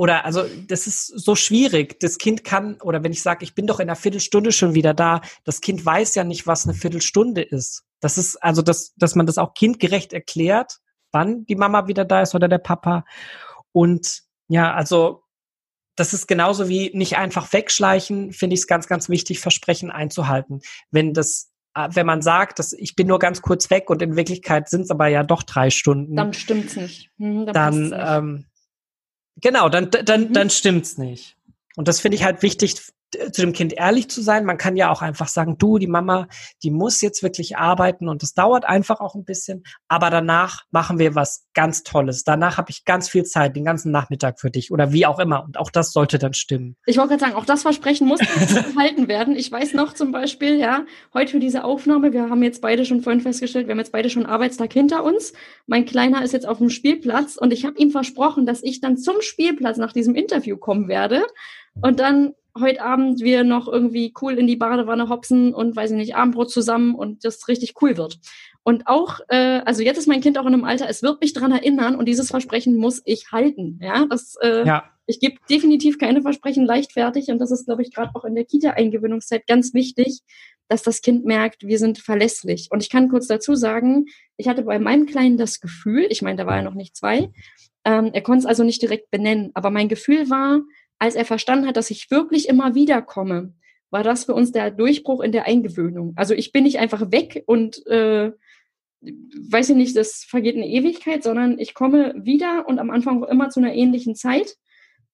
oder 0.00 0.24
also 0.24 0.44
das 0.66 0.86
ist 0.86 1.08
so 1.08 1.34
schwierig. 1.34 2.00
Das 2.00 2.16
Kind 2.16 2.42
kann, 2.42 2.80
oder 2.80 3.04
wenn 3.04 3.12
ich 3.12 3.20
sage, 3.20 3.44
ich 3.44 3.54
bin 3.54 3.66
doch 3.66 3.80
in 3.80 3.90
einer 3.90 3.96
Viertelstunde 3.96 4.50
schon 4.50 4.72
wieder 4.72 4.94
da, 4.94 5.20
das 5.44 5.60
Kind 5.60 5.84
weiß 5.84 6.14
ja 6.14 6.24
nicht, 6.24 6.46
was 6.46 6.64
eine 6.64 6.72
Viertelstunde 6.72 7.42
ist. 7.42 7.84
Das 8.00 8.16
ist 8.16 8.36
also, 8.36 8.62
dass, 8.62 8.94
dass 8.94 9.14
man 9.14 9.26
das 9.26 9.36
auch 9.36 9.52
kindgerecht 9.52 10.14
erklärt, 10.14 10.78
wann 11.12 11.44
die 11.44 11.54
Mama 11.54 11.86
wieder 11.86 12.06
da 12.06 12.22
ist 12.22 12.34
oder 12.34 12.48
der 12.48 12.56
Papa. 12.56 13.04
Und 13.72 14.22
ja, 14.48 14.72
also 14.72 15.24
das 15.96 16.14
ist 16.14 16.26
genauso 16.26 16.70
wie 16.70 16.90
nicht 16.94 17.18
einfach 17.18 17.52
wegschleichen, 17.52 18.32
finde 18.32 18.54
ich 18.54 18.60
es 18.60 18.66
ganz, 18.66 18.88
ganz 18.88 19.10
wichtig, 19.10 19.38
Versprechen 19.38 19.90
einzuhalten. 19.90 20.62
Wenn 20.90 21.12
das 21.12 21.50
äh, 21.74 21.88
wenn 21.92 22.06
man 22.06 22.22
sagt, 22.22 22.58
dass 22.58 22.72
ich 22.72 22.96
bin 22.96 23.06
nur 23.06 23.18
ganz 23.18 23.42
kurz 23.42 23.68
weg 23.68 23.90
und 23.90 24.00
in 24.00 24.16
Wirklichkeit 24.16 24.70
sind 24.70 24.80
es 24.80 24.90
aber 24.90 25.08
ja 25.08 25.24
doch 25.24 25.42
drei 25.42 25.68
Stunden. 25.68 26.16
Dann 26.16 26.32
stimmt's 26.32 26.74
nicht. 26.76 27.10
Hm, 27.18 27.44
dann, 27.44 27.54
dann 27.54 27.82
nicht. 27.82 27.94
Ähm, 27.98 28.46
Genau, 29.40 29.68
dann, 29.68 29.90
dann, 29.90 30.28
mhm. 30.28 30.32
dann 30.32 30.50
stimmt's 30.50 30.98
nicht. 30.98 31.36
Und 31.76 31.88
das 31.88 32.00
finde 32.00 32.16
ich 32.16 32.24
halt 32.24 32.42
wichtig, 32.42 32.76
zu 33.32 33.42
dem 33.42 33.52
Kind 33.52 33.72
ehrlich 33.72 34.08
zu 34.08 34.22
sein. 34.22 34.44
Man 34.44 34.58
kann 34.58 34.76
ja 34.76 34.90
auch 34.90 35.02
einfach 35.02 35.28
sagen, 35.28 35.56
du, 35.58 35.78
die 35.78 35.86
Mama, 35.86 36.28
die 36.62 36.70
muss 36.70 37.00
jetzt 37.00 37.22
wirklich 37.22 37.56
arbeiten 37.56 38.08
und 38.08 38.22
das 38.22 38.34
dauert 38.34 38.64
einfach 38.64 39.00
auch 39.00 39.14
ein 39.14 39.24
bisschen. 39.24 39.64
Aber 39.88 40.10
danach 40.10 40.62
machen 40.70 40.98
wir 40.98 41.14
was 41.14 41.46
ganz 41.54 41.82
Tolles. 41.82 42.24
Danach 42.24 42.58
habe 42.58 42.70
ich 42.70 42.84
ganz 42.84 43.08
viel 43.08 43.24
Zeit, 43.24 43.56
den 43.56 43.64
ganzen 43.64 43.90
Nachmittag 43.90 44.40
für 44.40 44.50
dich 44.50 44.70
oder 44.70 44.92
wie 44.92 45.06
auch 45.06 45.18
immer. 45.18 45.44
Und 45.44 45.58
auch 45.58 45.70
das 45.70 45.92
sollte 45.92 46.18
dann 46.18 46.34
stimmen. 46.34 46.76
Ich 46.86 46.96
wollte 46.96 47.10
gerade 47.10 47.20
sagen, 47.20 47.34
auch 47.34 47.44
das 47.44 47.62
Versprechen 47.62 48.06
muss 48.06 48.20
gehalten 48.20 49.08
werden. 49.08 49.34
Ich 49.34 49.50
weiß 49.50 49.74
noch 49.74 49.92
zum 49.92 50.12
Beispiel, 50.12 50.58
ja, 50.58 50.84
heute 51.14 51.32
für 51.32 51.40
diese 51.40 51.64
Aufnahme, 51.64 52.12
wir 52.12 52.30
haben 52.30 52.42
jetzt 52.42 52.60
beide 52.60 52.84
schon 52.84 53.02
vorhin 53.02 53.20
festgestellt, 53.20 53.66
wir 53.66 53.72
haben 53.72 53.78
jetzt 53.78 53.92
beide 53.92 54.10
schon 54.10 54.26
Arbeitstag 54.26 54.72
hinter 54.72 55.04
uns. 55.04 55.32
Mein 55.66 55.84
Kleiner 55.84 56.22
ist 56.22 56.32
jetzt 56.32 56.46
auf 56.46 56.58
dem 56.58 56.70
Spielplatz 56.70 57.36
und 57.36 57.52
ich 57.52 57.64
habe 57.64 57.78
ihm 57.78 57.90
versprochen, 57.90 58.46
dass 58.46 58.62
ich 58.62 58.80
dann 58.80 58.96
zum 58.96 59.20
Spielplatz 59.20 59.78
nach 59.78 59.92
diesem 59.92 60.14
Interview 60.14 60.56
kommen 60.56 60.88
werde. 60.88 61.24
Und 61.80 62.00
dann 62.00 62.34
heute 62.58 62.82
Abend 62.82 63.20
wir 63.20 63.44
noch 63.44 63.68
irgendwie 63.68 64.12
cool 64.20 64.38
in 64.38 64.46
die 64.46 64.56
Badewanne 64.56 65.08
hopsen 65.08 65.54
und 65.54 65.76
weiß 65.76 65.90
ich 65.90 65.96
nicht, 65.96 66.16
Abendbrot 66.16 66.50
zusammen 66.50 66.94
und 66.94 67.24
das 67.24 67.46
richtig 67.48 67.74
cool 67.82 67.96
wird. 67.96 68.18
Und 68.62 68.86
auch, 68.86 69.20
äh, 69.28 69.60
also 69.64 69.82
jetzt 69.82 69.98
ist 69.98 70.06
mein 70.06 70.20
Kind 70.20 70.38
auch 70.38 70.46
in 70.46 70.54
einem 70.54 70.64
Alter, 70.64 70.88
es 70.88 71.02
wird 71.02 71.20
mich 71.20 71.32
dran 71.32 71.52
erinnern 71.52 71.96
und 71.96 72.06
dieses 72.06 72.30
Versprechen 72.30 72.76
muss 72.76 73.00
ich 73.04 73.32
halten. 73.32 73.78
Ja, 73.82 74.06
das, 74.06 74.36
äh, 74.42 74.66
ja. 74.66 74.84
ich 75.06 75.18
gebe 75.20 75.36
definitiv 75.48 75.98
keine 75.98 76.22
Versprechen 76.22 76.66
leichtfertig 76.66 77.28
und 77.28 77.38
das 77.38 77.50
ist, 77.50 77.66
glaube 77.66 77.82
ich, 77.82 77.92
gerade 77.92 78.10
auch 78.14 78.24
in 78.24 78.34
der 78.34 78.44
Kita-Eingewöhnungszeit 78.44 79.46
ganz 79.46 79.72
wichtig, 79.72 80.20
dass 80.68 80.82
das 80.82 81.00
Kind 81.00 81.24
merkt, 81.24 81.66
wir 81.66 81.78
sind 81.78 81.98
verlässlich. 81.98 82.68
Und 82.70 82.82
ich 82.82 82.90
kann 82.90 83.08
kurz 83.08 83.26
dazu 83.26 83.54
sagen, 83.54 84.06
ich 84.36 84.46
hatte 84.46 84.62
bei 84.62 84.78
meinem 84.78 85.06
Kleinen 85.06 85.36
das 85.36 85.60
Gefühl, 85.60 86.06
ich 86.10 86.22
meine, 86.22 86.36
da 86.36 86.46
war 86.46 86.56
er 86.56 86.62
noch 86.62 86.74
nicht 86.74 86.96
zwei, 86.96 87.30
ähm, 87.84 88.10
er 88.12 88.20
konnte 88.20 88.40
es 88.40 88.46
also 88.46 88.62
nicht 88.62 88.82
direkt 88.82 89.10
benennen, 89.10 89.50
aber 89.54 89.70
mein 89.70 89.88
Gefühl 89.88 90.28
war, 90.28 90.60
als 91.00 91.16
er 91.16 91.24
verstanden 91.24 91.66
hat, 91.66 91.76
dass 91.76 91.90
ich 91.90 92.10
wirklich 92.10 92.48
immer 92.48 92.76
wieder 92.76 93.02
komme, 93.02 93.54
war 93.90 94.04
das 94.04 94.24
für 94.24 94.34
uns 94.34 94.52
der 94.52 94.70
Durchbruch 94.70 95.20
in 95.20 95.32
der 95.32 95.46
Eingewöhnung. 95.46 96.12
Also 96.14 96.34
ich 96.34 96.52
bin 96.52 96.62
nicht 96.62 96.78
einfach 96.78 97.10
weg 97.10 97.42
und 97.46 97.84
äh, 97.88 98.30
weiß 99.00 99.70
ich 99.70 99.76
nicht, 99.76 99.96
das 99.96 100.24
vergeht 100.28 100.56
eine 100.56 100.68
Ewigkeit, 100.68 101.22
sondern 101.24 101.58
ich 101.58 101.74
komme 101.74 102.14
wieder 102.16 102.68
und 102.68 102.78
am 102.78 102.90
Anfang 102.90 103.24
immer 103.24 103.48
zu 103.48 103.60
einer 103.60 103.74
ähnlichen 103.74 104.14
Zeit. 104.14 104.56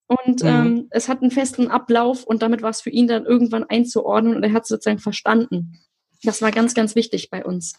Und 0.09 0.43
mhm. 0.43 0.49
ähm, 0.49 0.87
es 0.91 1.09
hat 1.09 1.23
einen 1.23 1.31
festen 1.31 1.69
Ablauf 1.69 2.25
und 2.25 2.43
damit 2.43 2.63
war 2.63 2.71
es 2.71 2.81
für 2.81 2.91
ihn 2.91 3.07
dann 3.07 3.25
irgendwann 3.25 3.65
einzuordnen 3.65 4.37
und 4.37 4.43
er 4.43 4.53
hat 4.53 4.67
sozusagen 4.67 4.99
verstanden. 4.99 5.81
Das 6.23 6.43
war 6.43 6.51
ganz, 6.51 6.75
ganz 6.75 6.95
wichtig 6.95 7.31
bei 7.31 7.45
uns. 7.45 7.75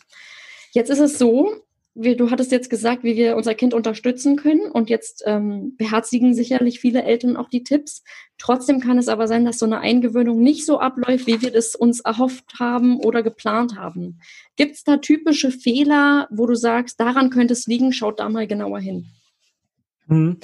Jetzt 0.73 0.89
ist 0.89 0.99
es 0.99 1.17
so, 1.17 1.53
wie, 1.99 2.15
du 2.15 2.29
hattest 2.29 2.51
jetzt 2.51 2.69
gesagt, 2.69 3.03
wie 3.03 3.15
wir 3.15 3.35
unser 3.35 3.55
Kind 3.55 3.73
unterstützen 3.73 4.35
können 4.35 4.71
und 4.71 4.89
jetzt 4.89 5.23
ähm, 5.25 5.75
beherzigen 5.77 6.33
sicherlich 6.33 6.79
viele 6.79 7.03
Eltern 7.03 7.37
auch 7.37 7.49
die 7.49 7.63
Tipps. 7.63 8.03
Trotzdem 8.37 8.79
kann 8.79 8.97
es 8.97 9.07
aber 9.07 9.27
sein, 9.27 9.45
dass 9.45 9.57
so 9.57 9.65
eine 9.65 9.79
Eingewöhnung 9.79 10.39
nicht 10.39 10.65
so 10.65 10.79
abläuft, 10.79 11.25
wie 11.25 11.41
wir 11.41 11.51
das 11.51 11.75
uns 11.75 11.99
erhofft 12.01 12.59
haben 12.59 12.99
oder 12.99 13.23
geplant 13.23 13.75
haben. 13.75 14.19
Gibt 14.55 14.75
es 14.75 14.83
da 14.83 14.97
typische 14.97 15.51
Fehler, 15.51 16.27
wo 16.29 16.45
du 16.45 16.55
sagst, 16.55 16.99
daran 16.99 17.31
könnte 17.31 17.53
es 17.53 17.65
liegen, 17.65 17.91
schaut 17.91 18.19
da 18.19 18.29
mal 18.29 18.47
genauer 18.47 18.79
hin? 18.79 19.07
Hm. 20.07 20.37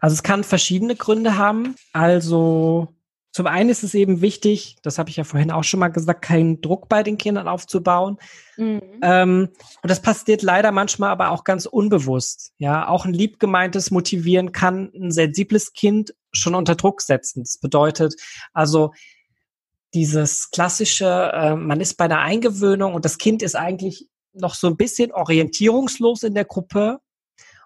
Also 0.00 0.14
es 0.14 0.22
kann 0.22 0.44
verschiedene 0.44 0.94
Gründe 0.94 1.36
haben. 1.36 1.74
Also 1.92 2.88
zum 3.32 3.46
einen 3.46 3.70
ist 3.70 3.82
es 3.82 3.94
eben 3.94 4.20
wichtig, 4.20 4.76
das 4.82 4.98
habe 4.98 5.08
ich 5.08 5.16
ja 5.16 5.24
vorhin 5.24 5.50
auch 5.50 5.64
schon 5.64 5.80
mal 5.80 5.88
gesagt, 5.88 6.20
keinen 6.20 6.60
Druck 6.60 6.90
bei 6.90 7.02
den 7.02 7.16
Kindern 7.16 7.48
aufzubauen. 7.48 8.18
Mhm. 8.58 8.82
Ähm, 9.02 9.48
und 9.82 9.90
das 9.90 10.02
passiert 10.02 10.42
leider 10.42 10.70
manchmal 10.70 11.10
aber 11.10 11.30
auch 11.30 11.42
ganz 11.42 11.64
unbewusst. 11.64 12.52
Ja, 12.58 12.88
auch 12.88 13.06
ein 13.06 13.14
liebgemeintes 13.14 13.90
Motivieren 13.90 14.52
kann 14.52 14.92
ein 14.94 15.10
sensibles 15.10 15.72
Kind 15.72 16.14
schon 16.30 16.54
unter 16.54 16.74
Druck 16.74 17.00
setzen. 17.00 17.40
Das 17.42 17.56
bedeutet 17.56 18.14
also 18.52 18.92
dieses 19.94 20.50
klassische, 20.50 21.30
äh, 21.32 21.56
man 21.56 21.80
ist 21.80 21.94
bei 21.94 22.04
einer 22.04 22.20
Eingewöhnung 22.20 22.92
und 22.92 23.06
das 23.06 23.16
Kind 23.16 23.42
ist 23.42 23.56
eigentlich 23.56 24.08
noch 24.34 24.54
so 24.54 24.66
ein 24.66 24.76
bisschen 24.76 25.10
orientierungslos 25.10 26.22
in 26.22 26.34
der 26.34 26.44
Gruppe 26.44 27.00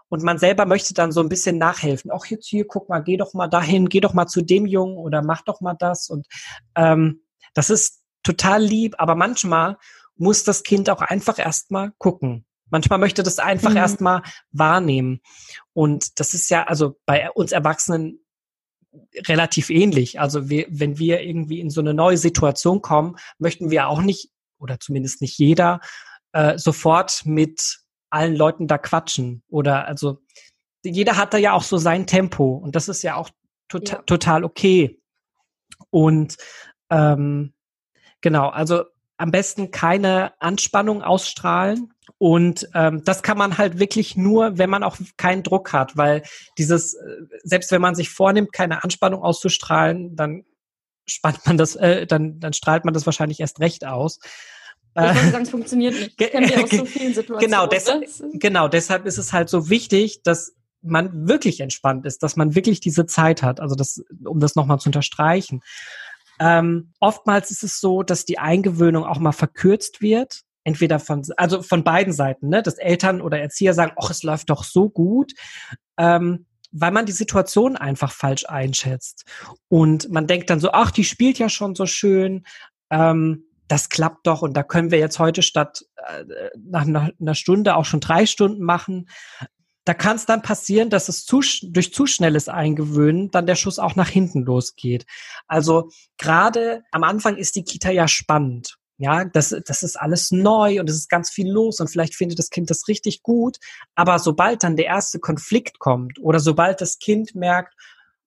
und 0.09 0.23
man 0.23 0.39
selber 0.39 0.67
möchte 0.67 0.95
dann 0.95 1.13
so 1.13 1.21
ein 1.21 1.29
bisschen 1.29 1.59
nachhelfen. 1.59 2.11
Auch 2.11 2.27
jetzt 2.27 2.47
hier, 2.47 2.67
guck 2.67 2.89
mal, 2.89 3.01
geh 3.01 3.17
doch 3.17 3.35
mal 3.35 3.49
dahin, 3.49 3.89
geh 3.89 4.01
doch 4.01 4.15
mal 4.15 4.27
zu 4.27 4.43
dem 4.43 4.67
Jungen 4.67 4.97
oder 4.97 5.23
mach 5.23 5.43
doch 5.43 5.61
mal 5.61 5.75
das. 5.75 6.09
Und 6.09 6.27
ähm, 6.77 7.23
das 7.55 7.71
ist 7.71 8.03
total 8.23 8.63
lieb, 8.63 8.95
aber 8.99 9.15
manchmal 9.15 9.77
muss 10.17 10.45
das 10.45 10.63
Kind 10.63 10.91
auch 10.91 11.03
einfach 11.03 11.39
erstmal 11.39 11.93
gucken. 11.99 12.45
Manchmal 12.71 12.99
möchte 12.99 13.23
das 13.23 13.39
einfach 13.39 13.71
mhm. 13.71 13.77
erstmal 13.77 14.23
wahrnehmen. 14.51 15.21
Und 15.73 16.19
das 16.19 16.35
ist 16.35 16.51
ja 16.51 16.65
also 16.65 16.99
bei 17.07 17.31
uns 17.31 17.53
Erwachsenen 17.53 18.25
relativ 19.29 19.71
ähnlich. 19.71 20.21
Also 20.21 20.49
wir, 20.49 20.67
wenn 20.69 20.99
wir 20.99 21.21
irgendwie 21.21 21.61
in 21.61 21.71
so 21.71 21.81
eine 21.81 21.95
neue 21.95 22.17
Situation 22.17 22.83
kommen, 22.83 23.17
möchten 23.39 23.71
wir 23.71 23.89
auch 23.89 24.01
nicht, 24.01 24.31
oder 24.59 24.81
zumindest 24.81 25.21
nicht 25.21 25.39
jeder, 25.39 25.81
äh, 26.33 26.59
sofort 26.59 27.23
mit 27.25 27.81
allen 28.11 28.37
Leuten 28.37 28.67
da 28.67 28.79
quatschen. 28.79 29.43
Oder 29.49 29.87
also 29.87 30.23
jeder 30.85 31.17
hat 31.17 31.35
da 31.35 31.39
ja 31.39 31.53
auch 31.53 31.63
so 31.63 31.79
sein 31.79 32.07
Tempo 32.07 32.55
und 32.55 32.77
das 32.77 32.89
ist 32.89 33.03
ja 33.03 33.17
auch 33.17 33.31
tota 33.69 33.97
ja. 33.97 34.03
total 34.03 34.45
okay. 34.45 35.01
Und 35.91 36.37
ähm, 36.91 37.55
genau, 38.21 38.49
also 38.49 38.85
am 39.19 39.31
besten 39.31 39.71
keine 39.71 40.41
Anspannung 40.41 41.03
ausstrahlen. 41.03 41.93
Und 42.19 42.69
ähm, 42.75 43.03
das 43.05 43.23
kann 43.23 43.37
man 43.37 43.59
halt 43.59 43.79
wirklich 43.79 44.17
nur, 44.17 44.59
wenn 44.59 44.71
man 44.71 44.83
auch 44.83 44.97
keinen 45.17 45.43
Druck 45.43 45.73
hat, 45.73 45.97
weil 45.97 46.23
dieses, 46.57 46.95
äh, 46.95 47.23
selbst 47.43 47.71
wenn 47.73 47.81
man 47.81 47.95
sich 47.95 48.11
vornimmt, 48.11 48.53
keine 48.53 48.85
Anspannung 48.85 49.23
auszustrahlen, 49.23 50.17
dann 50.17 50.45
spannt 51.07 51.45
man 51.47 51.57
das, 51.57 51.77
äh, 51.77 52.07
dann, 52.07 52.41
dann 52.41 52.53
strahlt 52.53 52.85
man 52.85 52.95
das 52.95 53.07
wahrscheinlich 53.07 53.41
erst 53.41 53.61
recht 53.61 53.85
aus. 53.87 54.19
Ich 54.97 55.15
würde 55.15 55.31
sagen, 55.31 55.43
es 55.45 55.51
funktioniert 55.51 55.95
nicht. 55.95 56.21
Ich 56.21 56.31
kenne 56.31 56.47
aus 56.65 56.71
so 56.71 56.85
vielen 56.85 57.15
Situationen. 57.15 57.41
Genau, 57.41 57.67
deshalb, 57.67 58.05
genau, 58.35 58.69
deshalb 58.69 59.07
ist 59.07 59.19
es 59.19 59.33
halt 59.33 59.49
so 59.49 59.69
wichtig, 59.69 60.23
dass 60.23 60.55
man 60.83 61.29
wirklich 61.29 61.61
entspannt 61.61 62.07
ist, 62.07 62.23
dass 62.23 62.37
man 62.37 62.55
wirklich 62.55 62.81
diese 62.81 63.07
Zeit 63.07 63.43
hat. 63.43 63.61
Also 63.61 63.75
das, 63.75 64.03
um 64.25 64.41
das 64.41 64.55
nochmal 64.57 64.79
zu 64.79 64.89
unterstreichen. 64.89 65.61
Ähm, 66.39 66.93
oftmals 67.01 67.51
ist 67.51 67.63
es 67.63 67.81
so, 67.81 68.03
dass 68.03 68.25
die 68.25 68.39
Eingewöhnung 68.39 69.05
auch 69.05 69.19
mal 69.19 69.33
verkürzt 69.33 70.01
wird. 70.01 70.43
Entweder 70.65 70.99
von, 70.99 71.23
also 71.37 71.63
von 71.63 71.85
beiden 71.85 72.13
Seiten, 72.13 72.49
ne? 72.49 72.63
dass 72.63 72.75
Eltern 72.75 73.21
oder 73.21 73.39
Erzieher 73.39 73.73
sagen, 73.73 73.93
ach, 73.97 74.11
es 74.11 74.23
läuft 74.23 74.51
doch 74.51 74.65
so 74.65 74.89
gut. 74.89 75.33
Ähm, 75.97 76.47
weil 76.73 76.91
man 76.91 77.07
die 77.07 77.13
Situation 77.13 77.77
einfach 77.77 78.13
falsch 78.13 78.45
einschätzt. 78.47 79.25
Und 79.69 80.11
man 80.11 80.27
denkt 80.27 80.51
dann 80.51 80.61
so, 80.61 80.73
ach, 80.73 80.91
die 80.91 81.05
spielt 81.05 81.39
ja 81.39 81.49
schon 81.49 81.75
so 81.75 81.87
schön. 81.87 82.45
Ähm, 82.91 83.46
das 83.69 83.89
klappt 83.89 84.27
doch 84.27 84.43
und 84.43 84.55
da 84.55 84.63
können 84.63 84.91
wir 84.91 84.99
jetzt 84.99 85.19
heute 85.19 85.43
statt 85.43 85.85
äh, 85.97 86.25
nach 86.57 86.87
einer, 86.87 87.35
Stunde 87.35 87.77
auch 87.77 87.85
schon 87.85 88.01
drei 88.01 88.27
Stunden 88.27 88.63
machen 88.63 89.07
da 89.87 89.95
kann 89.95 90.17
es 90.17 90.27
dann 90.27 90.43
passieren, 90.43 90.91
dass 90.91 91.09
es 91.09 91.25
zu, 91.25 91.41
durch 91.63 91.95
zu 91.95 92.07
schnelles 92.07 92.49
Eingewöhnen 92.49 93.31
dann 93.31 93.47
der 93.47 93.55
Schuss 93.55 93.79
auch 93.79 93.95
nach 93.95 94.09
hinten 94.09 94.43
losgeht. 94.43 95.07
Also 95.47 95.91
gerade 96.19 96.83
am 96.91 97.05
Anfang 97.05 97.37
ist 97.37 97.55
die 97.55 97.63
Kita 97.63 97.93
ja 97.93 98.09
spannend. 98.09 98.79
Ja, 98.99 99.25
das, 99.25 99.55
das 99.65 99.83
ist 99.85 99.95
alles 99.97 100.33
neu 100.33 100.81
und 100.81 100.91
es 100.91 100.97
ist 100.97 101.09
ganz 101.09 101.31
viel 101.31 101.49
los 101.49 101.79
und 101.79 101.89
vielleicht 101.89 102.17
findet 102.17 102.39
das 102.39 102.51
Kind 102.51 102.69
das 102.69 102.89
richtig 102.89 103.23
gut. 103.23 103.59
Aber 103.95 104.19
sobald 104.19 104.65
dann 104.65 104.75
der 104.75 104.87
erste 104.87 105.21
Konflikt 105.21 105.79
kommt 105.79 106.19
oder 106.19 106.41
sobald 106.41 106.81
das 106.81 106.99
Kind 106.99 107.37
merkt, 107.37 107.75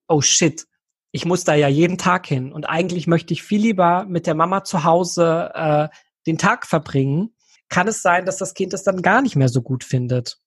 oh 0.08 0.22
shit, 0.22 0.66
ich 1.12 1.24
muss 1.24 1.44
da 1.44 1.54
ja 1.54 1.68
jeden 1.68 1.98
Tag 1.98 2.26
hin 2.26 2.52
und 2.52 2.64
eigentlich 2.64 3.06
möchte 3.06 3.34
ich 3.34 3.42
viel 3.42 3.60
lieber 3.60 4.04
mit 4.08 4.26
der 4.26 4.34
Mama 4.34 4.64
zu 4.64 4.84
Hause 4.84 5.50
äh, 5.54 5.88
den 6.26 6.38
Tag 6.38 6.66
verbringen, 6.66 7.34
kann 7.68 7.88
es 7.88 8.02
sein, 8.02 8.26
dass 8.26 8.38
das 8.38 8.54
Kind 8.54 8.74
es 8.74 8.82
dann 8.82 9.02
gar 9.02 9.22
nicht 9.22 9.36
mehr 9.36 9.48
so 9.48 9.62
gut 9.62 9.84
findet. 9.84 10.38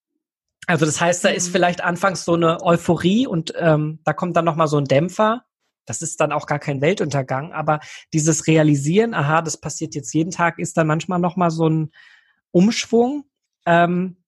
Also 0.67 0.85
das 0.85 1.01
heißt, 1.01 1.25
da 1.25 1.29
ist 1.29 1.49
mhm. 1.49 1.51
vielleicht 1.51 1.83
anfangs 1.83 2.23
so 2.23 2.33
eine 2.35 2.61
Euphorie 2.61 3.27
und 3.27 3.53
ähm, 3.57 3.99
da 4.05 4.13
kommt 4.13 4.37
dann 4.37 4.45
nochmal 4.45 4.67
so 4.67 4.77
ein 4.77 4.85
Dämpfer. 4.85 5.43
Das 5.85 6.01
ist 6.01 6.21
dann 6.21 6.31
auch 6.31 6.45
gar 6.45 6.59
kein 6.59 6.79
Weltuntergang, 6.79 7.51
aber 7.51 7.81
dieses 8.13 8.47
Realisieren, 8.47 9.13
aha, 9.13 9.41
das 9.41 9.59
passiert 9.59 9.95
jetzt 9.95 10.13
jeden 10.13 10.31
Tag, 10.31 10.59
ist 10.59 10.77
dann 10.77 10.87
manchmal 10.87 11.19
nochmal 11.19 11.51
so 11.51 11.67
ein 11.67 11.91
Umschwung. 12.51 13.25
Ähm, 13.65 14.23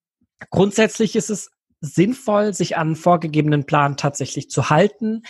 grundsätzlich 0.49 1.15
ist 1.15 1.29
es 1.29 1.51
sinnvoll, 1.79 2.53
sich 2.53 2.75
an 2.75 2.87
einen 2.87 2.95
vorgegebenen 2.97 3.65
Plan 3.65 3.95
tatsächlich 3.95 4.49
zu 4.49 4.69
halten, 4.69 5.21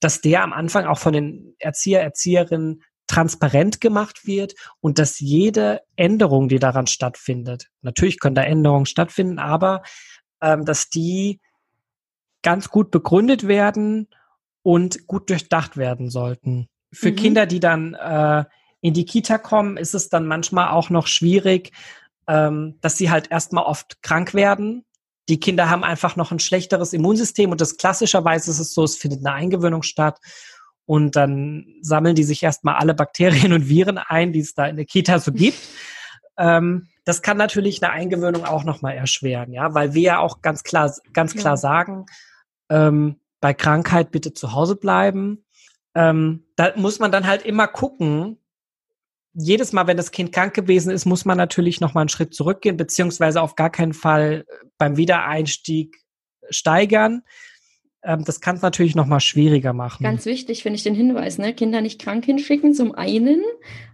dass 0.00 0.20
der 0.20 0.42
am 0.42 0.52
Anfang 0.52 0.86
auch 0.86 0.98
von 0.98 1.12
den 1.12 1.54
Erzieher, 1.58 2.02
Erzieherinnen 2.02 2.82
transparent 3.06 3.80
gemacht 3.80 4.26
wird 4.26 4.54
und 4.80 4.98
dass 4.98 5.18
jede 5.18 5.80
Änderung, 5.96 6.48
die 6.48 6.58
daran 6.58 6.86
stattfindet, 6.86 7.68
natürlich 7.80 8.20
können 8.20 8.34
da 8.34 8.42
Änderungen 8.42 8.86
stattfinden, 8.86 9.38
aber 9.38 9.82
ähm, 10.42 10.64
dass 10.64 10.90
die 10.90 11.40
ganz 12.42 12.68
gut 12.68 12.90
begründet 12.90 13.48
werden 13.48 14.08
und 14.62 15.06
gut 15.06 15.30
durchdacht 15.30 15.76
werden 15.76 16.10
sollten. 16.10 16.68
Für 16.92 17.10
mhm. 17.10 17.16
Kinder, 17.16 17.46
die 17.46 17.60
dann 17.60 17.94
äh, 17.94 18.44
in 18.80 18.94
die 18.94 19.06
Kita 19.06 19.38
kommen, 19.38 19.76
ist 19.76 19.94
es 19.94 20.08
dann 20.08 20.26
manchmal 20.26 20.68
auch 20.68 20.90
noch 20.90 21.06
schwierig, 21.06 21.72
ähm, 22.26 22.78
dass 22.80 22.96
sie 22.96 23.10
halt 23.10 23.30
erstmal 23.30 23.64
oft 23.64 24.02
krank 24.02 24.34
werden. 24.34 24.84
Die 25.28 25.40
Kinder 25.40 25.68
haben 25.70 25.84
einfach 25.84 26.16
noch 26.16 26.32
ein 26.32 26.38
schlechteres 26.38 26.92
Immunsystem 26.92 27.50
und 27.50 27.60
das 27.60 27.76
klassischerweise 27.76 28.50
ist 28.50 28.58
es 28.58 28.72
so, 28.72 28.84
es 28.84 28.96
findet 28.96 29.24
eine 29.24 29.34
Eingewöhnung 29.34 29.82
statt 29.82 30.18
und 30.86 31.16
dann 31.16 31.66
sammeln 31.82 32.14
die 32.14 32.24
sich 32.24 32.42
erstmal 32.42 32.76
alle 32.76 32.94
Bakterien 32.94 33.52
und 33.52 33.68
Viren 33.68 33.98
ein, 33.98 34.32
die 34.32 34.40
es 34.40 34.54
da 34.54 34.66
in 34.66 34.76
der 34.76 34.86
Kita 34.86 35.18
so 35.18 35.32
gibt. 35.32 35.58
Ähm, 36.38 36.88
das 37.04 37.20
kann 37.22 37.36
natürlich 37.36 37.82
eine 37.82 37.92
Eingewöhnung 37.92 38.44
auch 38.44 38.64
nochmal 38.64 38.94
erschweren, 38.94 39.52
ja, 39.52 39.74
weil 39.74 39.94
wir 39.94 40.02
ja 40.02 40.18
auch 40.18 40.40
ganz 40.40 40.62
klar, 40.62 40.94
ganz 41.12 41.34
klar 41.34 41.54
ja. 41.54 41.56
sagen, 41.58 42.06
ähm, 42.70 43.16
bei 43.40 43.54
Krankheit 43.54 44.10
bitte 44.10 44.32
zu 44.32 44.52
Hause 44.52 44.76
bleiben. 44.76 45.44
Ähm, 45.94 46.44
da 46.56 46.72
muss 46.76 46.98
man 46.98 47.12
dann 47.12 47.26
halt 47.26 47.44
immer 47.44 47.66
gucken, 47.66 48.38
jedes 49.34 49.72
Mal, 49.72 49.86
wenn 49.86 49.96
das 49.96 50.10
Kind 50.10 50.32
krank 50.32 50.54
gewesen 50.54 50.90
ist, 50.90 51.04
muss 51.04 51.24
man 51.24 51.36
natürlich 51.36 51.80
nochmal 51.80 52.02
einen 52.02 52.08
Schritt 52.08 52.34
zurückgehen, 52.34 52.76
beziehungsweise 52.76 53.40
auf 53.40 53.54
gar 53.54 53.70
keinen 53.70 53.92
Fall 53.92 54.46
beim 54.78 54.96
Wiedereinstieg 54.96 55.96
steigern. 56.50 57.22
Ähm, 58.02 58.24
das 58.24 58.40
kann 58.40 58.56
es 58.56 58.62
natürlich 58.62 58.94
nochmal 58.94 59.20
schwieriger 59.20 59.72
machen. 59.72 60.02
Ganz 60.02 60.24
wichtig 60.26 60.62
finde 60.62 60.76
ich 60.76 60.82
den 60.82 60.94
Hinweis, 60.94 61.38
ne? 61.38 61.52
Kinder 61.54 61.80
nicht 61.80 62.00
krank 62.00 62.24
hinschicken, 62.24 62.74
zum 62.74 62.94
einen, 62.94 63.42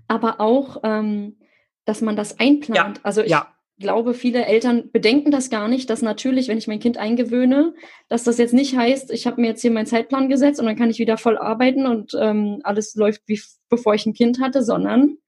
aber 0.08 0.40
auch 0.40 0.78
ähm, 0.84 1.36
dass 1.84 2.00
man 2.00 2.16
das 2.16 2.38
einplant. 2.38 2.98
Ja, 2.98 3.02
also 3.02 3.22
ich 3.22 3.30
ja. 3.30 3.52
glaube, 3.78 4.14
viele 4.14 4.44
Eltern 4.46 4.90
bedenken 4.90 5.30
das 5.30 5.50
gar 5.50 5.68
nicht, 5.68 5.90
dass 5.90 6.02
natürlich, 6.02 6.48
wenn 6.48 6.58
ich 6.58 6.66
mein 6.66 6.80
Kind 6.80 6.96
eingewöhne, 6.96 7.74
dass 8.08 8.24
das 8.24 8.38
jetzt 8.38 8.54
nicht 8.54 8.76
heißt, 8.76 9.10
ich 9.10 9.26
habe 9.26 9.40
mir 9.40 9.48
jetzt 9.48 9.62
hier 9.62 9.70
meinen 9.70 9.86
Zeitplan 9.86 10.28
gesetzt 10.28 10.60
und 10.60 10.66
dann 10.66 10.76
kann 10.76 10.90
ich 10.90 10.98
wieder 10.98 11.18
voll 11.18 11.36
arbeiten 11.36 11.86
und 11.86 12.12
ähm, 12.18 12.60
alles 12.64 12.94
läuft 12.94 13.22
wie 13.26 13.40
bevor 13.68 13.94
ich 13.94 14.06
ein 14.06 14.14
Kind 14.14 14.40
hatte, 14.40 14.62
sondern 14.62 15.18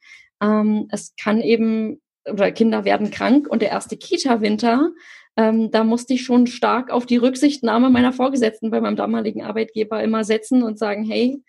ähm, 0.43 0.89
es 0.91 1.15
kann 1.21 1.41
eben 1.41 2.01
oder 2.31 2.51
Kinder 2.51 2.85
werden 2.85 3.11
krank 3.11 3.47
und 3.49 3.63
der 3.63 3.71
erste 3.71 3.97
Kita-Winter, 3.97 4.91
ähm, 5.37 5.71
da 5.71 5.85
musste 5.85 6.15
ich 6.15 6.25
schon 6.25 6.47
stark 6.47 6.91
auf 6.91 7.07
die 7.07 7.19
Rücksichtnahme 7.19 7.91
meiner 7.91 8.13
Vorgesetzten 8.13 8.71
bei 8.71 8.81
meinem 8.81 8.97
damaligen 8.97 9.43
Arbeitgeber 9.43 10.03
immer 10.03 10.25
setzen 10.25 10.63
und 10.63 10.79
sagen, 10.79 11.05
hey, 11.05 11.43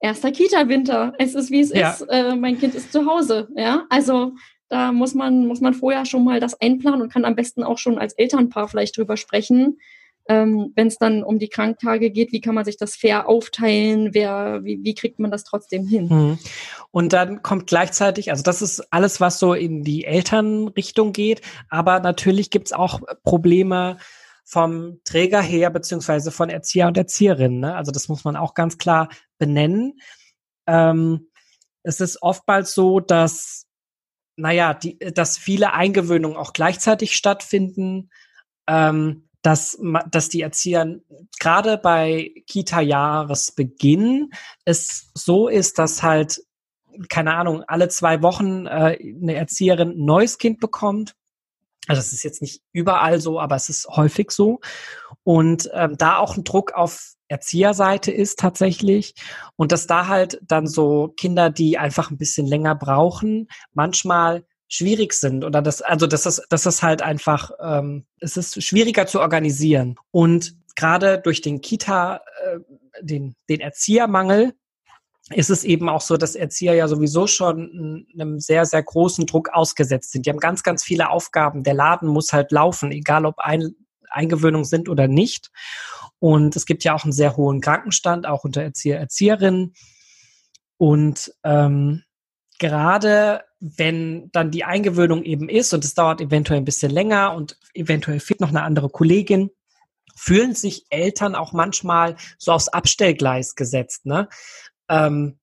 erster 0.00 0.30
Kita-Winter. 0.30 1.12
Es 1.18 1.34
ist, 1.34 1.50
wie 1.50 1.60
es 1.60 1.72
ja. 1.72 1.90
ist. 1.90 2.02
Äh, 2.02 2.36
mein 2.36 2.58
Kind 2.58 2.74
ist 2.74 2.92
zu 2.92 3.06
Hause. 3.06 3.48
Ja, 3.56 3.84
also 3.90 4.32
da 4.68 4.92
muss 4.92 5.14
man, 5.14 5.46
muss 5.46 5.60
man 5.60 5.74
vorher 5.74 6.06
schon 6.06 6.24
mal 6.24 6.40
das 6.40 6.60
einplanen 6.60 7.02
und 7.02 7.12
kann 7.12 7.24
am 7.24 7.36
besten 7.36 7.62
auch 7.62 7.78
schon 7.78 7.98
als 7.98 8.14
Elternpaar 8.14 8.68
vielleicht 8.68 8.96
drüber 8.96 9.16
sprechen. 9.16 9.78
Ähm, 10.28 10.72
Wenn 10.74 10.88
es 10.88 10.98
dann 10.98 11.22
um 11.22 11.38
die 11.38 11.48
Kranktage 11.48 12.10
geht, 12.10 12.32
wie 12.32 12.40
kann 12.40 12.54
man 12.54 12.64
sich 12.64 12.76
das 12.76 12.96
fair 12.96 13.28
aufteilen? 13.28 14.12
Wer, 14.12 14.64
wie, 14.64 14.80
wie 14.82 14.94
kriegt 14.94 15.18
man 15.18 15.30
das 15.30 15.44
trotzdem 15.44 15.86
hin? 15.86 16.08
Mhm. 16.08 16.38
Und 16.90 17.12
dann 17.12 17.42
kommt 17.42 17.66
gleichzeitig, 17.66 18.30
also 18.30 18.42
das 18.42 18.62
ist 18.62 18.92
alles, 18.92 19.20
was 19.20 19.38
so 19.38 19.54
in 19.54 19.84
die 19.84 20.04
Elternrichtung 20.04 21.12
geht, 21.12 21.42
aber 21.68 22.00
natürlich 22.00 22.50
gibt's 22.50 22.72
auch 22.72 23.00
Probleme, 23.22 23.98
vom 24.48 25.00
Träger 25.04 25.42
her, 25.42 25.70
beziehungsweise 25.70 26.30
von 26.30 26.48
Erzieher 26.48 26.86
und 26.86 26.96
Erzieherinnen. 26.96 27.58
Ne? 27.58 27.74
Also 27.74 27.90
das 27.90 28.08
muss 28.08 28.24
man 28.24 28.36
auch 28.36 28.54
ganz 28.54 28.78
klar 28.78 29.08
benennen. 29.38 29.98
Ähm, 30.68 31.28
es 31.82 32.00
ist 32.00 32.22
oftmals 32.22 32.72
so, 32.72 33.00
dass, 33.00 33.66
naja, 34.36 34.72
die, 34.72 34.98
dass 34.98 35.36
viele 35.36 35.72
Eingewöhnungen 35.72 36.36
auch 36.36 36.52
gleichzeitig 36.52 37.16
stattfinden, 37.16 38.10
ähm, 38.68 39.25
dass, 39.46 39.78
dass 40.10 40.28
die 40.28 40.42
Erzieher 40.42 41.00
gerade 41.38 41.78
bei 41.78 42.32
Kita-Jahresbeginn 42.46 44.30
es 44.64 45.10
so 45.14 45.48
ist, 45.48 45.78
dass 45.78 46.02
halt, 46.02 46.42
keine 47.08 47.34
Ahnung, 47.34 47.62
alle 47.66 47.88
zwei 47.88 48.22
Wochen 48.22 48.66
äh, 48.66 48.98
eine 49.00 49.34
Erzieherin 49.34 49.90
ein 49.90 50.04
neues 50.04 50.38
Kind 50.38 50.58
bekommt 50.60 51.14
also 51.86 52.00
es 52.00 52.12
ist 52.12 52.24
jetzt 52.24 52.42
nicht 52.42 52.62
überall 52.72 53.20
so, 53.20 53.40
aber 53.40 53.56
es 53.56 53.68
ist 53.68 53.86
häufig 53.88 54.30
so. 54.30 54.60
Und 55.22 55.70
ähm, 55.72 55.96
da 55.96 56.18
auch 56.18 56.36
ein 56.36 56.44
Druck 56.44 56.72
auf 56.72 57.14
Erzieherseite 57.28 58.10
ist 58.10 58.38
tatsächlich. 58.38 59.14
Und 59.56 59.72
dass 59.72 59.86
da 59.86 60.08
halt 60.08 60.40
dann 60.42 60.66
so 60.66 61.08
Kinder, 61.16 61.50
die 61.50 61.78
einfach 61.78 62.10
ein 62.10 62.18
bisschen 62.18 62.46
länger 62.46 62.74
brauchen, 62.74 63.48
manchmal 63.72 64.44
schwierig 64.68 65.12
sind 65.12 65.44
oder 65.44 65.62
das, 65.62 65.82
also 65.82 66.06
das 66.06 66.26
ist, 66.26 66.42
das 66.50 66.66
ist 66.66 66.82
halt 66.82 67.02
einfach, 67.02 67.50
ähm, 67.60 68.06
es 68.20 68.36
ist 68.36 68.62
schwieriger 68.62 69.06
zu 69.06 69.20
organisieren. 69.20 69.96
Und 70.10 70.56
gerade 70.74 71.18
durch 71.18 71.40
den 71.40 71.60
Kita, 71.60 72.20
äh, 72.44 72.58
den, 73.00 73.36
den 73.48 73.60
Erziehermangel, 73.60 74.54
ist 75.30 75.50
es 75.50 75.64
eben 75.64 75.88
auch 75.88 76.00
so, 76.00 76.16
dass 76.16 76.36
Erzieher 76.36 76.74
ja 76.74 76.86
sowieso 76.86 77.26
schon 77.26 78.06
einem 78.14 78.38
sehr, 78.38 78.64
sehr 78.64 78.82
großen 78.82 79.26
Druck 79.26 79.48
ausgesetzt 79.52 80.12
sind. 80.12 80.24
Die 80.24 80.30
haben 80.30 80.38
ganz, 80.38 80.62
ganz 80.62 80.84
viele 80.84 81.10
Aufgaben. 81.10 81.64
Der 81.64 81.74
Laden 81.74 82.08
muss 82.08 82.32
halt 82.32 82.52
laufen, 82.52 82.92
egal 82.92 83.26
ob 83.26 83.38
ein, 83.38 83.74
Eingewöhnung 84.08 84.64
sind 84.64 84.88
oder 84.88 85.08
nicht. 85.08 85.50
Und 86.20 86.54
es 86.54 86.64
gibt 86.64 86.84
ja 86.84 86.94
auch 86.94 87.02
einen 87.02 87.12
sehr 87.12 87.36
hohen 87.36 87.60
Krankenstand, 87.60 88.26
auch 88.26 88.44
unter 88.44 88.62
Erzieher, 88.62 88.98
Erzieherinnen. 89.00 89.74
Und 90.78 91.32
ähm, 91.42 92.04
gerade 92.58 93.44
wenn 93.60 94.30
dann 94.32 94.50
die 94.50 94.64
Eingewöhnung 94.64 95.24
eben 95.24 95.48
ist 95.48 95.72
und 95.72 95.84
es 95.84 95.94
dauert 95.94 96.20
eventuell 96.20 96.60
ein 96.60 96.64
bisschen 96.64 96.90
länger 96.90 97.34
und 97.34 97.58
eventuell 97.74 98.20
fehlt 98.20 98.40
noch 98.40 98.50
eine 98.50 98.62
andere 98.62 98.90
Kollegin, 98.90 99.50
fühlen 100.14 100.54
sich 100.54 100.86
Eltern 100.90 101.34
auch 101.34 101.52
manchmal 101.52 102.16
so 102.38 102.52
aufs 102.52 102.68
Abstellgleis 102.68 103.54
gesetzt, 103.54 104.06
ne? 104.06 104.28
Ähm, 104.88 105.38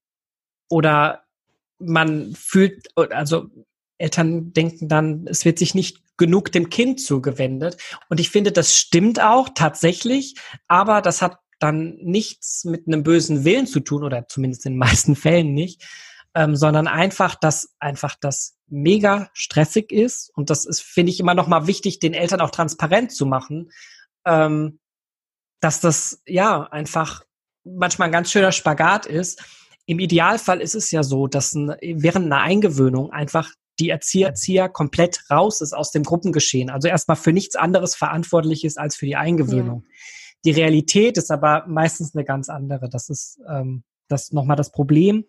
oder 0.69 1.23
man 1.79 2.33
fühlt, 2.35 2.87
also 2.95 3.47
Eltern 3.97 4.53
denken 4.53 4.87
dann, 4.87 5.27
es 5.27 5.45
wird 5.45 5.59
sich 5.59 5.75
nicht 5.75 6.01
genug 6.17 6.51
dem 6.51 6.69
Kind 6.69 7.01
zugewendet. 7.01 7.77
Und 8.09 8.19
ich 8.19 8.29
finde, 8.29 8.51
das 8.51 8.75
stimmt 8.75 9.21
auch 9.21 9.49
tatsächlich, 9.53 10.35
aber 10.67 11.01
das 11.01 11.21
hat 11.21 11.37
dann 11.59 11.95
nichts 12.01 12.65
mit 12.65 12.87
einem 12.87 13.03
bösen 13.03 13.45
Willen 13.45 13.67
zu 13.67 13.79
tun 13.79 14.03
oder 14.03 14.27
zumindest 14.27 14.65
in 14.65 14.73
den 14.73 14.79
meisten 14.79 15.15
Fällen 15.15 15.53
nicht, 15.53 15.83
ähm, 16.35 16.55
sondern 16.55 16.87
einfach, 16.87 17.35
dass 17.35 17.75
einfach 17.79 18.15
das 18.19 18.55
mega 18.67 19.29
stressig 19.33 19.91
ist 19.91 20.31
und 20.35 20.49
das 20.49 20.65
ist, 20.65 20.81
finde 20.81 21.11
ich, 21.11 21.19
immer 21.19 21.35
noch 21.35 21.47
mal 21.47 21.67
wichtig, 21.67 21.99
den 21.99 22.13
Eltern 22.13 22.41
auch 22.41 22.49
transparent 22.49 23.11
zu 23.11 23.25
machen, 23.25 23.71
ähm, 24.25 24.79
dass 25.59 25.79
das 25.79 26.21
ja 26.25 26.63
einfach 26.63 27.23
manchmal 27.63 28.09
ein 28.09 28.13
ganz 28.13 28.31
schöner 28.31 28.51
Spagat 28.51 29.05
ist. 29.05 29.43
Im 29.85 29.99
Idealfall 29.99 30.61
ist 30.61 30.75
es 30.75 30.91
ja 30.91 31.03
so, 31.03 31.27
dass 31.27 31.53
ein, 31.53 31.75
während 31.81 32.25
einer 32.25 32.41
Eingewöhnung 32.41 33.11
einfach 33.11 33.51
die 33.79 33.89
Erzieher, 33.89 34.29
Erzieher 34.29 34.69
komplett 34.69 35.21
raus 35.29 35.61
ist 35.61 35.73
aus 35.73 35.91
dem 35.91 36.03
Gruppengeschehen. 36.03 36.69
Also 36.69 36.87
erstmal 36.87 37.17
für 37.17 37.33
nichts 37.33 37.55
anderes 37.55 37.95
verantwortlich 37.95 38.65
ist 38.65 38.77
als 38.77 38.95
für 38.95 39.05
die 39.05 39.15
Eingewöhnung. 39.15 39.83
Ja. 39.85 39.91
Die 40.45 40.51
Realität 40.51 41.17
ist 41.17 41.31
aber 41.31 41.65
meistens 41.67 42.13
eine 42.15 42.25
ganz 42.25 42.49
andere. 42.49 42.89
Das 42.89 43.09
ist 43.09 43.39
ähm, 43.47 43.83
das 44.09 44.31
nochmal 44.31 44.57
das 44.57 44.71
Problem. 44.71 45.25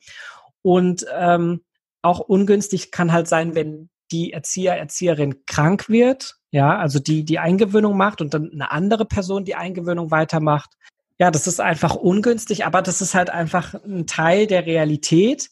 Und 0.65 1.05
ähm, 1.15 1.61
auch 2.01 2.21
ungünstig 2.21 2.91
kann 2.91 3.13
halt 3.13 3.29
sein, 3.29 3.55
wenn 3.55 3.91
die 4.11 4.33
Erzieher, 4.33 4.79
Erzieherin 4.79 5.45
krank 5.45 5.91
wird, 5.91 6.37
ja, 6.51 6.79
also 6.79 6.99
die 7.01 7.25
die 7.25 7.39
Eingewöhnung 7.39 7.97
macht 7.97 8.23
und 8.23 8.33
dann 8.33 8.51
eine 8.51 8.71
andere 8.71 9.05
Person 9.05 9.45
die 9.45 9.57
Eingewöhnung 9.57 10.11
weitermacht. 10.11 10.71
Ja, 11.19 11.31
das 11.31 11.47
ist 11.47 11.61
einfach 11.61 11.95
ungünstig, 11.95 12.65
aber 12.65 12.81
das 12.81 13.03
ist 13.03 13.15
halt 13.15 13.29
einfach 13.29 13.75
ein 13.85 14.07
Teil 14.07 14.47
der 14.47 14.65
Realität. 14.65 15.51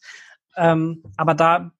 Ähm, 0.55 1.03
aber 1.15 1.35
da, 1.35 1.71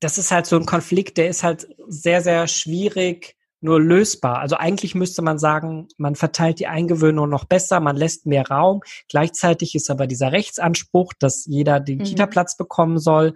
das 0.00 0.18
ist 0.18 0.30
halt 0.30 0.46
so 0.46 0.56
ein 0.56 0.66
Konflikt, 0.66 1.16
der 1.16 1.28
ist 1.28 1.42
halt 1.42 1.68
sehr, 1.88 2.20
sehr 2.20 2.48
schwierig 2.48 3.35
nur 3.60 3.80
lösbar. 3.80 4.38
Also 4.38 4.56
eigentlich 4.56 4.94
müsste 4.94 5.22
man 5.22 5.38
sagen, 5.38 5.88
man 5.96 6.14
verteilt 6.14 6.58
die 6.58 6.66
Eingewöhnung 6.66 7.28
noch 7.28 7.44
besser, 7.44 7.80
man 7.80 7.96
lässt 7.96 8.26
mehr 8.26 8.46
Raum. 8.46 8.82
Gleichzeitig 9.08 9.74
ist 9.74 9.90
aber 9.90 10.06
dieser 10.06 10.32
Rechtsanspruch, 10.32 11.12
dass 11.18 11.46
jeder 11.46 11.80
den 11.80 11.98
mhm. 11.98 12.04
Kita-Platz 12.04 12.56
bekommen 12.56 12.98
soll. 12.98 13.34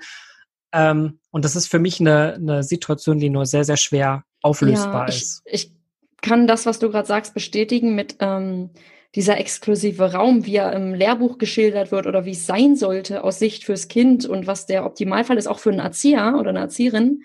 Ähm, 0.73 1.18
und 1.31 1.45
das 1.45 1.57
ist 1.57 1.66
für 1.66 1.79
mich 1.79 2.01
eine, 2.01 2.35
eine 2.35 2.62
Situation, 2.62 3.18
die 3.18 3.31
nur 3.31 3.47
sehr, 3.47 3.64
sehr 3.64 3.77
schwer 3.77 4.25
auflösbar 4.43 5.09
ja, 5.09 5.09
ich, 5.09 5.23
ist. 5.23 5.43
Ich 5.47 5.73
kann 6.21 6.47
das, 6.47 6.66
was 6.66 6.79
du 6.79 6.91
gerade 6.91 7.09
sagst, 7.09 7.35
bestätigen 7.35 7.95
mit 7.95 8.16
ähm, 8.21 8.71
dieser 9.14 9.39
exklusive 9.39 10.12
Raum, 10.12 10.47
wie 10.47 10.57
er 10.57 10.73
im 10.73 10.95
Lehrbuch 10.95 11.39
geschildert 11.39 11.91
wird 11.91 12.07
oder 12.07 12.25
wie 12.25 12.33
es 12.33 12.47
sein 12.47 12.77
sollte 12.77 13.25
aus 13.25 13.39
Sicht 13.39 13.64
fürs 13.64 13.89
Kind 13.89 14.27
und 14.27 14.47
was 14.47 14.66
der 14.66 14.85
Optimalfall 14.87 15.39
ist, 15.39 15.49
auch 15.49 15.59
für 15.59 15.71
einen 15.71 15.81
Erzieher 15.81 16.37
oder 16.39 16.51
eine 16.51 16.61
Erzieherin. 16.61 17.23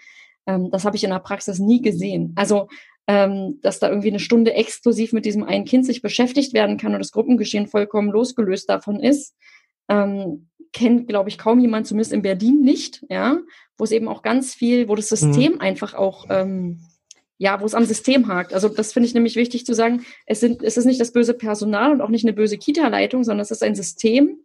Ähm, 0.48 0.70
das 0.72 0.86
habe 0.86 0.96
ich 0.96 1.04
in 1.04 1.10
der 1.10 1.20
Praxis 1.20 1.60
nie 1.60 1.82
gesehen. 1.82 2.34
Also 2.36 2.68
ähm, 3.08 3.60
dass 3.62 3.80
da 3.80 3.90
irgendwie 3.90 4.10
eine 4.10 4.20
Stunde 4.20 4.54
exklusiv 4.54 5.14
mit 5.14 5.26
diesem 5.26 5.44
einen 5.44 5.66
Kind 5.66 5.86
sich 5.86 6.02
beschäftigt 6.02 6.54
werden 6.54 6.78
kann 6.78 6.94
und 6.94 7.00
das 7.00 7.12
Gruppengeschehen 7.12 7.68
vollkommen 7.68 8.10
losgelöst 8.10 8.70
davon 8.70 9.00
ist, 9.00 9.36
ähm, 9.90 10.48
kennt, 10.74 11.08
glaube 11.08 11.30
ich, 11.30 11.38
kaum 11.38 11.60
jemand, 11.60 11.88
zumindest 11.88 12.14
in 12.14 12.24
Berlin 12.24 12.62
nicht, 12.62 13.06
ja, 13.10 13.38
wo 13.78 13.84
es 13.84 13.92
eben 13.92 14.08
auch 14.08 14.24
ganz 14.24 14.56
viel, 14.56 14.90
wo 14.90 14.96
das 14.96 15.10
System 15.10 15.54
mhm. 15.54 15.62
einfach 15.62 15.94
auch, 15.94 16.26
ähm, 16.30 16.82
ja, 17.38 17.62
wo 17.62 17.66
es 17.66 17.76
am 17.76 17.86
System 17.86 18.28
hakt. 18.28 18.54
Also 18.54 18.70
das 18.70 18.92
finde 18.92 19.08
ich 19.08 19.14
nämlich 19.14 19.36
wichtig 19.36 19.66
zu 19.66 19.74
sagen, 19.74 20.04
es, 20.26 20.40
sind, 20.40 20.64
es 20.64 20.78
ist 20.78 20.86
nicht 20.86 21.00
das 21.00 21.12
böse 21.12 21.34
Personal 21.34 21.92
und 21.92 22.02
auch 22.02 22.10
nicht 22.10 22.26
eine 22.26 22.34
böse 22.34 22.58
Kita-Leitung, 22.58 23.24
sondern 23.24 23.42
es 23.42 23.52
ist 23.52 23.62
ein 23.62 23.76
System, 23.76 24.40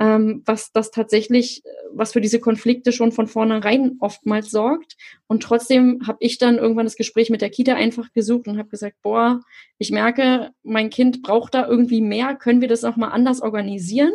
ähm, 0.00 0.42
was 0.46 0.72
das 0.72 0.90
tatsächlich, 0.90 1.62
was 1.92 2.14
für 2.14 2.22
diese 2.22 2.40
Konflikte 2.40 2.90
schon 2.90 3.12
von 3.12 3.26
vornherein 3.26 3.98
oftmals 4.00 4.50
sorgt. 4.50 4.96
Und 5.26 5.42
trotzdem 5.42 6.00
habe 6.06 6.18
ich 6.20 6.38
dann 6.38 6.56
irgendwann 6.56 6.86
das 6.86 6.96
Gespräch 6.96 7.28
mit 7.28 7.42
der 7.42 7.50
Kita 7.50 7.74
einfach 7.74 8.10
gesucht 8.14 8.48
und 8.48 8.58
habe 8.58 8.70
gesagt, 8.70 8.96
boah, 9.02 9.40
ich 9.76 9.90
merke, 9.90 10.52
mein 10.62 10.88
Kind 10.88 11.22
braucht 11.22 11.54
da 11.54 11.68
irgendwie 11.68 12.00
mehr. 12.00 12.34
Können 12.34 12.62
wir 12.62 12.68
das 12.68 12.82
auch 12.84 12.96
mal 12.96 13.08
anders 13.08 13.42
organisieren? 13.42 14.12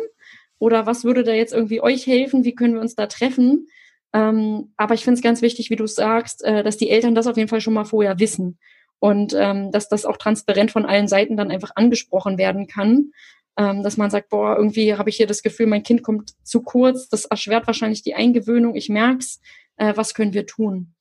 Oder 0.58 0.86
was 0.86 1.04
würde 1.04 1.22
da 1.22 1.32
jetzt 1.32 1.52
irgendwie 1.52 1.80
euch 1.80 2.06
helfen? 2.08 2.44
Wie 2.44 2.56
können 2.56 2.74
wir 2.74 2.80
uns 2.80 2.96
da 2.96 3.06
treffen? 3.06 3.68
Ähm, 4.12 4.72
aber 4.76 4.94
ich 4.94 5.04
finde 5.04 5.18
es 5.18 5.22
ganz 5.22 5.40
wichtig, 5.40 5.70
wie 5.70 5.76
du 5.76 5.86
sagst, 5.86 6.42
äh, 6.44 6.64
dass 6.64 6.78
die 6.78 6.90
Eltern 6.90 7.14
das 7.14 7.28
auf 7.28 7.36
jeden 7.36 7.48
Fall 7.48 7.60
schon 7.60 7.74
mal 7.74 7.84
vorher 7.84 8.18
wissen 8.18 8.58
und 8.98 9.34
ähm, 9.38 9.70
dass 9.70 9.88
das 9.88 10.04
auch 10.04 10.16
transparent 10.16 10.72
von 10.72 10.86
allen 10.86 11.06
Seiten 11.06 11.36
dann 11.36 11.50
einfach 11.50 11.72
angesprochen 11.76 12.38
werden 12.38 12.66
kann 12.66 13.12
ähm, 13.56 13.82
dass 13.82 13.96
man 13.96 14.10
sagt, 14.10 14.28
boah, 14.30 14.56
irgendwie 14.56 14.94
habe 14.94 15.10
ich 15.10 15.16
hier 15.16 15.26
das 15.26 15.42
Gefühl, 15.42 15.66
mein 15.66 15.82
Kind 15.82 16.02
kommt 16.02 16.32
zu 16.42 16.62
kurz, 16.62 17.08
das 17.08 17.24
erschwert 17.24 17.66
wahrscheinlich 17.66 18.02
die 18.02 18.14
Eingewöhnung, 18.14 18.74
ich 18.74 18.88
merk's, 18.88 19.40
äh, 19.76 19.92
was 19.96 20.14
können 20.14 20.34
wir 20.34 20.46
tun? 20.46 20.92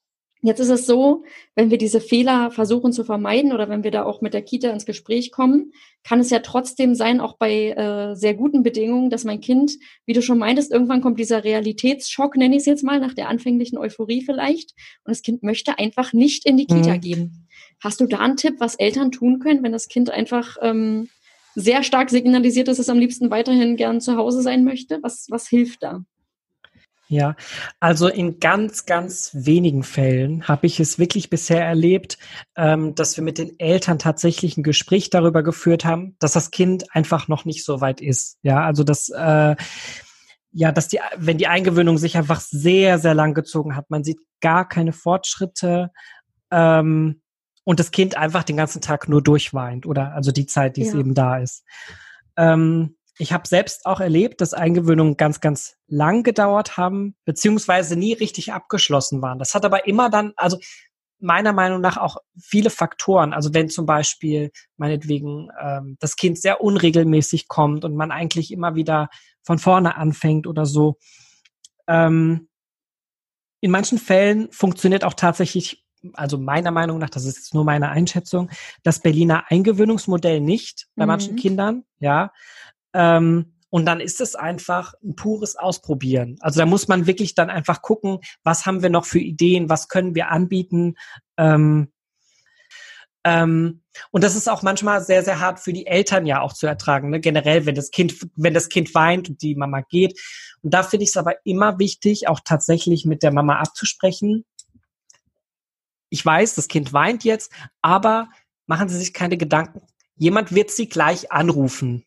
Jetzt 0.45 0.59
ist 0.59 0.69
es 0.69 0.85
so, 0.85 1.23
wenn 1.55 1.71
wir 1.71 1.79
diese 1.79 1.99
Fehler 1.99 2.51
versuchen 2.51 2.93
zu 2.93 3.03
vermeiden 3.03 3.51
oder 3.51 3.67
wenn 3.67 3.83
wir 3.83 3.89
da 3.89 4.03
auch 4.03 4.21
mit 4.21 4.35
der 4.35 4.43
Kita 4.43 4.69
ins 4.69 4.85
Gespräch 4.85 5.31
kommen, 5.31 5.71
kann 6.03 6.19
es 6.19 6.29
ja 6.29 6.37
trotzdem 6.37 6.93
sein, 6.93 7.19
auch 7.19 7.37
bei 7.37 7.69
äh, 7.71 8.15
sehr 8.15 8.35
guten 8.35 8.61
Bedingungen, 8.61 9.09
dass 9.09 9.23
mein 9.23 9.41
Kind, 9.41 9.71
wie 10.05 10.13
du 10.13 10.21
schon 10.21 10.37
meintest, 10.37 10.71
irgendwann 10.71 11.01
kommt 11.01 11.19
dieser 11.19 11.43
Realitätsschock, 11.43 12.37
nenne 12.37 12.55
ich 12.55 12.59
es 12.59 12.67
jetzt 12.67 12.83
mal, 12.83 12.99
nach 12.99 13.15
der 13.15 13.27
anfänglichen 13.27 13.79
Euphorie 13.79 14.21
vielleicht. 14.21 14.73
Und 15.03 15.09
das 15.09 15.23
Kind 15.23 15.41
möchte 15.41 15.79
einfach 15.79 16.13
nicht 16.13 16.45
in 16.45 16.57
die 16.57 16.67
Kita 16.67 16.93
mhm. 16.93 17.01
gehen. 17.01 17.47
Hast 17.83 17.99
du 17.99 18.05
da 18.05 18.19
einen 18.19 18.37
Tipp, 18.37 18.57
was 18.59 18.75
Eltern 18.75 19.11
tun 19.11 19.39
können, 19.39 19.63
wenn 19.63 19.71
das 19.71 19.87
Kind 19.87 20.11
einfach 20.11 20.57
ähm, 20.61 21.09
sehr 21.55 21.83
stark 21.83 22.09
signalisiert, 22.09 22.67
dass 22.67 22.79
es 22.79 22.89
am 22.89 22.99
liebsten 22.99 23.31
weiterhin 23.31 23.77
gern 23.77 24.01
zu 24.01 24.17
Hause 24.17 24.41
sein 24.41 24.63
möchte? 24.63 24.99
Was, 25.01 25.27
was 25.29 25.47
hilft 25.47 25.83
da? 25.83 26.03
Ja, 27.07 27.35
also 27.79 28.07
in 28.07 28.39
ganz, 28.39 28.87
ganz 28.87 29.29
wenigen 29.33 29.83
Fällen 29.83 30.47
habe 30.47 30.65
ich 30.65 30.79
es 30.79 30.97
wirklich 30.97 31.29
bisher 31.29 31.63
erlebt, 31.63 32.17
ähm, 32.55 32.95
dass 32.95 33.15
wir 33.15 33.23
mit 33.23 33.37
den 33.37 33.59
Eltern 33.59 33.99
tatsächlich 33.99 34.57
ein 34.57 34.63
Gespräch 34.63 35.11
darüber 35.11 35.43
geführt 35.43 35.85
haben, 35.85 36.15
dass 36.17 36.33
das 36.33 36.49
Kind 36.49 36.95
einfach 36.95 37.27
noch 37.27 37.45
nicht 37.45 37.63
so 37.63 37.79
weit 37.79 38.01
ist. 38.01 38.39
Ja, 38.41 38.65
also 38.65 38.83
dass 38.83 39.09
äh, 39.09 39.55
ja, 40.57 40.71
dass 40.71 40.87
die, 40.87 40.99
wenn 41.17 41.37
die 41.37 41.47
Eingewöhnung 41.47 41.97
sich 41.97 42.17
einfach 42.17 42.39
sehr, 42.39 42.97
sehr 42.97 43.13
lang 43.13 43.33
gezogen 43.33 43.75
hat, 43.75 43.89
man 43.89 44.05
sieht 44.05 44.19
gar 44.39 44.67
keine 44.67 44.93
Fortschritte. 44.93 45.91
Ähm, 46.49 47.21
und 47.65 47.81
das 47.81 47.91
Kind 47.91 48.15
einfach 48.15 48.43
den 48.43 48.55
ganzen 48.55 48.79
Tag 48.79 49.09
nur 49.09 49.21
durchweint 49.21 49.85
oder 49.85 50.13
also 50.13 50.31
die 50.31 50.45
Zeit, 50.45 50.77
die 50.77 50.83
ja. 50.83 50.87
es 50.87 50.93
eben 50.93 51.13
da 51.13 51.37
ist. 51.39 51.65
Ähm, 52.37 52.95
ich 53.17 53.33
habe 53.33 53.47
selbst 53.47 53.85
auch 53.85 53.99
erlebt, 53.99 54.41
dass 54.41 54.53
Eingewöhnungen 54.53 55.17
ganz, 55.17 55.39
ganz 55.39 55.75
lang 55.87 56.23
gedauert 56.23 56.77
haben, 56.77 57.15
beziehungsweise 57.25 57.95
nie 57.95 58.13
richtig 58.13 58.53
abgeschlossen 58.53 59.21
waren. 59.21 59.39
Das 59.39 59.53
hat 59.53 59.65
aber 59.65 59.87
immer 59.87 60.09
dann, 60.09 60.33
also 60.35 60.57
meiner 61.19 61.53
Meinung 61.53 61.79
nach 61.81 61.97
auch 61.97 62.17
viele 62.39 62.69
Faktoren. 62.69 63.33
Also 63.33 63.53
wenn 63.53 63.69
zum 63.69 63.85
Beispiel 63.85 64.51
meinetwegen 64.77 65.49
ähm, 65.61 65.97
das 65.99 66.17
Kind 66.17 66.39
sehr 66.39 66.61
unregelmäßig 66.61 67.47
kommt 67.47 67.85
und 67.85 67.95
man 67.95 68.11
eigentlich 68.11 68.51
immer 68.51 68.75
wieder 68.75 69.09
von 69.43 69.57
vorne 69.57 69.95
anfängt 69.95 70.45
oder 70.45 70.65
so. 70.65 70.97
Ähm, 71.87 72.49
in 73.61 73.71
manchen 73.71 73.97
Fällen 73.97 74.51
funktioniert 74.51 75.05
auch 75.05 75.13
tatsächlich 75.13 75.84
also 76.13 76.37
meiner 76.37 76.71
Meinung 76.71 76.99
nach, 76.99 77.09
das 77.09 77.25
ist 77.25 77.37
jetzt 77.37 77.53
nur 77.53 77.63
meine 77.63 77.89
Einschätzung, 77.89 78.49
das 78.83 79.01
Berliner 79.01 79.45
Eingewöhnungsmodell 79.49 80.41
nicht 80.41 80.87
bei 80.95 81.05
mhm. 81.05 81.07
manchen 81.07 81.35
Kindern, 81.35 81.83
ja. 81.99 82.31
Ähm, 82.93 83.55
und 83.69 83.85
dann 83.85 83.99
ist 83.99 84.21
es 84.21 84.35
einfach 84.35 84.93
ein 85.03 85.15
pures 85.15 85.57
Ausprobieren. 85.57 86.37
Also 86.39 86.59
da 86.59 86.65
muss 86.65 86.87
man 86.87 87.07
wirklich 87.07 87.35
dann 87.35 87.49
einfach 87.49 87.81
gucken, 87.81 88.19
was 88.43 88.65
haben 88.65 88.81
wir 88.81 88.89
noch 88.89 89.05
für 89.05 89.19
Ideen, 89.19 89.67
was 89.69 89.89
können 89.89 90.15
wir 90.15 90.31
anbieten. 90.31 90.95
Ähm, 91.35 91.91
ähm, 93.25 93.81
und 94.11 94.23
das 94.23 94.35
ist 94.35 94.47
auch 94.47 94.61
manchmal 94.61 95.03
sehr, 95.03 95.23
sehr 95.23 95.39
hart 95.39 95.59
für 95.59 95.73
die 95.73 95.87
Eltern 95.87 96.25
ja 96.25 96.41
auch 96.41 96.53
zu 96.53 96.67
ertragen. 96.67 97.09
Ne? 97.09 97.19
Generell, 97.19 97.65
wenn 97.65 97.75
das 97.75 97.91
Kind, 97.91 98.15
wenn 98.35 98.53
das 98.53 98.69
Kind 98.69 98.93
weint 98.93 99.29
und 99.29 99.41
die 99.41 99.55
Mama 99.55 99.81
geht. 99.81 100.21
Und 100.61 100.73
da 100.73 100.83
finde 100.83 101.03
ich 101.03 101.09
es 101.09 101.17
aber 101.17 101.33
immer 101.43 101.79
wichtig, 101.79 102.27
auch 102.29 102.39
tatsächlich 102.45 103.03
mit 103.05 103.23
der 103.23 103.33
Mama 103.33 103.57
abzusprechen 103.57 104.45
ich 106.15 106.25
weiß, 106.25 106.55
das 106.55 106.69
Kind 106.69 106.93
weint 106.93 107.25
jetzt, 107.25 107.51
aber 107.81 108.29
machen 108.67 108.87
Sie 108.87 108.97
sich 108.97 109.13
keine 109.13 109.35
Gedanken. 109.35 109.81
Jemand 110.15 110.55
wird 110.55 110.71
Sie 110.71 110.87
gleich 110.87 111.33
anrufen. 111.33 112.05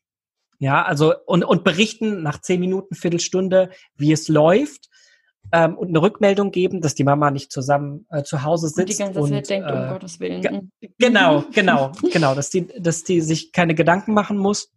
Ja, 0.59 0.82
also 0.82 1.14
und, 1.26 1.44
und 1.44 1.62
berichten 1.62 2.22
nach 2.22 2.40
zehn 2.40 2.59
Minuten, 2.59 2.94
Viertelstunde, 2.94 3.68
wie 3.96 4.11
es 4.11 4.28
läuft 4.28 4.88
ähm, 5.52 5.76
und 5.76 5.88
eine 5.88 6.00
Rückmeldung 6.00 6.52
geben, 6.52 6.80
dass 6.80 6.94
die 6.94 7.04
Mama 7.04 7.30
nicht 7.30 7.52
zusammen 7.52 8.06
äh, 8.11 8.22
zu 8.22 8.44
Hause 8.44 8.68
sitzt. 8.68 8.78
Und 8.78 8.88
die 8.88 8.96
ganze 8.96 9.20
und, 9.20 9.28
Zeit 9.28 9.50
denkt, 9.50 9.68
äh, 9.68 9.72
um 9.74 9.88
Gottes 9.90 10.20
Willen. 10.20 10.72
Genau, 10.98 11.44
genau, 11.52 11.92
genau, 12.11 12.34
dass 12.34 12.48
die, 12.48 12.66
dass 12.80 13.04
die 13.04 13.20
sich 13.20 13.52
keine 13.52 13.74
Gedanken 13.74 14.14
machen 14.14 14.38
muss. 14.38 14.72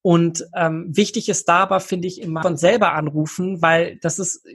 Und 0.00 0.46
ähm, 0.56 0.86
wichtig 0.88 1.28
ist 1.28 1.50
da 1.50 1.58
aber, 1.58 1.80
finde 1.80 2.08
ich, 2.08 2.22
immer 2.22 2.40
von 2.40 2.56
selber 2.56 2.94
anrufen, 2.94 3.60
weil 3.60 3.98
das 3.98 4.18
ist 4.18 4.46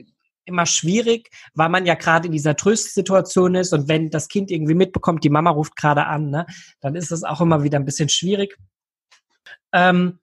immer 0.50 0.66
schwierig, 0.66 1.30
weil 1.54 1.68
man 1.68 1.86
ja 1.86 1.94
gerade 1.94 2.26
in 2.26 2.32
dieser 2.32 2.56
Tröstsituation 2.56 3.54
ist 3.54 3.72
und 3.72 3.88
wenn 3.88 4.10
das 4.10 4.28
Kind 4.28 4.50
irgendwie 4.50 4.74
mitbekommt, 4.74 5.24
die 5.24 5.30
Mama 5.30 5.50
ruft 5.50 5.76
gerade 5.76 6.06
an, 6.06 6.30
ne, 6.30 6.46
dann 6.80 6.94
ist 6.94 7.10
es 7.10 7.24
auch 7.24 7.40
immer 7.40 7.62
wieder 7.62 7.78
ein 7.78 7.84
bisschen 7.84 8.08
schwierig. 8.08 8.58
Ähm, 9.72 10.18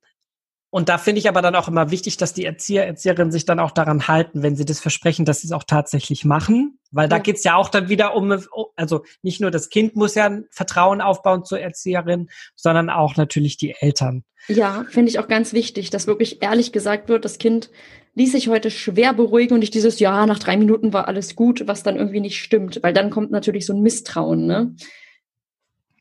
und 0.69 0.89
da 0.89 0.97
finde 0.97 1.19
ich 1.19 1.29
aber 1.29 1.41
dann 1.41 1.55
auch 1.55 1.69
immer 1.69 1.91
wichtig, 1.91 2.17
dass 2.17 2.33
die 2.33 2.43
Erzieher, 2.43 2.85
Erzieherinnen 2.85 3.31
sich 3.31 3.45
dann 3.45 3.59
auch 3.59 3.71
daran 3.71 4.09
halten, 4.09 4.43
wenn 4.43 4.57
sie 4.57 4.65
das 4.65 4.81
versprechen, 4.81 5.23
dass 5.23 5.39
sie 5.41 5.47
es 5.47 5.53
auch 5.53 5.63
tatsächlich 5.63 6.25
machen. 6.25 6.77
Weil 6.91 7.07
da 7.07 7.15
ja. 7.15 7.21
geht's 7.21 7.43
ja 7.45 7.55
auch 7.55 7.69
dann 7.69 7.87
wieder 7.87 8.15
um, 8.15 8.37
also 8.75 9.03
nicht 9.21 9.39
nur 9.39 9.49
das 9.49 9.69
Kind 9.69 9.95
muss 9.95 10.15
ja 10.15 10.25
ein 10.25 10.45
Vertrauen 10.51 10.99
aufbauen 10.99 11.45
zur 11.45 11.61
Erzieherin, 11.61 12.29
sondern 12.55 12.89
auch 12.89 13.15
natürlich 13.15 13.55
die 13.55 13.75
Eltern. 13.79 14.25
Ja, 14.49 14.85
finde 14.89 15.09
ich 15.09 15.19
auch 15.19 15.29
ganz 15.29 15.53
wichtig, 15.53 15.89
dass 15.89 16.05
wirklich 16.05 16.41
ehrlich 16.41 16.73
gesagt 16.73 17.07
wird, 17.07 17.23
das 17.23 17.37
Kind 17.37 17.69
ließ 18.17 18.31
sich 18.31 18.47
heute 18.47 18.71
schwer 18.71 19.13
beruhigen 19.13 19.53
und 19.53 19.59
nicht 19.59 19.75
dieses, 19.75 19.99
ja, 19.99 20.25
nach 20.25 20.39
drei 20.39 20.57
Minuten 20.57 20.91
war 20.91 21.07
alles 21.07 21.35
gut, 21.35 21.67
was 21.67 21.83
dann 21.83 21.97
irgendwie 21.97 22.19
nicht 22.19 22.41
stimmt, 22.41 22.79
weil 22.81 22.91
dann 22.91 23.11
kommt 23.11 23.29
natürlich 23.29 23.67
so 23.67 23.73
ein 23.73 23.81
Misstrauen, 23.81 24.47
ne? 24.47 24.75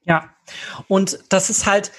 Ja, 0.05 0.31
und 0.89 1.19
das 1.29 1.51
ist 1.51 1.67
halt, 1.67 1.93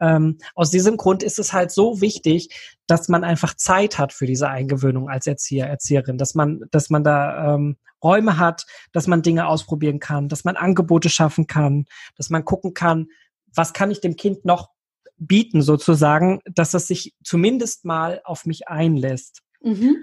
ähm, 0.00 0.38
aus 0.54 0.70
diesem 0.70 0.96
Grund 0.96 1.22
ist 1.22 1.38
es 1.38 1.52
halt 1.52 1.70
so 1.70 2.00
wichtig, 2.00 2.48
dass 2.86 3.08
man 3.08 3.22
einfach 3.22 3.54
Zeit 3.54 3.98
hat 3.98 4.12
für 4.12 4.26
diese 4.26 4.48
Eingewöhnung 4.48 5.08
als 5.08 5.26
Erzieher, 5.26 5.66
Erzieherin, 5.66 6.18
dass 6.18 6.34
man, 6.34 6.64
dass 6.72 6.90
man 6.90 7.04
da 7.04 7.54
ähm, 7.54 7.76
Räume 8.02 8.38
hat, 8.38 8.66
dass 8.92 9.06
man 9.06 9.22
Dinge 9.22 9.46
ausprobieren 9.46 10.00
kann, 10.00 10.28
dass 10.28 10.42
man 10.42 10.56
Angebote 10.56 11.10
schaffen 11.10 11.46
kann, 11.46 11.84
dass 12.16 12.30
man 12.30 12.44
gucken 12.44 12.74
kann, 12.74 13.06
was 13.54 13.72
kann 13.72 13.90
ich 13.90 14.00
dem 14.00 14.16
Kind 14.16 14.44
noch 14.44 14.70
bieten 15.18 15.62
sozusagen, 15.62 16.40
dass 16.46 16.74
es 16.74 16.88
sich 16.88 17.14
zumindest 17.22 17.84
mal 17.84 18.20
auf 18.24 18.46
mich 18.46 18.68
einlässt. 18.68 19.42
Mhm. 19.62 19.96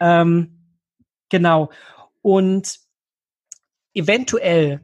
Ähm, 0.00 0.78
genau. 1.28 1.70
Und 2.22 2.78
eventuell 3.94 4.80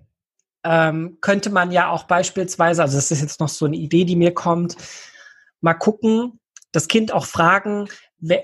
ähm, 0.64 1.18
könnte 1.20 1.50
man 1.50 1.72
ja 1.72 1.90
auch 1.90 2.04
beispielsweise, 2.04 2.82
also 2.82 2.96
das 2.96 3.10
ist 3.10 3.22
jetzt 3.22 3.40
noch 3.40 3.48
so 3.48 3.66
eine 3.66 3.76
Idee, 3.76 4.04
die 4.04 4.16
mir 4.16 4.34
kommt, 4.34 4.76
mal 5.60 5.74
gucken, 5.74 6.40
das 6.72 6.88
Kind 6.88 7.12
auch 7.12 7.26
fragen, 7.26 7.88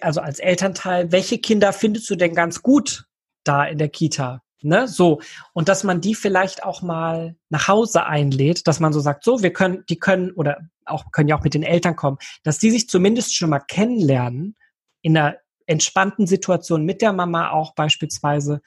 also 0.01 0.21
als 0.21 0.39
Elternteil, 0.39 1.13
welche 1.13 1.39
Kinder 1.39 1.73
findest 1.73 2.09
du 2.11 2.17
denn 2.17 2.35
ganz 2.35 2.63
gut 2.63 3.05
da 3.45 3.65
in 3.65 3.79
der 3.79 3.89
Kita? 3.89 4.43
Ne, 4.63 4.89
so. 4.89 5.21
Und 5.53 5.69
dass 5.69 5.85
man 5.85 6.01
die 6.01 6.15
vielleicht 6.15 6.65
auch 6.65 6.81
mal 6.81 7.37
nach 7.51 7.69
Hause 7.69 8.07
einlädt, 8.07 8.67
dass 8.67 8.81
man 8.81 8.93
so 8.93 9.01
sagt, 9.01 9.23
so, 9.23 9.43
wir 9.43 9.53
können, 9.53 9.85
die 9.89 9.99
können, 9.99 10.33
oder 10.33 10.59
auch, 10.87 11.13
können 11.13 11.29
ja 11.29 11.37
auch 11.37 11.45
mit 11.45 11.55
den 11.55 11.63
Eltern 11.63 11.95
kommen, 11.95 12.17
dass 12.43 12.59
die 12.59 12.71
sich 12.71 12.89
zumindest 12.89 13.37
schon 13.37 13.51
mal 13.51 13.61
kennenlernen, 13.61 14.57
in 15.03 15.17
einer 15.17 15.37
entspannten 15.67 16.27
Situation 16.27 16.85
mit 16.85 17.03
der 17.03 17.13
Mama 17.13 17.51
auch 17.51 17.75
beispielsweise. 17.75 18.63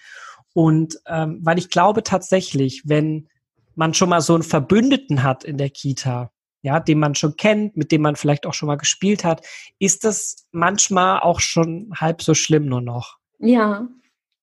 Und 0.54 1.00
ähm, 1.08 1.40
weil 1.42 1.58
ich 1.58 1.70
glaube 1.70 2.04
tatsächlich, 2.04 2.84
wenn 2.86 3.28
man 3.76 3.94
schon 3.94 4.10
mal 4.10 4.22
so 4.22 4.34
einen 4.34 4.44
Verbündeten 4.44 5.24
hat 5.24 5.44
in 5.44 5.58
der 5.58 5.70
Kita, 5.70 6.32
ja, 6.62 6.80
den 6.80 7.00
man 7.00 7.16
schon 7.16 7.38
kennt, 7.38 7.78
mit 7.78 7.92
dem 7.92 8.02
man 8.02 8.16
vielleicht 8.16 8.46
auch 8.46 8.54
schon 8.54 8.68
mal 8.68 8.76
gespielt 8.76 9.24
hat, 9.24 9.46
ist 9.80 10.04
das 10.04 10.48
manchmal 10.52 11.22
auch 11.22 11.40
schon 11.40 11.92
halb 11.96 12.22
so 12.22 12.34
schlimm 12.34 12.66
nur 12.66 12.82
noch. 12.82 13.18
Ja, 13.40 13.88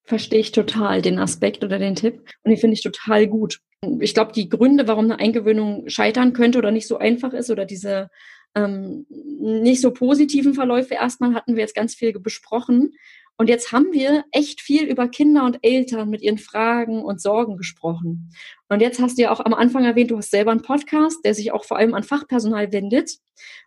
verstehe 0.03 0.39
ich 0.39 0.51
total 0.51 1.01
den 1.01 1.19
Aspekt 1.19 1.63
oder 1.63 1.77
den 1.77 1.95
Tipp 1.95 2.21
und 2.43 2.49
den 2.49 2.57
finde 2.57 2.73
ich 2.73 2.81
total 2.81 3.27
gut. 3.27 3.59
Ich 3.99 4.15
glaube, 4.15 4.31
die 4.31 4.49
Gründe, 4.49 4.87
warum 4.87 5.05
eine 5.05 5.19
Eingewöhnung 5.19 5.87
scheitern 5.87 6.33
könnte 6.33 6.57
oder 6.57 6.71
nicht 6.71 6.87
so 6.87 6.97
einfach 6.97 7.33
ist 7.33 7.51
oder 7.51 7.65
diese 7.65 8.09
ähm, 8.57 9.05
nicht 9.39 9.81
so 9.81 9.91
positiven 9.91 10.53
Verläufe 10.53 10.95
erstmal 10.95 11.33
hatten 11.33 11.55
wir 11.55 11.61
jetzt 11.61 11.75
ganz 11.75 11.95
viel 11.95 12.17
besprochen. 12.19 12.93
Und 13.39 13.49
jetzt 13.49 13.71
haben 13.71 13.93
wir 13.93 14.25
echt 14.31 14.61
viel 14.61 14.85
über 14.85 15.07
Kinder 15.07 15.45
und 15.45 15.59
Eltern 15.61 16.09
mit 16.09 16.23
ihren 16.23 16.39
Fragen 16.39 17.03
und 17.03 17.21
Sorgen 17.21 17.55
gesprochen. 17.55 18.31
Und 18.67 18.81
jetzt 18.81 18.99
hast 18.99 19.17
du 19.17 19.21
ja 19.21 19.31
auch 19.31 19.39
am 19.39 19.53
Anfang 19.53 19.85
erwähnt, 19.85 20.09
du 20.09 20.17
hast 20.17 20.31
selber 20.31 20.51
einen 20.51 20.63
Podcast, 20.63 21.23
der 21.23 21.35
sich 21.35 21.51
auch 21.51 21.63
vor 21.63 21.77
allem 21.77 21.93
an 21.93 22.01
Fachpersonal 22.01 22.71
wendet. 22.73 23.17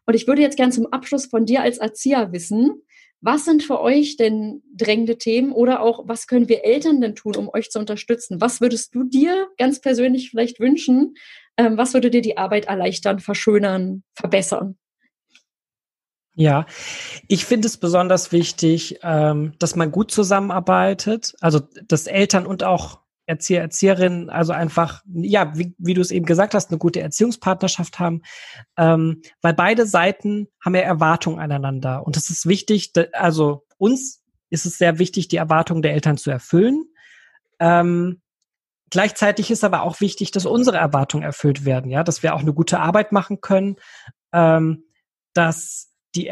Und 0.06 0.14
ich 0.14 0.26
würde 0.26 0.42
jetzt 0.42 0.56
gern 0.56 0.72
zum 0.72 0.86
Abschluss 0.92 1.26
von 1.26 1.46
dir 1.46 1.62
als 1.62 1.78
Erzieher 1.78 2.32
wissen, 2.32 2.82
was 3.20 3.44
sind 3.44 3.62
für 3.62 3.80
euch 3.80 4.16
denn 4.16 4.62
drängende 4.74 5.18
Themen 5.18 5.52
oder 5.52 5.82
auch, 5.82 6.08
was 6.08 6.26
können 6.26 6.48
wir 6.48 6.64
Eltern 6.64 7.00
denn 7.00 7.14
tun, 7.14 7.36
um 7.36 7.48
euch 7.52 7.70
zu 7.70 7.78
unterstützen? 7.78 8.40
Was 8.40 8.60
würdest 8.60 8.94
du 8.94 9.04
dir 9.04 9.48
ganz 9.58 9.80
persönlich 9.80 10.30
vielleicht 10.30 10.60
wünschen? 10.60 11.14
Ähm, 11.56 11.76
was 11.76 11.92
würde 11.92 12.10
dir 12.10 12.22
die 12.22 12.38
Arbeit 12.38 12.66
erleichtern, 12.66 13.18
verschönern, 13.18 14.02
verbessern? 14.14 14.76
Ja, 16.34 16.64
ich 17.28 17.44
finde 17.44 17.66
es 17.68 17.76
besonders 17.76 18.32
wichtig, 18.32 19.00
ähm, 19.02 19.52
dass 19.58 19.76
man 19.76 19.90
gut 19.90 20.10
zusammenarbeitet, 20.10 21.34
also 21.40 21.60
dass 21.86 22.06
Eltern 22.06 22.46
und 22.46 22.62
auch 22.62 23.00
Erzieher, 23.30 23.62
Erzieherinnen, 23.62 24.28
also 24.28 24.52
einfach, 24.52 25.02
ja, 25.06 25.56
wie, 25.56 25.74
wie 25.78 25.94
du 25.94 26.00
es 26.00 26.10
eben 26.10 26.26
gesagt 26.26 26.54
hast, 26.54 26.70
eine 26.70 26.78
gute 26.78 27.00
Erziehungspartnerschaft 27.00 27.98
haben, 27.98 28.22
ähm, 28.76 29.22
weil 29.40 29.54
beide 29.54 29.86
Seiten 29.86 30.48
haben 30.60 30.74
ja 30.74 30.82
Erwartungen 30.82 31.38
aneinander. 31.38 32.06
Und 32.06 32.16
es 32.16 32.28
ist 32.28 32.46
wichtig, 32.46 32.92
also 33.12 33.64
uns 33.78 34.22
ist 34.50 34.66
es 34.66 34.76
sehr 34.78 34.98
wichtig, 34.98 35.28
die 35.28 35.36
Erwartungen 35.36 35.82
der 35.82 35.94
Eltern 35.94 36.18
zu 36.18 36.30
erfüllen. 36.30 36.84
Ähm, 37.60 38.20
gleichzeitig 38.90 39.50
ist 39.50 39.64
aber 39.64 39.82
auch 39.82 40.00
wichtig, 40.00 40.32
dass 40.32 40.44
unsere 40.44 40.76
Erwartungen 40.76 41.24
erfüllt 41.24 41.64
werden, 41.64 41.90
ja, 41.90 42.02
dass 42.02 42.22
wir 42.22 42.34
auch 42.34 42.40
eine 42.40 42.52
gute 42.52 42.80
Arbeit 42.80 43.12
machen 43.12 43.40
können, 43.40 43.76
ähm, 44.32 44.84
dass 45.32 45.92
die, 46.14 46.30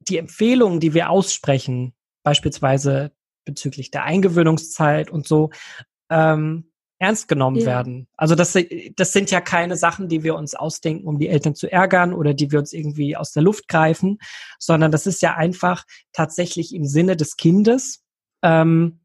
die 0.00 0.18
Empfehlungen, 0.18 0.80
die 0.80 0.94
wir 0.94 1.10
aussprechen, 1.10 1.94
beispielsweise 2.24 3.12
bezüglich 3.44 3.90
der 3.90 4.04
Eingewöhnungszeit 4.04 5.10
und 5.10 5.28
so, 5.28 5.50
ähm, 6.10 6.70
ernst 6.98 7.28
genommen 7.28 7.56
ja. 7.56 7.66
werden. 7.66 8.08
Also 8.16 8.34
das, 8.34 8.56
das 8.96 9.12
sind 9.12 9.30
ja 9.30 9.40
keine 9.40 9.76
Sachen, 9.76 10.08
die 10.08 10.22
wir 10.22 10.36
uns 10.36 10.54
ausdenken, 10.54 11.06
um 11.06 11.18
die 11.18 11.28
Eltern 11.28 11.54
zu 11.54 11.70
ärgern 11.70 12.14
oder 12.14 12.34
die 12.34 12.50
wir 12.50 12.58
uns 12.58 12.72
irgendwie 12.72 13.16
aus 13.16 13.32
der 13.32 13.42
Luft 13.42 13.68
greifen, 13.68 14.18
sondern 14.58 14.90
das 14.90 15.06
ist 15.06 15.20
ja 15.22 15.34
einfach 15.34 15.84
tatsächlich 16.12 16.74
im 16.74 16.84
Sinne 16.84 17.16
des 17.16 17.36
Kindes, 17.36 18.02
ähm, 18.42 19.00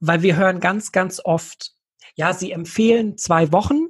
weil 0.00 0.22
wir 0.22 0.36
hören 0.36 0.60
ganz, 0.60 0.92
ganz 0.92 1.20
oft, 1.24 1.72
ja, 2.14 2.32
sie 2.32 2.52
empfehlen 2.52 3.18
zwei 3.18 3.52
Wochen 3.52 3.88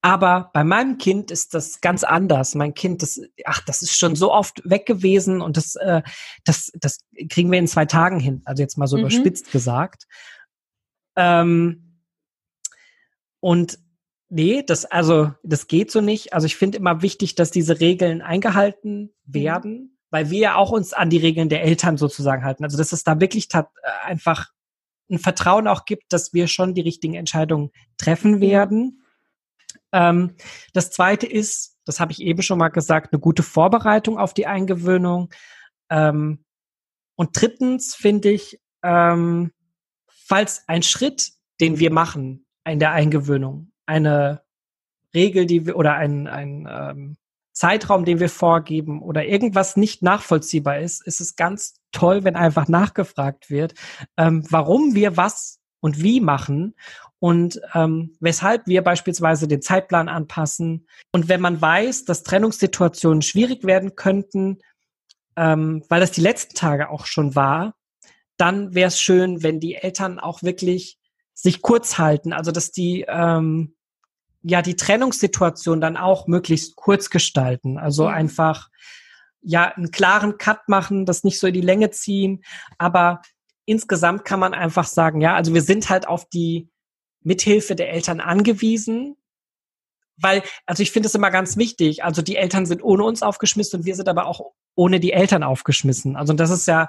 aber 0.00 0.50
bei 0.54 0.62
meinem 0.62 0.96
Kind 0.98 1.30
ist 1.30 1.54
das 1.54 1.80
ganz 1.80 2.04
anders. 2.04 2.54
Mein 2.54 2.72
Kind, 2.74 3.02
das, 3.02 3.20
ach, 3.44 3.60
das 3.66 3.82
ist 3.82 3.98
schon 3.98 4.14
so 4.14 4.32
oft 4.32 4.62
weg 4.64 4.86
gewesen 4.86 5.40
und 5.40 5.56
das, 5.56 5.74
äh, 5.74 6.02
das, 6.44 6.70
das 6.78 7.00
kriegen 7.28 7.50
wir 7.50 7.58
in 7.58 7.66
zwei 7.66 7.84
Tagen 7.84 8.20
hin. 8.20 8.42
Also 8.44 8.62
jetzt 8.62 8.78
mal 8.78 8.86
so 8.86 8.96
mhm. 8.96 9.02
überspitzt 9.02 9.50
gesagt. 9.50 10.04
Ähm, 11.18 11.98
und 13.40 13.78
nee, 14.28 14.62
das, 14.62 14.84
also, 14.84 15.32
das 15.42 15.66
geht 15.66 15.90
so 15.90 16.00
nicht. 16.00 16.32
Also 16.32 16.46
ich 16.46 16.56
finde 16.56 16.78
immer 16.78 17.02
wichtig, 17.02 17.34
dass 17.34 17.50
diese 17.50 17.80
Regeln 17.80 18.22
eingehalten 18.22 19.12
mhm. 19.26 19.34
werden, 19.34 19.98
weil 20.10 20.30
wir 20.30 20.38
ja 20.38 20.54
auch 20.54 20.70
uns 20.70 20.92
an 20.92 21.10
die 21.10 21.18
Regeln 21.18 21.48
der 21.48 21.64
Eltern 21.64 21.96
sozusagen 21.96 22.44
halten. 22.44 22.64
Also 22.64 22.78
dass 22.78 22.92
es 22.92 23.02
da 23.02 23.20
wirklich 23.20 23.48
äh, 23.52 23.64
einfach 24.04 24.52
ein 25.10 25.18
Vertrauen 25.18 25.66
auch 25.66 25.86
gibt, 25.86 26.12
dass 26.12 26.32
wir 26.32 26.46
schon 26.46 26.74
die 26.74 26.82
richtigen 26.82 27.14
Entscheidungen 27.14 27.70
treffen 27.96 28.40
werden. 28.40 29.02
Ähm, 29.92 30.36
das 30.72 30.90
zweite 30.90 31.26
ist, 31.26 31.76
das 31.84 31.98
habe 31.98 32.12
ich 32.12 32.20
eben 32.20 32.42
schon 32.42 32.58
mal 32.58 32.68
gesagt, 32.68 33.12
eine 33.12 33.20
gute 33.20 33.42
Vorbereitung 33.42 34.18
auf 34.18 34.34
die 34.34 34.46
Eingewöhnung. 34.46 35.30
Ähm, 35.90 36.44
und 37.16 37.30
drittens 37.32 37.96
finde 37.96 38.30
ich, 38.30 38.60
ähm, 38.84 39.50
falls 40.28 40.62
ein 40.68 40.82
Schritt, 40.82 41.32
den 41.60 41.78
wir 41.78 41.90
machen 41.90 42.46
in 42.66 42.78
der 42.78 42.92
Eingewöhnung, 42.92 43.72
eine 43.86 44.42
Regel, 45.14 45.46
die 45.46 45.66
wir 45.66 45.76
oder 45.76 45.94
ein, 45.94 46.26
ein 46.26 46.68
ähm, 46.70 47.16
Zeitraum, 47.52 48.04
den 48.04 48.20
wir 48.20 48.28
vorgeben 48.28 49.02
oder 49.02 49.24
irgendwas 49.24 49.76
nicht 49.76 50.02
nachvollziehbar 50.02 50.78
ist, 50.78 51.04
ist 51.04 51.20
es 51.20 51.34
ganz 51.34 51.80
toll, 51.92 52.24
wenn 52.24 52.36
einfach 52.36 52.68
nachgefragt 52.68 53.50
wird, 53.50 53.74
ähm, 54.16 54.44
warum 54.50 54.94
wir 54.94 55.16
was 55.16 55.58
und 55.80 56.02
wie 56.02 56.20
machen 56.20 56.74
und 57.20 57.60
ähm, 57.74 58.14
weshalb 58.20 58.66
wir 58.66 58.82
beispielsweise 58.82 59.48
den 59.48 59.62
Zeitplan 59.62 60.08
anpassen. 60.08 60.86
Und 61.10 61.28
wenn 61.28 61.40
man 61.40 61.60
weiß, 61.60 62.04
dass 62.04 62.22
Trennungssituationen 62.22 63.22
schwierig 63.22 63.64
werden 63.64 63.96
könnten, 63.96 64.58
ähm, 65.36 65.82
weil 65.88 66.00
das 66.00 66.12
die 66.12 66.20
letzten 66.20 66.54
Tage 66.54 66.90
auch 66.90 67.06
schon 67.06 67.34
war, 67.34 67.77
dann 68.38 68.74
wäre 68.74 68.88
es 68.88 69.00
schön, 69.00 69.42
wenn 69.42 69.60
die 69.60 69.74
Eltern 69.74 70.18
auch 70.18 70.42
wirklich 70.42 70.98
sich 71.34 71.62
kurz 71.62 71.98
halten, 71.98 72.32
also 72.32 72.50
dass 72.50 72.72
die 72.72 73.04
ähm, 73.06 73.76
ja 74.42 74.62
die 74.62 74.76
Trennungssituation 74.76 75.80
dann 75.80 75.96
auch 75.96 76.26
möglichst 76.26 76.76
kurz 76.76 77.10
gestalten, 77.10 77.78
also 77.78 78.04
mhm. 78.04 78.14
einfach 78.14 78.68
ja 79.40 79.66
einen 79.74 79.90
klaren 79.90 80.38
Cut 80.38 80.68
machen, 80.68 81.06
das 81.06 81.24
nicht 81.24 81.38
so 81.38 81.46
in 81.46 81.54
die 81.54 81.60
Länge 81.60 81.90
ziehen, 81.90 82.42
aber 82.78 83.22
insgesamt 83.66 84.24
kann 84.24 84.40
man 84.40 84.54
einfach 84.54 84.86
sagen, 84.86 85.20
ja, 85.20 85.34
also 85.34 85.54
wir 85.54 85.62
sind 85.62 85.90
halt 85.90 86.08
auf 86.08 86.28
die 86.28 86.70
Mithilfe 87.22 87.76
der 87.76 87.92
Eltern 87.92 88.20
angewiesen, 88.20 89.16
weil, 90.16 90.42
also 90.66 90.82
ich 90.82 90.90
finde 90.90 91.06
es 91.06 91.14
immer 91.14 91.30
ganz 91.30 91.56
wichtig, 91.56 92.02
also 92.02 92.22
die 92.22 92.36
Eltern 92.36 92.66
sind 92.66 92.82
ohne 92.82 93.04
uns 93.04 93.22
aufgeschmissen 93.22 93.80
und 93.80 93.86
wir 93.86 93.94
sind 93.94 94.08
aber 94.08 94.26
auch 94.26 94.52
ohne 94.74 95.00
die 95.00 95.12
Eltern 95.12 95.42
aufgeschmissen. 95.42 96.16
Also 96.16 96.32
das 96.32 96.50
ist 96.50 96.66
ja 96.66 96.88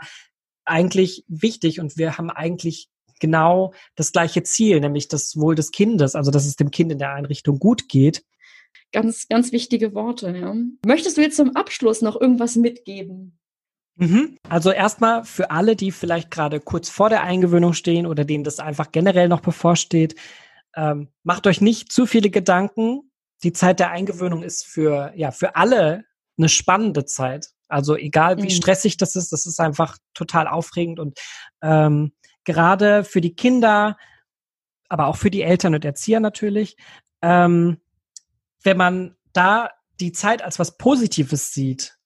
eigentlich 0.70 1.26
wichtig 1.28 1.80
und 1.80 1.98
wir 1.98 2.18
haben 2.18 2.30
eigentlich 2.30 2.90
genau 3.20 3.74
das 3.96 4.12
gleiche 4.12 4.44
Ziel, 4.44 4.80
nämlich 4.80 5.08
das 5.08 5.36
Wohl 5.38 5.56
des 5.56 5.72
Kindes, 5.72 6.16
also 6.16 6.32
dass 6.32 6.46
es 6.46 6.56
dem 6.56 6.72
Kind 6.72 6.92
in 6.92 7.00
der 7.00 7.14
Einrichtung 7.14 7.60
gut 7.60 7.90
geht. 7.90 8.24
Ganz, 8.92 9.28
ganz 9.28 9.52
wichtige 9.52 9.94
Worte. 9.94 10.36
Ja. 10.36 10.56
Möchtest 10.86 11.18
du 11.18 11.22
jetzt 11.22 11.36
zum 11.36 11.56
Abschluss 11.56 12.02
noch 12.02 12.20
irgendwas 12.20 12.56
mitgeben? 12.56 13.38
Mhm. 13.96 14.38
Also 14.48 14.72
erstmal 14.72 15.26
für 15.26 15.52
alle, 15.52 15.76
die 15.76 15.92
vielleicht 15.92 16.32
gerade 16.32 16.60
kurz 16.60 16.90
vor 16.90 17.10
der 17.10 17.24
Eingewöhnung 17.24 17.74
stehen 17.74 18.08
oder 18.08 18.24
denen 18.24 18.44
das 18.44 18.60
einfach 18.60 18.92
generell 18.92 19.28
noch 19.28 19.42
bevorsteht, 19.42 20.16
ähm, 20.76 21.10
macht 21.24 21.46
euch 21.48 21.62
nicht 21.62 21.92
zu 21.92 22.06
viele 22.06 22.30
Gedanken. 22.30 23.12
Die 23.44 23.54
Zeit 23.54 23.80
der 23.80 23.92
Eingewöhnung 23.92 24.42
ist 24.42 24.66
für, 24.66 25.12
ja, 25.16 25.32
für 25.32 25.56
alle 25.56 26.06
eine 26.38 26.50
spannende 26.50 27.06
Zeit. 27.06 27.50
Also 27.70 27.96
egal 27.96 28.38
wie 28.38 28.44
mhm. 28.44 28.50
stressig 28.50 28.98
das 28.98 29.16
ist, 29.16 29.32
das 29.32 29.46
ist 29.46 29.60
einfach 29.60 29.98
total 30.14 30.48
aufregend 30.48 31.00
und 31.00 31.20
ähm, 31.62 32.12
gerade 32.44 33.04
für 33.04 33.22
die 33.22 33.36
Kinder, 33.36 33.98
aber 34.90 35.08
auch 35.08 35.18
für 35.18 35.30
die 35.30 35.44
Eltern 35.44 35.76
und 35.76 35.86
Erzieher 35.86 36.20
natürlich, 36.20 36.76
ähm, 37.22 37.78
wenn 38.64 38.78
man 38.78 39.16
da 39.34 39.70
die 40.00 40.12
Zeit 40.12 40.42
als 40.42 40.60
was 40.60 40.78
Positives 40.78 41.54
sieht, 41.54 41.98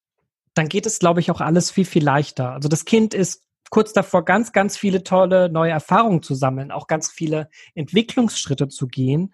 dann 0.53 0.70
geht 0.70 0.86
es, 0.86 0.99
glaube 0.99 1.20
ich, 1.20 1.32
auch 1.32 1.41
alles 1.41 1.72
viel, 1.72 1.86
viel 1.86 2.03
leichter. 2.03 2.51
Also 2.51 2.70
das 2.70 2.86
Kind 2.86 3.14
ist 3.14 3.43
kurz 3.70 3.93
davor, 3.93 4.24
ganz, 4.24 4.51
ganz 4.51 4.78
viele 4.78 5.03
tolle 5.03 5.49
neue 5.49 5.72
Erfahrungen 5.72 6.22
zu 6.22 6.36
sammeln, 6.36 6.72
auch 6.72 6.88
ganz 6.88 7.09
viele 7.09 7.49
Entwicklungsschritte 7.74 8.68
zu 8.68 8.88
gehen. 8.88 9.34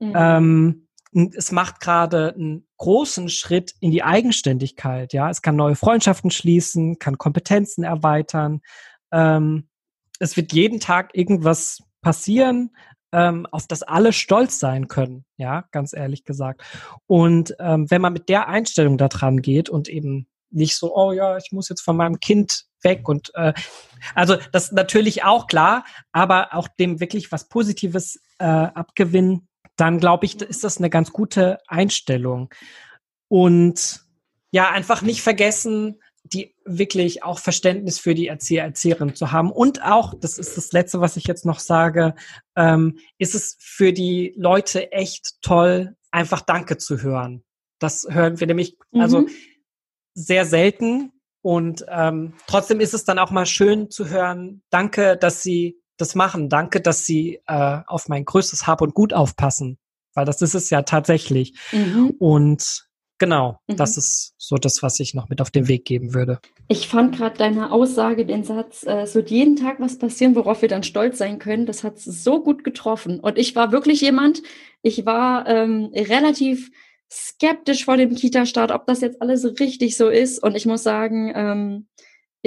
Mhm. 0.00 0.12
Ähm, 0.16 0.87
es 1.12 1.52
macht 1.52 1.80
gerade 1.80 2.34
einen 2.34 2.66
großen 2.76 3.28
Schritt 3.28 3.74
in 3.80 3.90
die 3.90 4.02
Eigenständigkeit. 4.02 5.12
Ja, 5.12 5.30
es 5.30 5.42
kann 5.42 5.56
neue 5.56 5.76
Freundschaften 5.76 6.30
schließen, 6.30 6.98
kann 6.98 7.18
Kompetenzen 7.18 7.84
erweitern. 7.84 8.60
Ähm, 9.12 9.68
es 10.18 10.36
wird 10.36 10.52
jeden 10.52 10.80
Tag 10.80 11.10
irgendwas 11.14 11.82
passieren, 12.02 12.70
ähm, 13.12 13.46
auf 13.50 13.66
das 13.66 13.82
alle 13.82 14.12
stolz 14.12 14.58
sein 14.58 14.88
können. 14.88 15.24
Ja, 15.36 15.64
ganz 15.70 15.92
ehrlich 15.92 16.24
gesagt. 16.24 16.62
Und 17.06 17.54
ähm, 17.58 17.90
wenn 17.90 18.02
man 18.02 18.12
mit 18.12 18.28
der 18.28 18.48
Einstellung 18.48 18.98
da 18.98 19.08
dran 19.08 19.40
geht 19.40 19.68
und 19.68 19.88
eben 19.88 20.28
nicht 20.50 20.76
so, 20.76 20.94
oh 20.94 21.12
ja, 21.12 21.36
ich 21.36 21.52
muss 21.52 21.68
jetzt 21.68 21.82
von 21.82 21.96
meinem 21.96 22.20
Kind 22.20 22.64
weg 22.82 23.08
und 23.08 23.32
äh, 23.34 23.52
also 24.14 24.36
das 24.52 24.72
natürlich 24.72 25.24
auch 25.24 25.46
klar, 25.46 25.84
aber 26.12 26.54
auch 26.54 26.68
dem 26.68 27.00
wirklich 27.00 27.32
was 27.32 27.48
Positives 27.48 28.20
äh, 28.38 28.44
abgewinnen, 28.44 29.48
dann 29.78 29.98
glaube 29.98 30.26
ich, 30.26 30.42
ist 30.42 30.64
das 30.64 30.78
eine 30.78 30.90
ganz 30.90 31.12
gute 31.12 31.58
Einstellung. 31.66 32.52
Und 33.28 34.04
ja, 34.50 34.70
einfach 34.70 35.02
nicht 35.02 35.22
vergessen, 35.22 36.00
die 36.24 36.54
wirklich 36.64 37.22
auch 37.22 37.38
Verständnis 37.38 37.98
für 37.98 38.14
die 38.14 38.26
Erzieher, 38.26 38.64
Erzieherin 38.64 39.14
zu 39.14 39.32
haben. 39.32 39.50
Und 39.50 39.82
auch, 39.82 40.14
das 40.18 40.38
ist 40.38 40.56
das 40.56 40.72
Letzte, 40.72 41.00
was 41.00 41.16
ich 41.16 41.24
jetzt 41.24 41.46
noch 41.46 41.60
sage, 41.60 42.14
ähm, 42.56 42.98
ist 43.18 43.34
es 43.34 43.56
für 43.60 43.92
die 43.92 44.34
Leute 44.36 44.92
echt 44.92 45.40
toll, 45.42 45.96
einfach 46.10 46.42
Danke 46.42 46.76
zu 46.76 47.00
hören. 47.02 47.44
Das 47.78 48.06
hören 48.10 48.40
wir 48.40 48.46
nämlich, 48.46 48.76
also 48.92 49.20
mhm. 49.20 49.26
also 49.26 49.38
sehr 50.14 50.44
selten. 50.44 51.12
Und 51.40 51.86
ähm, 51.88 52.34
trotzdem 52.46 52.80
ist 52.80 52.94
es 52.94 53.04
dann 53.04 53.18
auch 53.18 53.30
mal 53.30 53.46
schön 53.46 53.90
zu 53.90 54.08
hören, 54.08 54.62
danke, 54.70 55.16
dass 55.16 55.42
Sie 55.42 55.80
das 55.98 56.14
machen. 56.14 56.48
Danke, 56.48 56.80
dass 56.80 57.04
Sie 57.04 57.40
äh, 57.46 57.78
auf 57.86 58.08
mein 58.08 58.24
größtes 58.24 58.66
Hab 58.66 58.80
und 58.80 58.94
Gut 58.94 59.12
aufpassen. 59.12 59.78
Weil 60.14 60.24
das 60.24 60.42
ist 60.42 60.54
es 60.54 60.70
ja 60.70 60.82
tatsächlich. 60.82 61.54
Mhm. 61.72 62.14
Und 62.18 62.88
genau, 63.18 63.60
mhm. 63.66 63.76
das 63.76 63.96
ist 63.96 64.34
so 64.38 64.56
das, 64.56 64.82
was 64.82 64.98
ich 65.00 65.14
noch 65.14 65.28
mit 65.28 65.40
auf 65.40 65.50
den 65.50 65.68
Weg 65.68 65.84
geben 65.84 66.14
würde. 66.14 66.40
Ich 66.68 66.88
fand 66.88 67.16
gerade 67.16 67.36
deine 67.36 67.70
Aussage, 67.72 68.24
den 68.24 68.44
Satz, 68.44 68.84
äh, 68.84 69.02
es 69.02 69.14
wird 69.14 69.30
jeden 69.30 69.56
Tag 69.56 69.80
was 69.80 69.98
passieren, 69.98 70.34
worauf 70.34 70.62
wir 70.62 70.68
dann 70.68 70.82
stolz 70.82 71.18
sein 71.18 71.38
können, 71.38 71.66
das 71.66 71.84
hat 71.84 71.98
so 71.98 72.42
gut 72.42 72.64
getroffen. 72.64 73.20
Und 73.20 73.38
ich 73.38 73.54
war 73.54 73.72
wirklich 73.72 74.00
jemand, 74.00 74.42
ich 74.82 75.04
war 75.06 75.46
ähm, 75.46 75.90
relativ 75.94 76.70
skeptisch 77.10 77.84
vor 77.84 77.96
dem 77.96 78.14
Kita-Start, 78.14 78.70
ob 78.70 78.86
das 78.86 79.00
jetzt 79.00 79.22
alles 79.22 79.44
richtig 79.60 79.96
so 79.96 80.08
ist. 80.08 80.42
Und 80.42 80.56
ich 80.56 80.66
muss 80.66 80.82
sagen, 80.82 81.32
ähm, 81.34 81.86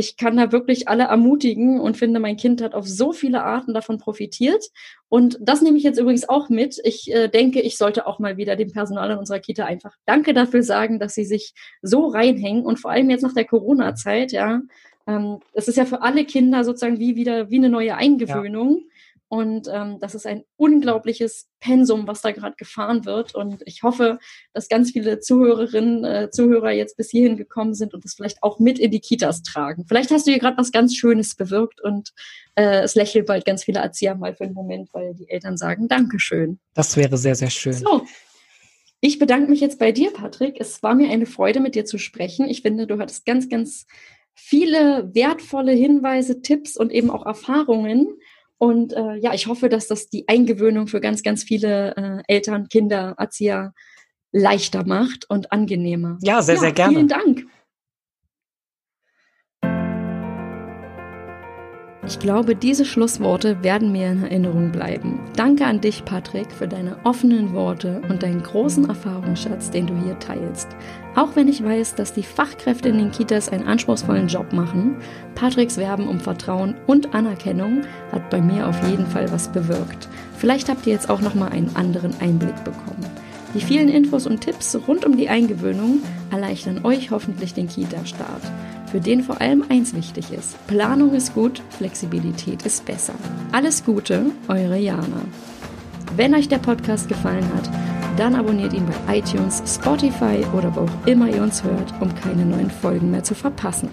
ich 0.02 0.18
kann 0.18 0.36
da 0.36 0.52
wirklich 0.52 0.88
alle 0.88 1.04
ermutigen 1.04 1.80
und 1.80 1.96
finde, 1.96 2.20
mein 2.20 2.36
Kind 2.36 2.60
hat 2.64 2.74
auf 2.74 2.88
so 2.88 3.14
viele 3.14 3.44
Arten 3.44 3.76
davon 3.76 4.00
profitiert. 4.00 4.66
Und 5.10 5.38
das 5.40 5.62
nehme 5.62 5.78
ich 5.78 5.84
jetzt 5.84 6.00
übrigens 6.00 6.28
auch 6.28 6.50
mit. 6.50 6.82
Ich 6.84 7.14
äh, 7.14 7.28
denke, 7.28 7.62
ich 7.62 7.78
sollte 7.78 8.08
auch 8.08 8.18
mal 8.18 8.36
wieder 8.36 8.56
dem 8.56 8.72
Personal 8.72 9.12
in 9.12 9.20
unserer 9.20 9.40
Kita 9.40 9.66
einfach 9.66 9.96
Danke 10.06 10.34
dafür 10.34 10.64
sagen, 10.64 10.98
dass 10.98 11.14
sie 11.14 11.24
sich 11.24 11.54
so 11.84 12.08
reinhängen 12.08 12.66
und 12.66 12.80
vor 12.80 12.90
allem 12.90 13.12
jetzt 13.12 13.22
nach 13.22 13.36
der 13.36 13.46
Corona-Zeit, 13.46 14.32
ja. 14.32 14.62
Ähm, 15.06 15.38
das 15.54 15.68
ist 15.68 15.78
ja 15.78 15.86
für 15.86 16.02
alle 16.02 16.26
Kinder 16.26 16.64
sozusagen 16.64 16.98
wie 16.98 17.16
wieder 17.16 17.52
wie 17.52 17.58
eine 17.58 17.70
neue 17.70 17.96
Eingewöhnung. 17.96 18.78
Ja. 18.78 18.84
Und 19.32 19.70
ähm, 19.72 19.98
das 20.02 20.14
ist 20.14 20.28
ein 20.28 20.44
unglaubliches 20.58 21.48
Pensum, 21.62 22.06
was 22.06 22.20
da 22.22 22.32
gerade 22.32 22.58
gefahren 22.58 23.06
wird. 23.06 23.34
Und 23.34 23.64
ich 23.66 23.82
hoffe, 23.82 24.20
dass 24.52 24.68
ganz 24.68 24.92
viele 24.92 25.22
Zuhörerinnen, 25.22 26.04
äh, 26.04 26.30
Zuhörer 26.30 26.72
jetzt 26.72 26.98
bis 26.98 27.12
hierhin 27.12 27.38
gekommen 27.38 27.74
sind 27.74 27.94
und 27.94 28.04
das 28.04 28.14
vielleicht 28.14 28.44
auch 28.44 28.60
mit 28.60 28.78
in 28.78 28.92
die 28.92 29.00
Kitas 29.00 29.42
tragen. 29.42 29.86
Vielleicht 29.88 30.12
hast 30.12 30.28
du 30.28 30.32
hier 30.32 30.40
gerade 30.42 30.58
was 30.58 30.74
ganz 30.74 30.98
Schönes 30.98 31.36
bewirkt 31.36 31.80
und 31.80 32.12
äh, 32.56 32.82
es 32.82 32.96
lächeln 32.96 33.24
bald 33.24 33.46
ganz 33.46 33.64
viele 33.64 33.80
Erzieher 33.80 34.16
mal 34.16 34.36
für 34.36 34.44
einen 34.44 34.54
Moment, 34.54 34.90
weil 34.92 35.14
die 35.14 35.30
Eltern 35.30 35.56
sagen 35.56 35.88
Dankeschön. 35.88 36.60
Das 36.74 36.98
wäre 36.98 37.18
sehr, 37.18 37.36
sehr 37.36 37.52
schön. 37.52 37.72
So. 37.72 38.06
Ich 39.00 39.18
bedanke 39.18 39.50
mich 39.50 39.62
jetzt 39.62 39.80
bei 39.80 39.94
dir, 39.94 40.12
Patrick. 40.12 40.58
Es 40.60 40.84
war 40.84 40.94
mir 40.94 41.10
eine 41.10 41.26
Freude, 41.26 41.62
mit 41.62 41.76
dir 41.76 41.86
zu 41.86 41.98
sprechen. 41.98 42.50
Ich 42.50 42.64
finde, 42.64 42.86
du 42.86 43.00
hattest 43.00 43.26
ganz, 43.26 43.48
ganz 43.48 43.86
viele 44.36 45.10
wertvolle 45.16 45.72
Hinweise, 45.72 46.42
Tipps 46.42 46.76
und 46.76 46.92
eben 46.92 47.10
auch 47.10 47.26
Erfahrungen 47.26 48.10
und 48.62 48.94
äh, 48.94 49.16
ja, 49.16 49.34
ich 49.34 49.48
hoffe, 49.48 49.70
dass 49.70 49.88
das 49.88 50.08
die 50.08 50.28
Eingewöhnung 50.28 50.86
für 50.86 51.02
ganz, 51.02 51.24
ganz 51.24 51.42
viele 51.42 51.96
äh, 51.96 52.22
Eltern, 52.28 52.70
Kinder, 52.70 53.16
Erzieher 53.18 53.74
leichter 54.32 54.86
macht 54.86 55.28
und 55.28 55.52
angenehmer. 55.52 56.20
Ja, 56.22 56.44
sehr, 56.44 56.56
ja, 56.56 56.62
sehr 56.62 56.72
gerne. 56.72 56.94
Vielen 56.94 57.08
Dank. 57.08 57.48
Ich 62.12 62.20
glaube, 62.20 62.58
diese 62.58 62.84
Schlussworte 62.84 63.64
werden 63.64 63.94
mir 63.94 64.12
in 64.12 64.24
Erinnerung 64.24 64.74
bleiben. 64.74 65.18
Danke 65.38 65.66
an 65.66 65.80
dich, 65.80 66.04
Patrick, 66.04 66.52
für 66.52 66.68
deine 66.68 66.98
offenen 67.06 67.54
Worte 67.54 68.02
und 68.10 68.22
deinen 68.22 68.44
großen 68.44 68.90
Erfahrungsschatz, 68.90 69.72
den 69.72 69.88
du 69.88 69.96
hier 69.96 70.20
teilst. 70.20 70.68
Auch 71.16 71.38
wenn 71.38 71.48
ich 71.48 71.64
weiß, 71.64 71.96
dass 71.96 72.12
die 72.12 72.24
Fachkräfte 72.24 72.90
in 72.90 72.98
den 72.98 73.12
Kitas 73.12 73.48
einen 73.48 73.66
anspruchsvollen 73.66 74.28
Job 74.28 74.52
machen, 74.52 74.98
Patricks 75.36 75.78
Werben 75.78 76.10
um 76.10 76.20
Vertrauen 76.20 76.76
und 76.86 77.16
Anerkennung 77.16 77.84
hat 78.12 78.30
bei 78.30 78.42
mir 78.42 78.68
auf 78.68 78.86
jeden 78.90 79.06
Fall 79.06 79.32
was 79.32 79.48
bewirkt. 79.48 80.10
Vielleicht 80.36 80.68
habt 80.68 80.86
ihr 80.86 80.92
jetzt 80.92 81.10
auch 81.10 81.22
noch 81.22 81.34
mal 81.34 81.48
einen 81.48 81.74
anderen 81.78 82.14
Einblick 82.20 82.62
bekommen. 82.66 83.06
Die 83.54 83.62
vielen 83.62 83.90
Infos 83.90 84.28
und 84.28 84.42
Tipps 84.42 84.78
rund 84.88 85.06
um 85.06 85.18
die 85.18 85.30
Eingewöhnung 85.30 86.02
erleichtern 86.32 86.86
euch 86.86 87.12
hoffentlich 87.12 87.54
den 87.54 87.68
Kita-Start 87.68 88.44
für 88.92 89.00
den 89.00 89.24
vor 89.24 89.40
allem 89.40 89.64
eins 89.70 89.96
wichtig 89.96 90.32
ist. 90.32 90.56
Planung 90.68 91.14
ist 91.14 91.34
gut, 91.34 91.62
Flexibilität 91.70 92.64
ist 92.64 92.86
besser. 92.86 93.14
Alles 93.52 93.84
Gute, 93.86 94.26
eure 94.50 94.78
Jana. 94.78 95.24
Wenn 96.18 96.36
euch 96.36 96.50
der 96.50 96.58
Podcast 96.58 97.08
gefallen 97.08 97.46
hat, 97.56 97.70
dann 98.18 98.36
abonniert 98.36 98.74
ihn 98.74 98.86
bei 98.86 99.18
iTunes, 99.18 99.64
Spotify 99.66 100.46
oder 100.56 100.76
wo 100.76 100.82
auch 100.82 101.08
immer 101.08 101.30
ihr 101.30 101.42
uns 101.42 101.64
hört, 101.64 101.94
um 102.02 102.14
keine 102.16 102.46
neuen 102.46 102.70
Folgen 102.70 103.10
mehr 103.10 103.24
zu 103.24 103.34
verpassen. 103.34 103.90